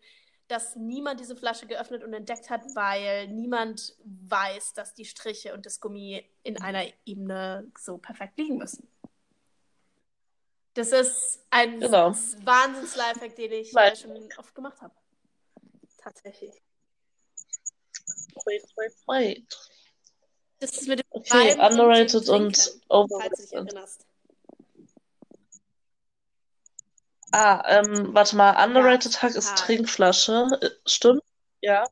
dass 0.47 0.75
niemand 0.75 1.19
diese 1.19 1.35
Flasche 1.35 1.67
geöffnet 1.67 2.03
und 2.03 2.13
entdeckt 2.13 2.49
hat, 2.49 2.63
weil 2.73 3.27
niemand 3.27 3.95
weiß, 4.03 4.73
dass 4.73 4.95
die 4.95 5.05
Striche 5.05 5.53
und 5.53 5.67
das 5.67 5.79
Gummi 5.79 6.27
in 6.41 6.59
einer 6.59 6.85
Ebene 7.05 7.71
so 7.77 7.99
perfekt 7.99 8.39
liegen 8.39 8.57
müssen. 8.57 8.87
Das 10.79 10.93
ist 10.93 11.39
ein 11.49 11.81
Genau. 11.81 12.11
Wahnsinns-Lifehack, 12.11 13.35
den 13.35 13.51
ich 13.51 13.75
äh, 13.75 13.95
schon 13.97 14.29
oft 14.37 14.55
gemacht 14.55 14.79
habe. 14.81 14.93
Tatsächlich. 15.97 16.53
Wait, 18.45 18.63
wait, 18.77 18.93
wait. 19.05 19.57
Das 20.59 20.71
ist 20.71 20.87
mit 20.87 20.99
dem 20.99 21.05
Okay, 21.09 21.27
Schreiben 21.51 21.59
underrated 21.59 22.29
und 22.29 22.53
Trinken, 22.53 22.53
falls 22.55 22.65
du 22.65 22.79
dich 22.79 22.87
overrated. 22.89 23.51
erinnerst. 23.51 24.05
Ah, 27.33 27.61
ähm, 27.67 28.13
warte 28.13 28.37
mal, 28.37 28.63
underrated 28.65 29.21
Hack 29.21 29.35
ist. 29.35 29.57
Trinkflasche. 29.57 30.47
Äh, 30.61 30.69
Stimmt? 30.85 31.23
Ja. 31.59 31.85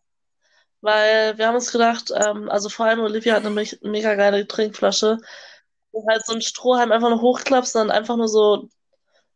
Weil 0.79 1.37
wir 1.37 1.47
haben 1.47 1.55
uns 1.55 1.73
gedacht, 1.73 2.11
ähm, 2.15 2.49
also 2.49 2.69
vor 2.69 2.85
allem 2.85 3.01
Olivia 3.01 3.33
hat 3.35 3.41
eine 3.45 3.49
me 3.49 3.65
mega 3.81 4.15
geile 4.15 4.47
Trinkflasche. 4.47 5.17
Wo 5.91 6.05
halt 6.09 6.25
so 6.25 6.33
ein 6.33 6.41
Strohhalm 6.41 6.93
einfach 6.93 7.09
nur 7.09 7.21
hochklappst 7.21 7.75
und 7.75 7.81
dann 7.89 7.91
einfach 7.91 8.15
nur 8.15 8.29
so 8.29 8.69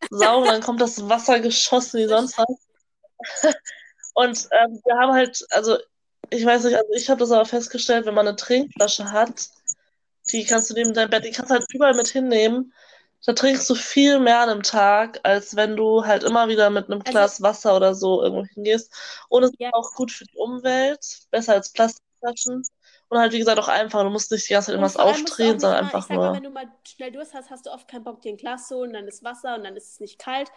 saugen, 0.10 0.46
dann 0.48 0.62
kommt 0.62 0.82
das 0.82 1.08
Wasser 1.10 1.40
geschossen 1.40 2.00
wie 2.00 2.08
sonst 2.08 2.38
was. 2.38 2.58
Und 4.14 4.48
ähm, 4.52 4.82
wir 4.84 4.96
haben 4.98 5.14
halt, 5.14 5.46
also 5.52 5.78
ich 6.30 6.46
weiß 6.46 6.64
nicht, 6.66 6.76
also 6.76 6.90
ich 6.94 7.10
habe 7.10 7.20
das 7.20 7.32
aber 7.32 7.46
festgestellt, 7.46 8.06
wenn 8.06 8.14
man 8.14 8.28
eine 8.28 8.36
Trinkflasche 8.36 9.12
hat, 9.12 9.50
die 10.32 10.46
kannst 10.46 10.70
du 10.70 10.74
neben 10.74 10.94
deinem 10.94 11.10
Bett, 11.10 11.26
die 11.26 11.32
kannst 11.32 11.52
du 11.52 11.56
halt 11.56 11.66
überall 11.74 11.94
mit 11.94 12.08
hinnehmen. 12.08 12.74
Da 13.26 13.34
trinkst 13.34 13.70
du 13.70 13.76
viel 13.76 14.20
mehr 14.20 14.40
an 14.40 14.50
einem 14.50 14.64
Tag, 14.64 15.20
als 15.24 15.56
wenn 15.56 15.76
du 15.76 16.06
halt 16.06 16.24
immer 16.24 16.48
wieder 16.48 16.70
mit 16.72 16.86
einem 16.90 17.02
Also- 17.02 17.12
Glas 17.12 17.42
Wasser 17.42 17.76
oder 17.76 17.94
so 17.94 18.24
irgendwo 18.24 18.46
hingehst. 18.54 18.92
Und 19.30 19.44
es 19.44 19.52
Ja. 19.60 19.68
ist 19.70 19.74
auch 19.76 19.94
gut 19.94 20.12
für 20.12 20.26
die 20.26 20.38
Umwelt, 20.38 21.00
besser 21.30 21.54
als 21.54 21.72
Plastikflaschen. 21.72 22.64
Und 23.12 23.20
halt, 23.20 23.34
wie 23.34 23.40
gesagt, 23.40 23.60
auch 23.60 23.68
einfach. 23.68 24.04
Du 24.04 24.10
musst 24.10 24.32
nicht 24.32 24.48
die 24.48 24.54
ganze 24.54 24.68
Zeit 24.68 24.76
irgendwas 24.76 24.96
aufdrehen, 24.96 25.60
sondern 25.60 25.80
immer, 25.80 25.88
einfach 25.88 26.00
ich 26.00 26.06
sag 26.06 26.16
mal, 26.16 26.28
nur. 26.28 26.36
wenn 26.38 26.44
du 26.44 26.50
mal 26.50 26.72
schnell 26.88 27.12
Durst 27.12 27.34
hast, 27.34 27.50
hast 27.50 27.66
du 27.66 27.72
oft 27.72 27.86
keinen 27.90 28.06
Bock, 28.06 28.22
dir 28.22 28.30
ein 28.30 28.38
Glas 28.38 28.70
zu 28.70 28.78
holen, 28.78 28.94
dann 28.94 29.06
ist 29.06 29.22
Wasser 29.22 29.56
und 29.56 29.66
dann 29.66 29.76
ist 29.76 29.90
es 29.90 30.00
nicht 30.00 30.18
kalt. 30.18 30.50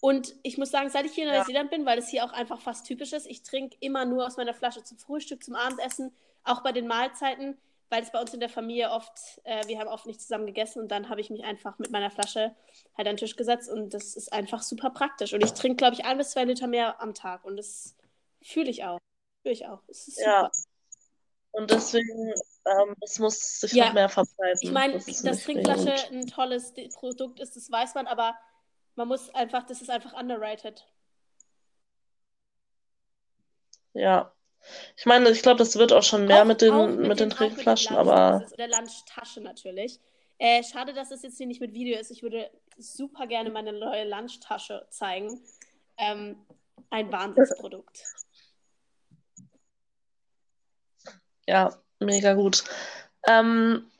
Und 0.00 0.34
ich 0.42 0.58
muss 0.58 0.72
sagen, 0.72 0.90
seit 0.90 1.06
ich 1.06 1.12
hier 1.12 1.28
in 1.28 1.32
Ja. 1.32 1.38
Neuseeland 1.38 1.70
bin, 1.70 1.86
weil 1.86 1.94
das 1.94 2.08
hier 2.08 2.24
auch 2.24 2.32
einfach 2.32 2.60
fast 2.60 2.86
typisch 2.86 3.12
ist, 3.12 3.28
ich 3.28 3.44
trinke 3.44 3.76
immer 3.78 4.04
nur 4.04 4.26
aus 4.26 4.36
meiner 4.36 4.52
Flasche 4.52 4.82
zum 4.82 4.98
Frühstück, 4.98 5.44
zum 5.44 5.54
Abendessen, 5.54 6.12
auch 6.42 6.64
bei 6.64 6.72
den 6.72 6.88
Mahlzeiten, 6.88 7.56
weil 7.88 8.02
es 8.02 8.10
bei 8.10 8.20
uns 8.20 8.34
in 8.34 8.40
der 8.40 8.48
Familie 8.48 8.90
oft, 8.90 9.12
äh, 9.44 9.64
wir 9.68 9.78
haben 9.78 9.86
oft 9.86 10.06
nicht 10.06 10.20
zusammen 10.20 10.46
gegessen 10.46 10.80
und 10.80 10.88
dann 10.88 11.08
habe 11.08 11.20
ich 11.20 11.30
mich 11.30 11.44
einfach 11.44 11.78
mit 11.78 11.92
meiner 11.92 12.10
Flasche 12.10 12.52
halt 12.98 13.06
an 13.06 13.14
den 13.14 13.16
Tisch 13.18 13.36
gesetzt 13.36 13.70
und 13.70 13.94
das 13.94 14.16
ist 14.16 14.32
einfach 14.32 14.62
super 14.62 14.90
praktisch. 14.90 15.34
Und 15.34 15.44
ich 15.44 15.52
trinke, 15.52 15.76
glaube 15.76 15.94
ich, 15.94 16.04
ein 16.04 16.18
bis 16.18 16.32
zwei 16.32 16.42
Liter 16.42 16.66
mehr 16.66 17.00
am 17.00 17.14
Tag 17.14 17.44
und 17.44 17.56
das 17.56 17.94
fühle 18.42 18.70
ich 18.70 18.82
auch. 18.82 18.98
Fühle 19.42 19.52
ich 19.52 19.66
auch. 19.68 19.82
Es 19.86 20.08
ist 20.08 20.18
Ja. 20.18 20.50
Und 21.52 21.70
deswegen, 21.70 22.32
ähm, 22.66 22.94
es 23.02 23.18
muss 23.18 23.60
sich 23.60 23.72
Ja. 23.72 23.86
noch 23.86 23.92
mehr 23.94 24.08
verbreiten. 24.08 24.58
Ich 24.62 24.70
meine, 24.70 24.94
Das 24.94 25.04
dass 25.22 25.42
Trinkflasche 25.44 25.84
gut. 26.08 26.10
ein 26.12 26.26
tolles 26.26 26.72
Produkt 26.94 27.40
ist, 27.40 27.56
das 27.56 27.70
weiß 27.70 27.94
man, 27.94 28.06
aber 28.06 28.34
man 28.96 29.08
muss 29.08 29.28
einfach, 29.34 29.62
das 29.64 29.80
ist 29.82 29.90
einfach 29.90 30.12
underrated. 30.14 30.86
Ja. 33.94 34.32
Ich 34.96 35.06
meine, 35.06 35.28
ich 35.30 35.42
glaube, 35.42 35.58
das 35.58 35.76
wird 35.76 35.92
auch 35.92 36.02
schon 36.04 36.26
mehr 36.26 36.42
Auch- 36.42 36.46
mit 36.46 36.60
den, 36.62 36.72
auch 36.72 36.86
mit 36.86 36.98
den 37.00 37.08
mit 37.08 37.20
den 37.20 37.30
Trinkflaschen, 37.30 37.96
Lunchboxes 37.96 38.52
aber 38.52 38.52
Oder 38.54 38.68
Lunchtasche 38.68 39.40
natürlich. 39.40 39.98
Äh, 40.38 40.62
schade, 40.62 40.92
dass 40.92 41.10
es 41.10 41.22
jetzt 41.22 41.36
hier 41.36 41.46
nicht 41.46 41.60
mit 41.60 41.72
Video 41.72 41.98
ist. 41.98 42.10
Ich 42.10 42.22
würde 42.22 42.50
super 42.78 43.26
gerne 43.26 43.50
meine 43.50 43.72
neue 43.72 44.08
Lunchtasche 44.08 44.86
zeigen. 44.90 45.40
Ähm, 45.98 46.36
ein 46.90 47.10
Wahnsinnsprodukt. 47.12 48.04
Ja, 51.52 51.70
mega 52.00 52.32
gut. 52.32 52.64
Ähm, 53.26 53.90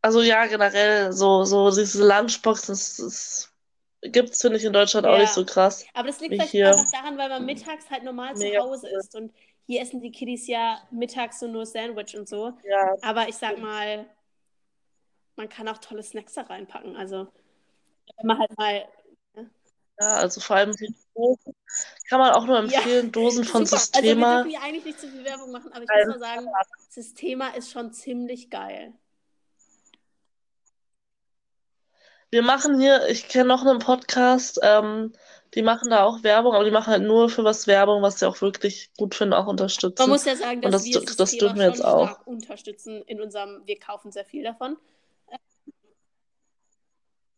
also 0.00 0.22
ja, 0.22 0.46
generell, 0.46 1.12
so, 1.12 1.44
so 1.44 1.70
diese 1.70 2.06
Lunchboxen, 2.06 2.72
das, 2.74 2.96
das 2.96 3.52
gibt's, 4.02 4.40
finde 4.40 4.56
ich, 4.56 4.64
in 4.64 4.72
Deutschland 4.72 5.06
auch 5.06 5.14
Ja. 5.14 5.20
nicht 5.20 5.32
so 5.34 5.44
krass. 5.44 5.84
Aber 5.94 6.08
das 6.08 6.20
liegt 6.20 6.34
vielleicht 6.34 6.52
hier. 6.52 6.68
einfach 6.68 6.90
daran, 6.90 7.18
weil 7.18 7.28
man 7.28 7.44
mittags 7.44 7.90
halt 7.90 8.02
normal 8.02 8.34
Mega 8.34 8.60
zu 8.60 8.66
Hause 8.66 8.88
ist. 8.88 9.14
Und 9.14 9.34
hier 9.66 9.82
essen 9.82 10.00
die 10.00 10.10
Kiddies 10.12 10.46
ja 10.46 10.80
mittags 10.90 11.40
so 11.40 11.48
nur 11.48 11.66
Sandwich 11.66 12.16
und 12.16 12.28
so. 12.28 12.52
Ja, 12.64 12.94
Aber 13.02 13.28
ich 13.28 13.34
sag 13.36 13.58
mal, 13.58 14.06
man 15.36 15.48
kann 15.48 15.68
auch 15.68 15.78
tolle 15.78 16.02
Snacks 16.02 16.34
da 16.34 16.42
reinpacken. 16.42 16.96
Also, 16.96 17.26
wenn 18.16 18.26
man 18.26 18.38
halt 18.38 18.56
mal. 18.56 18.88
Ja, 20.00 20.06
also 20.16 20.40
vor 20.40 20.56
allem 20.56 20.72
die 20.76 20.94
Dosen 21.14 21.54
kann 22.08 22.20
man 22.20 22.32
auch 22.32 22.44
nur 22.46 22.56
Ja. 22.56 22.62
empfehlen, 22.62 23.12
Dosen 23.12 23.44
von 23.44 23.64
Super. 23.66 23.80
Also, 23.80 23.92
wir 23.94 24.02
Systema. 24.02 24.42
dürfen 24.42 24.62
eigentlich 24.62 24.84
nicht 24.84 25.00
zu 25.00 25.08
viel 25.08 25.24
Werbung 25.24 25.50
machen, 25.52 25.72
aber 25.72 25.82
ich 25.82 25.88
Geil. 25.88 26.06
muss 26.06 26.18
mal 26.18 26.34
sagen, 26.34 26.46
Systema 26.90 27.48
ist 27.48 27.70
schon 27.70 27.92
ziemlich 27.92 28.50
geil. 28.50 28.92
Wir 32.30 32.42
machen 32.42 32.80
hier, 32.80 33.06
ich 33.08 33.28
kenne 33.28 33.48
noch 33.48 33.64
einen 33.64 33.78
Podcast, 33.78 34.58
ähm, 34.62 35.12
die 35.54 35.62
machen 35.62 35.90
da 35.90 36.02
auch 36.04 36.22
Werbung, 36.22 36.54
aber 36.54 36.64
die 36.64 36.70
machen 36.72 36.88
halt 36.90 37.04
nur 37.04 37.30
für 37.30 37.44
was 37.44 37.66
Werbung, 37.66 38.02
was 38.02 38.18
sie 38.18 38.26
auch 38.28 38.40
wirklich 38.40 38.90
gut 38.98 39.14
finden, 39.14 39.32
auch 39.32 39.46
unterstützen. 39.46 40.02
Man 40.02 40.10
muss 40.10 40.24
ja 40.24 40.34
sagen, 40.36 40.60
dass 40.60 40.72
das- 40.72 40.84
wir 40.84 41.00
das 41.00 41.16
Systema 41.30 41.40
dürfen 41.52 41.58
wir 41.60 41.68
jetzt 41.68 41.84
auch. 41.84 42.26
unterstützen 42.26 43.02
in 43.02 43.20
unserem, 43.20 43.62
wir 43.64 43.78
kaufen 43.78 44.10
sehr 44.10 44.24
viel 44.24 44.42
davon. 44.42 44.76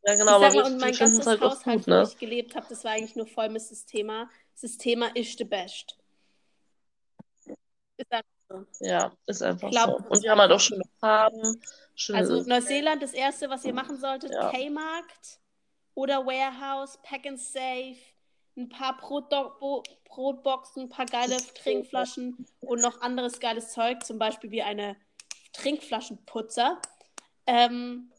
Ja, 0.05 0.13
Ich 0.15 0.19
genau, 0.19 0.39
sag 0.41 0.51
aber 0.51 0.63
mal, 0.63 0.73
und 0.73 0.79
mein 0.81 0.95
ganzes 0.95 1.19
es 1.21 1.27
halt 1.27 1.41
Haushalt, 1.41 1.79
gut, 1.79 1.87
wo 1.87 1.91
ne? 1.91 2.03
ich 2.05 2.19
gelebt 2.19 2.55
habe, 2.55 2.67
das 2.69 2.85
war 2.85 2.93
eigentlich 2.93 3.17
nur 3.17 3.27
voll 3.27 3.49
mit 3.49 3.63
Systema. 3.63 4.31
Systema 4.55 5.07
ist 5.15 5.39
the 5.39 5.45
best. 5.45 5.97
Ist 7.97 8.13
einfach 8.13 8.29
so. 8.49 8.65
Ja, 8.81 9.13
ist 9.27 9.43
einfach 9.43 9.71
Glaub 9.71 9.99
so. 10.03 10.09
Und 10.09 10.23
die 10.25 10.31
haben 10.31 10.41
halt 10.41 10.53
auch 10.53 10.61
schöne 10.61 10.85
Farben, 11.01 11.61
schöne 11.95 12.19
Also 12.19 12.43
Neuseeland, 12.43 13.03
das 13.03 13.13
erste, 13.13 13.51
was 13.51 13.65
ihr 13.65 13.75
machen 13.75 13.99
solltet, 13.99 14.33
Ja. 14.33 14.51
K-Markt 14.51 15.41
oder 15.95 16.25
Warehouse, 16.25 16.99
Pack 17.03 17.27
and 17.27 17.41
Save, 17.41 17.97
ein 18.57 18.69
paar 18.69 18.97
Brotdo- 18.99 19.59
Bo- 19.59 19.83
Brotboxen, 20.05 20.85
ein 20.85 20.89
paar 20.89 21.07
geile 21.07 21.37
Trinkflaschen 21.55 22.47
und 22.61 22.81
noch 22.81 23.01
anderes 23.01 23.41
geiles 23.41 23.73
Zeug, 23.73 24.05
zum 24.05 24.19
Beispiel 24.19 24.51
wie 24.51 24.63
eine 24.63 24.97
Trinkflaschenputzer. 25.53 26.81
Ähm, 27.47 28.13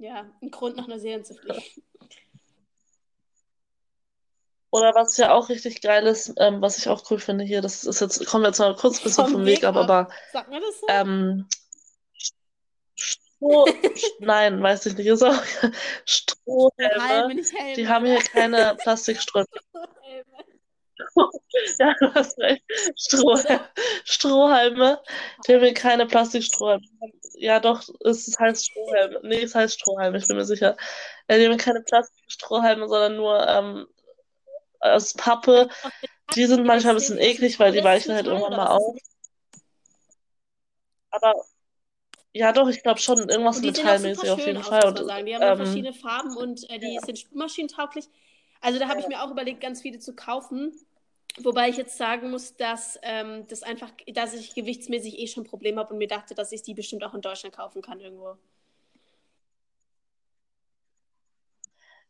ja, 0.00 0.26
ein 0.40 0.50
Grund 0.50 0.76
nach 0.76 0.86
zu 0.86 1.34
fliegen. 1.34 1.62
Oder 4.72 4.94
was 4.94 5.16
ja 5.16 5.32
auch 5.32 5.48
richtig 5.48 5.82
geil 5.82 6.06
ist, 6.06 6.32
ähm, 6.38 6.62
was 6.62 6.78
ich 6.78 6.88
auch 6.88 7.10
cool 7.10 7.18
finde 7.18 7.44
hier, 7.44 7.60
das 7.60 7.84
ist 7.84 8.00
jetzt, 8.00 8.24
kommen 8.26 8.44
wir 8.44 8.48
jetzt 8.48 8.60
mal 8.60 8.74
kurz 8.76 8.98
ein 8.98 9.04
bisschen 9.04 9.26
vom 9.26 9.44
Weg 9.44 9.64
ab, 9.64 9.76
aber 9.76 10.08
Sagt 10.32 10.48
man 10.48 10.62
das 10.62 10.80
so? 10.80 10.86
ähm, 10.88 11.48
Stroh, 12.94 13.66
nein, 14.20 14.62
weiß 14.62 14.86
ich 14.86 14.96
nicht, 14.96 15.08
ist 15.08 15.24
auch 15.24 15.42
Strohhelme, 16.04 17.42
die 17.74 17.88
haben 17.88 18.06
hier 18.06 18.20
keine 18.20 18.76
Plastikströme. 18.80 19.46
Ja, 21.78 21.94
du 22.00 22.14
hast 22.14 22.38
recht. 22.38 22.62
Stroh, 22.96 23.36
Strohhalme, 24.04 25.00
haben 25.48 25.60
hier 25.60 25.74
keine 25.74 26.06
Plastikstrohhalme. 26.06 26.84
Ja, 27.34 27.60
doch, 27.60 27.82
es 28.04 28.36
heißt 28.38 28.70
Strohhalm. 28.70 29.16
Nee, 29.22 29.42
es 29.42 29.54
heißt 29.54 29.80
Strohhalm, 29.80 30.14
ich 30.14 30.26
bin 30.26 30.36
mir 30.36 30.44
sicher. 30.44 30.76
Äh, 31.26 31.38
die 31.38 31.46
haben 31.46 31.56
keine 31.56 31.82
Plastikstrohhalme, 31.82 32.88
sondern 32.88 33.16
nur 33.16 33.46
ähm, 33.48 33.86
aus 34.80 35.14
Pappe. 35.14 35.68
Die 36.34 36.46
sind 36.46 36.64
manchmal 36.64 36.94
ein 36.94 36.98
bisschen 36.98 37.18
eklig, 37.18 37.58
weil 37.58 37.72
die 37.72 37.84
weichen 37.84 38.14
halt 38.14 38.26
irgendwann 38.26 38.56
mal 38.56 38.68
auf. 38.68 38.96
Aber 41.10 41.34
ja, 42.32 42.52
doch, 42.52 42.68
ich 42.68 42.82
glaube 42.82 43.00
schon, 43.00 43.28
irgendwas 43.28 43.60
metallmäßig 43.60 44.30
auf 44.30 44.46
jeden 44.46 44.62
Fall. 44.62 44.86
Und, 44.86 44.98
sagen. 44.98 45.26
Die 45.26 45.34
haben 45.34 45.42
ähm, 45.42 45.56
verschiedene 45.56 45.92
Farben 45.92 46.36
und 46.36 46.68
äh, 46.70 46.78
die 46.78 46.94
ja. 46.94 47.00
sind 47.00 47.18
spülmaschinentauglich. 47.18 48.06
Also 48.60 48.78
da 48.78 48.88
habe 48.88 49.00
ich 49.00 49.08
mir 49.08 49.22
auch 49.22 49.30
überlegt, 49.30 49.60
ganz 49.60 49.82
viele 49.82 49.98
zu 49.98 50.14
kaufen. 50.14 50.72
Wobei 51.38 51.68
ich 51.68 51.76
jetzt 51.76 51.96
sagen 51.96 52.30
muss, 52.30 52.56
dass 52.56 52.98
ähm, 53.02 53.46
das 53.48 53.62
einfach, 53.62 53.90
dass 54.12 54.34
ich 54.34 54.54
gewichtsmäßig 54.54 55.18
eh 55.18 55.26
schon 55.26 55.44
Probleme 55.44 55.80
habe 55.80 55.92
und 55.92 55.98
mir 55.98 56.08
dachte, 56.08 56.34
dass 56.34 56.52
ich 56.52 56.62
die 56.62 56.74
bestimmt 56.74 57.04
auch 57.04 57.14
in 57.14 57.20
Deutschland 57.20 57.54
kaufen 57.54 57.82
kann 57.82 58.00
irgendwo. 58.00 58.36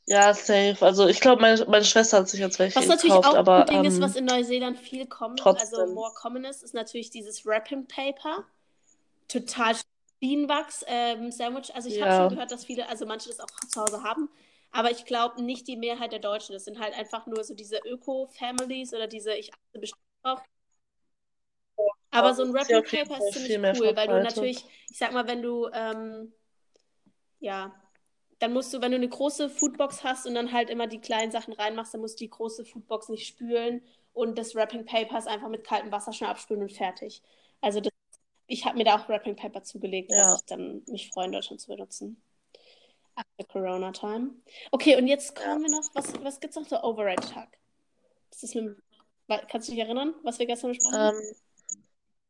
Ja, 0.07 0.35
safe. 0.35 0.77
Also 0.81 1.07
ich 1.07 1.21
glaube, 1.21 1.41
meine, 1.41 1.65
meine 1.67 1.85
Schwester 1.85 2.19
hat 2.19 2.29
sich 2.29 2.41
jetzt 2.41 2.59
welche 2.59 2.77
Was 2.77 2.87
natürlich 2.87 3.15
gekauft, 3.15 3.29
auch 3.29 3.39
aber, 3.39 3.61
ein 3.61 3.67
Ding 3.67 3.79
ähm, 3.79 3.85
ist, 3.85 4.01
was 4.01 4.17
in 4.17 4.25
Neuseeland 4.25 4.79
viel 4.79 5.07
kommt, 5.07 5.47
also 5.47 5.87
more 5.87 6.13
common 6.15 6.45
ist, 6.45 6.65
ist 6.65 6.75
natürlich 6.75 7.11
dieses 7.11 7.47
Wrapping 7.47 7.87
Paper. 7.87 8.45
Total 9.29 9.77
Bienenwachs 10.19 10.85
ähm, 10.89 11.31
Sandwich. 11.31 11.75
Also 11.75 11.89
ich 11.89 11.97
ja. 11.97 12.07
habe 12.07 12.23
schon 12.23 12.29
gehört, 12.31 12.51
dass 12.51 12.65
viele, 12.65 12.89
also 12.89 13.07
manche 13.07 13.29
das 13.29 13.39
auch 13.41 13.47
zu 13.69 13.81
Hause 13.81 14.03
haben. 14.03 14.29
Aber 14.73 14.91
ich 14.91 15.05
glaube 15.05 15.43
nicht 15.43 15.67
die 15.67 15.77
Mehrheit 15.77 16.13
der 16.13 16.19
Deutschen. 16.21 16.53
Das 16.53 16.65
sind 16.65 16.79
halt 16.79 16.95
einfach 16.95 17.27
nur 17.27 17.43
so 17.43 17.55
diese 17.55 17.79
Öko-Families 17.85 18.95
oder 18.95 19.07
diese, 19.07 19.35
ich 19.35 19.53
achte 19.53 19.79
bestimmt 19.79 20.03
drauf. 20.23 20.41
Aber 22.11 22.35
so 22.35 22.43
ein 22.43 22.53
Wrapping 22.53 22.83
Paper 22.83 23.19
ist 23.19 23.33
ziemlich 23.33 23.81
cool, 23.81 23.97
weil 23.97 24.09
du 24.09 24.23
natürlich, 24.23 24.65
ich 24.91 24.99
sag 24.99 25.13
mal, 25.13 25.27
wenn 25.29 25.43
du, 25.43 25.69
ähm, 25.73 26.33
ja, 27.39 27.75
dann 28.41 28.53
musst 28.53 28.73
du, 28.73 28.81
wenn 28.81 28.91
du 28.91 28.97
eine 28.97 29.09
große 29.09 29.49
Foodbox 29.49 30.03
hast 30.03 30.27
und 30.27 30.35
dann 30.35 30.53
halt 30.53 30.71
immer 30.71 30.87
die 30.87 31.01
kleinen 31.01 31.31
Sachen 31.31 31.53
reinmachst, 31.53 31.95
dann 31.95 32.01
musst 32.01 32.21
du 32.21 32.25
die 32.25 32.31
große 32.31 32.65
Foodbox 32.65 33.11
nicht 33.11 33.27
spülen 33.27 33.83
und 34.13 34.39
das 34.39 34.55
Wrapping 34.55 34.87
Paper 34.87 35.19
ist 35.19 35.29
einfach 35.29 35.49
mit 35.49 35.65
kaltem 35.65 35.93
Wasser 35.93 36.13
schnell 36.13 36.31
abspülen 36.31 36.63
und 36.63 36.73
fertig. 36.73 37.23
Also 37.61 37.81
das, 37.81 37.93
ich 38.47 38.65
habe 38.65 38.77
mir 38.77 38.85
da 38.85 38.97
auch 38.97 39.09
Wrapping 39.09 39.37
Paper 39.37 39.63
zugelegt, 39.63 40.11
ja. 40.11 40.19
dass 40.19 40.41
ich 40.41 40.47
dann 40.47 40.83
mich 40.89 41.11
freue, 41.11 41.27
in 41.27 41.33
Deutschland 41.33 41.61
zu 41.61 41.69
benutzen. 41.69 42.21
After 43.21 43.45
Corona 43.53 43.93
Time. 43.93 44.31
Okay, 44.71 44.97
und 44.97 45.07
jetzt 45.07 45.35
kommen 45.35 45.63
wir 45.63 45.71
noch, 45.71 45.89
was, 45.95 46.13
was 46.23 46.39
es 46.43 46.57
noch 46.57 46.67
so 46.67 46.83
Override-Tag? 46.83 47.59
kannst 49.49 49.69
du 49.69 49.73
dich 49.73 49.81
erinnern, 49.81 50.15
was 50.23 50.39
wir 50.39 50.47
gestern 50.47 50.71
besprochen 50.71 50.99
haben? 50.99 51.17
Um, 51.17 51.23
ähm. 51.23 51.37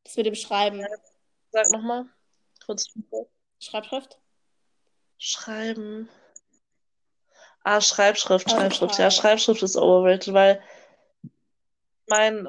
das 0.05 0.17
mit 0.17 0.27
dem 0.27 0.35
Schreiben. 0.35 0.85
Sag 1.53 1.71
nochmal. 1.71 2.07
Kurz. 2.65 2.87
Schreibschrift? 3.61 4.19
Schreiben. 5.19 6.09
Ah, 7.63 7.81
Schreibschrift, 7.81 8.47
oh, 8.49 8.51
Schreibschrift. 8.51 8.99
Ja, 8.99 9.11
Schreibschrift 9.11 9.63
ist 9.63 9.77
overrated, 9.77 10.33
weil 10.33 10.63
mein, 12.07 12.49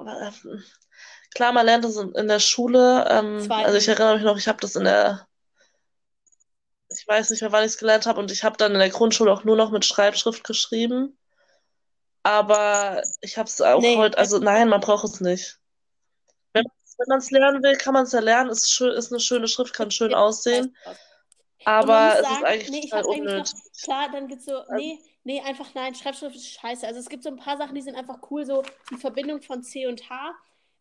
klar, 1.35 1.51
man 1.51 1.65
lernt 1.65 1.83
das 1.83 1.97
in 1.97 2.27
der 2.27 2.39
Schule. 2.39 3.05
Ähm, 3.09 3.51
also 3.51 3.77
ich 3.77 3.87
erinnere 3.87 4.15
mich 4.15 4.23
noch, 4.23 4.37
ich 4.37 4.47
habe 4.47 4.59
das 4.61 4.75
in 4.75 4.85
der, 4.85 5.27
ich 7.01 7.07
weiß 7.07 7.31
nicht 7.31 7.41
mehr, 7.41 7.51
wann 7.51 7.63
ich 7.63 7.71
es 7.71 7.77
gelernt 7.79 8.05
habe 8.05 8.19
und 8.19 8.31
ich 8.31 8.43
habe 8.43 8.57
dann 8.57 8.73
in 8.73 8.79
der 8.79 8.89
Grundschule 8.89 9.33
auch 9.33 9.43
nur 9.43 9.55
noch 9.55 9.71
mit 9.71 9.85
Schreibschrift 9.85 10.43
geschrieben. 10.43 11.17
Aber 12.21 13.01
ich 13.21 13.39
habe 13.39 13.47
es 13.47 13.59
auch 13.59 13.81
nee, 13.81 13.97
heute, 13.97 14.19
also 14.19 14.37
nein, 14.37 14.69
man 14.69 14.81
braucht 14.81 15.05
es 15.05 15.19
nicht. 15.19 15.57
Wenn, 16.53 16.63
wenn 16.63 17.07
man 17.07 17.17
es 17.17 17.31
lernen 17.31 17.63
will, 17.63 17.75
kann 17.75 17.95
man 17.95 18.03
es 18.03 18.11
ja 18.11 18.19
lernen. 18.19 18.51
Ist, 18.51 18.71
schön, 18.71 18.93
ist 18.93 19.11
eine 19.11 19.19
schöne 19.19 19.47
Schrift, 19.47 19.73
kann 19.73 19.89
schön 19.89 20.13
aussehen. 20.13 20.77
Aber 21.65 22.13
es 22.13 22.21
sagen, 22.21 22.35
ist 22.35 22.43
eigentlich 22.43 22.69
nee, 22.69 22.81
total 22.81 23.05
unnötig. 23.05 23.53
Noch, 23.53 23.81
klar, 23.83 24.09
dann 24.11 24.27
gibt 24.27 24.41
es 24.41 24.45
so, 24.45 24.63
nee, 24.75 24.99
nee, 25.23 25.41
einfach 25.41 25.73
nein, 25.73 25.95
Schreibschrift 25.95 26.35
ist 26.35 26.51
scheiße. 26.51 26.85
Also 26.85 26.99
es 26.99 27.09
gibt 27.09 27.23
so 27.23 27.29
ein 27.29 27.37
paar 27.37 27.57
Sachen, 27.57 27.73
die 27.73 27.81
sind 27.81 27.95
einfach 27.95 28.19
cool, 28.29 28.45
so 28.45 28.61
die 28.91 28.97
Verbindung 28.97 29.41
von 29.41 29.63
C 29.63 29.87
und 29.87 30.07
H 30.07 30.35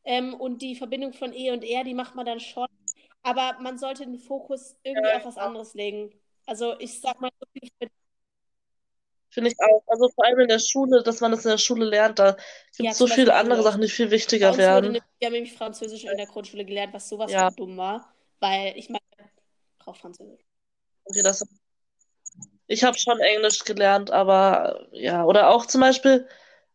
ähm, 0.04 0.34
und 0.34 0.60
die 0.60 0.76
Verbindung 0.76 1.14
von 1.14 1.32
E 1.32 1.50
und 1.50 1.64
R, 1.64 1.82
die 1.82 1.94
macht 1.94 2.14
man 2.14 2.26
dann 2.26 2.40
schon. 2.40 2.66
Aber 3.22 3.58
man 3.60 3.78
sollte 3.78 4.04
den 4.04 4.18
Fokus 4.18 4.76
irgendwie 4.82 5.08
ja, 5.08 5.16
auf 5.18 5.24
was 5.24 5.36
anderes 5.36 5.74
legen. 5.74 6.10
Also 6.46 6.78
ich 6.78 7.00
sag 7.00 7.20
mal, 7.20 7.30
Finde 9.30 9.50
ich 9.50 9.56
auch. 9.60 9.82
Also 9.86 10.08
vor 10.08 10.24
allem 10.24 10.40
in 10.40 10.48
der 10.48 10.58
Schule, 10.58 11.02
dass 11.04 11.20
man 11.20 11.30
das 11.30 11.44
in 11.44 11.52
der 11.52 11.58
Schule 11.58 11.84
lernt, 11.84 12.18
da 12.18 12.32
gibt 12.32 12.40
es 12.78 12.84
ja, 12.84 12.92
so 12.94 13.06
viele 13.06 13.34
andere 13.34 13.62
Sachen, 13.62 13.80
die 13.80 13.88
viel 13.88 14.10
wichtiger 14.10 14.56
werden. 14.56 14.94
wir 14.94 15.26
haben 15.26 15.32
nämlich 15.32 15.52
Französisch 15.52 16.04
in 16.04 16.16
der 16.16 16.26
Grundschule 16.26 16.64
gelernt, 16.64 16.92
was 16.92 17.08
sowas 17.08 17.30
ja. 17.30 17.50
dumm 17.50 17.76
war. 17.76 18.12
Weil 18.40 18.72
ich 18.76 18.88
meine, 18.88 19.02
ich 19.20 19.78
brauche 19.78 20.00
Französisch. 20.00 20.40
Okay, 21.04 21.22
das, 21.22 21.46
ich 22.66 22.82
habe 22.82 22.98
schon 22.98 23.20
Englisch 23.20 23.64
gelernt, 23.64 24.10
aber 24.10 24.88
ja, 24.92 25.24
oder 25.24 25.50
auch 25.50 25.66
zum 25.66 25.80
Beispiel, 25.80 26.26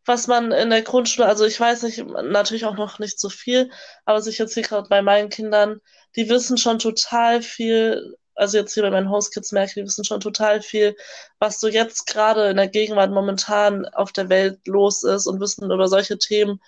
was 0.06 0.26
man 0.26 0.52
in 0.52 0.70
der 0.70 0.82
Grundschule, 0.82 1.28
also 1.28 1.44
ich 1.44 1.60
weiß 1.60 1.82
nicht, 1.82 1.98
natürlich 2.06 2.64
auch 2.64 2.76
noch 2.76 2.98
nicht 2.98 3.20
so 3.20 3.28
viel, 3.28 3.70
aber 4.06 4.18
was 4.18 4.26
ich 4.26 4.38
jetzt 4.38 4.54
hier 4.54 4.62
gerade 4.62 4.88
bei 4.88 5.02
meinen 5.02 5.28
Kindern, 5.28 5.80
die 6.16 6.28
wissen 6.28 6.58
schon 6.58 6.78
total 6.78 7.42
viel, 7.42 8.16
also 8.34 8.58
jetzt 8.58 8.74
hier 8.74 8.82
bei 8.82 8.90
meinen 8.90 9.10
Hostkids 9.10 9.52
merke, 9.52 9.74
die 9.74 9.84
wissen 9.84 10.04
schon 10.04 10.20
total 10.20 10.62
viel, 10.62 10.96
was 11.38 11.60
so 11.60 11.68
jetzt 11.68 12.06
gerade 12.06 12.50
in 12.50 12.56
der 12.56 12.68
Gegenwart 12.68 13.10
momentan 13.10 13.86
auf 13.86 14.12
der 14.12 14.28
Welt 14.28 14.66
los 14.66 15.02
ist 15.02 15.26
und 15.26 15.40
wissen 15.40 15.70
über 15.70 15.88
solche 15.88 16.18
Themen 16.18 16.60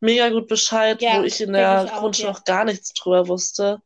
mega 0.00 0.28
gut 0.30 0.48
Bescheid, 0.48 1.00
ja, 1.00 1.20
wo 1.20 1.24
ich 1.24 1.40
in 1.40 1.52
der 1.52 1.84
ich 1.84 1.92
Grundschule 1.92 2.32
noch 2.32 2.44
gar 2.44 2.64
nichts 2.64 2.92
drüber 2.92 3.28
wusste. 3.28 3.80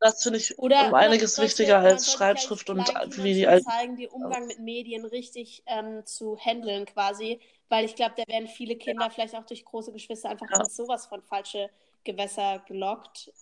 Das 0.00 0.22
finde 0.22 0.38
ich 0.38 0.56
Oder 0.58 0.88
um 0.88 0.94
einiges 0.94 1.40
wichtiger 1.40 1.78
als 1.78 2.12
Schreibschrift 2.12 2.70
und 2.70 2.88
wie 3.16 3.34
die 3.34 3.48
alten. 3.48 3.66
zeigen, 3.66 3.96
den 3.96 4.08
Umgang 4.10 4.46
mit 4.46 4.60
Medien 4.60 5.04
richtig 5.04 5.64
ähm, 5.66 6.06
zu 6.06 6.36
handeln 6.38 6.86
quasi, 6.86 7.40
weil 7.68 7.84
ich 7.84 7.96
glaube, 7.96 8.14
da 8.16 8.22
werden 8.32 8.46
viele 8.46 8.76
Kinder 8.76 9.06
ja. 9.06 9.10
vielleicht 9.10 9.34
auch 9.34 9.44
durch 9.44 9.64
große 9.64 9.92
Geschwister 9.92 10.30
einfach 10.30 10.46
ja. 10.50 10.64
sowas 10.66 11.06
von 11.06 11.20
falsche 11.22 11.68
Gewässer 12.04 12.62
gelockt. 12.68 13.32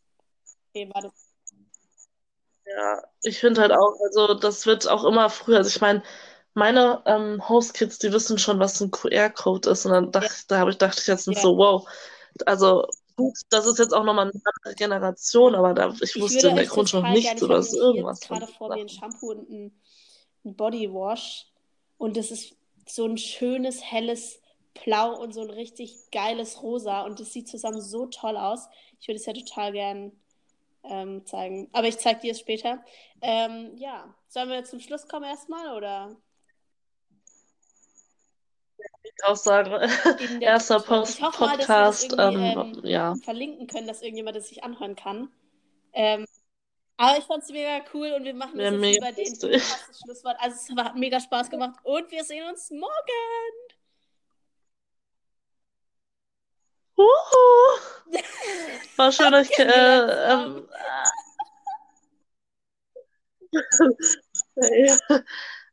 Okay, 0.77 0.91
war 0.93 1.03
das 1.03 1.27
ja, 2.67 3.03
ich 3.23 3.39
finde 3.39 3.61
halt 3.61 3.73
auch, 3.73 3.95
also 4.03 4.35
das 4.35 4.67
wird 4.67 4.89
auch 4.89 5.05
immer 5.05 5.31
früher. 5.31 5.59
Also 5.59 5.69
ich 5.69 5.81
meine, 5.81 6.03
meine 6.53 7.01
ähm, 7.07 7.49
Host-Kids, 7.49 7.99
die 8.01 8.13
wissen 8.13 8.39
schon, 8.39 8.59
was 8.59 8.81
ein 8.81 8.91
QR-Code 8.91 9.71
ist. 9.71 9.87
Und 9.87 9.93
dann 9.93 10.11
dachte, 10.11 10.27
ja. 10.27 10.45
da 10.49 10.59
habe 10.59 10.71
ich 10.71 10.79
dachte 10.79 11.01
ich 11.01 11.07
jetzt 11.07 11.29
nicht 11.29 11.37
ja. 11.37 11.43
so, 11.43 11.57
wow. 11.57 11.89
Also 12.45 12.87
gut, 13.15 13.35
das 13.51 13.67
ist 13.67 13.79
jetzt 13.79 13.95
auch 13.95 14.05
nochmal 14.05 14.31
eine 14.31 14.41
andere 14.45 14.75
Generation, 14.75 15.55
aber 15.55 15.75
da, 15.75 15.91
ich, 15.91 16.17
ich 16.17 16.21
wusste 16.21 16.49
in 16.49 16.57
der 16.57 16.67
Grundschule 16.67 17.09
nichts 17.11 17.41
über 17.41 17.61
irgendwas. 17.61 18.21
Ich 18.21 18.29
gerade 18.29 18.47
vor 18.49 18.75
mir 18.75 18.81
ein 18.81 18.89
Shampoo 18.89 19.31
und 19.31 19.49
ein, 19.49 19.81
ein 20.45 20.57
Bodywash 20.57 21.47
und 21.99 22.17
das 22.17 22.33
ist 22.33 22.57
so 22.89 23.07
ein 23.07 23.17
schönes, 23.17 23.83
helles 23.83 24.41
Blau 24.75 25.19
und 25.19 25.33
so 25.33 25.41
ein 25.41 25.51
richtig 25.51 25.97
geiles 26.11 26.63
Rosa 26.63 27.03
und 27.03 27.21
das 27.21 27.33
sieht 27.33 27.49
zusammen 27.49 27.81
so 27.81 28.07
toll 28.07 28.37
aus. 28.37 28.69
Ich 29.01 29.09
würde 29.09 29.19
es 29.19 29.27
ja 29.27 29.33
total 29.33 29.73
gern 29.73 30.13
ähm, 30.89 31.27
zeigen, 31.27 31.69
aber 31.73 31.89
ich 31.89 31.99
zeige 31.99 32.21
dir 32.21 32.33
es 32.33 32.41
später. 32.41 32.85
Ähm, 33.21 33.73
ja, 33.77 34.15
sollen 34.29 34.49
wir 34.49 34.65
zum 34.65 34.81
Schluss 34.81 35.09
kommen 35.09 35.25
erstmal 35.25 35.77
oder? 35.77 36.17
ich 39.17 39.25
auch 39.25 39.37
sagen. 39.37 39.71
Erster 40.41 40.81
Post 40.81 41.21
hoffe, 41.23 41.47
Podcast. 41.47 42.17
Mal, 42.17 42.35
ähm, 42.35 42.81
ja. 42.85 43.15
verlinken 43.25 43.67
können, 43.67 43.87
dass 43.87 44.03
irgendjemand 44.03 44.37
das 44.37 44.49
sich 44.49 44.65
anhören 44.65 44.97
kann. 44.97 45.29
Ähm, 45.93 46.27
aber 46.97 47.19
ich 47.19 47.25
fand 47.25 47.43
es 47.43 47.51
mega 47.51 47.85
cool 47.93 48.13
und 48.17 48.25
wir 48.25 48.35
machen 48.35 48.59
das 48.59 48.73
ja, 48.73 48.79
jetzt 48.79 48.97
über 48.97 49.13
den 49.13 49.61
Schlusswort. 50.05 50.37
Also 50.39 50.57
es 50.57 50.85
hat 50.85 50.97
mega 50.97 51.21
Spaß 51.21 51.51
gemacht 51.51 51.79
und 51.83 52.11
wir 52.11 52.25
sehen 52.25 52.49
uns 52.49 52.71
morgen. 52.71 53.66
Uhu. 56.97 57.81
War 58.97 59.13
schön, 59.13 59.35
euch. 59.35 59.51
Äh, 59.59 60.33
ähm, 60.33 60.69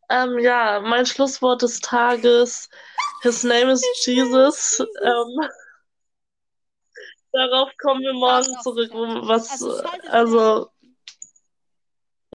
ähm, 0.09 0.39
ja, 0.39 0.81
mein 0.81 1.05
Schlusswort 1.05 1.61
des 1.61 1.79
Tages. 1.79 2.69
His 3.21 3.43
name 3.43 3.71
is 3.71 3.83
Jesus. 4.05 4.79
Ähm, 5.01 5.49
darauf 7.31 7.69
kommen 7.81 8.01
wir 8.01 8.13
morgen 8.13 8.59
zurück. 8.61 8.91
Was, 8.93 9.61
also 10.09 10.72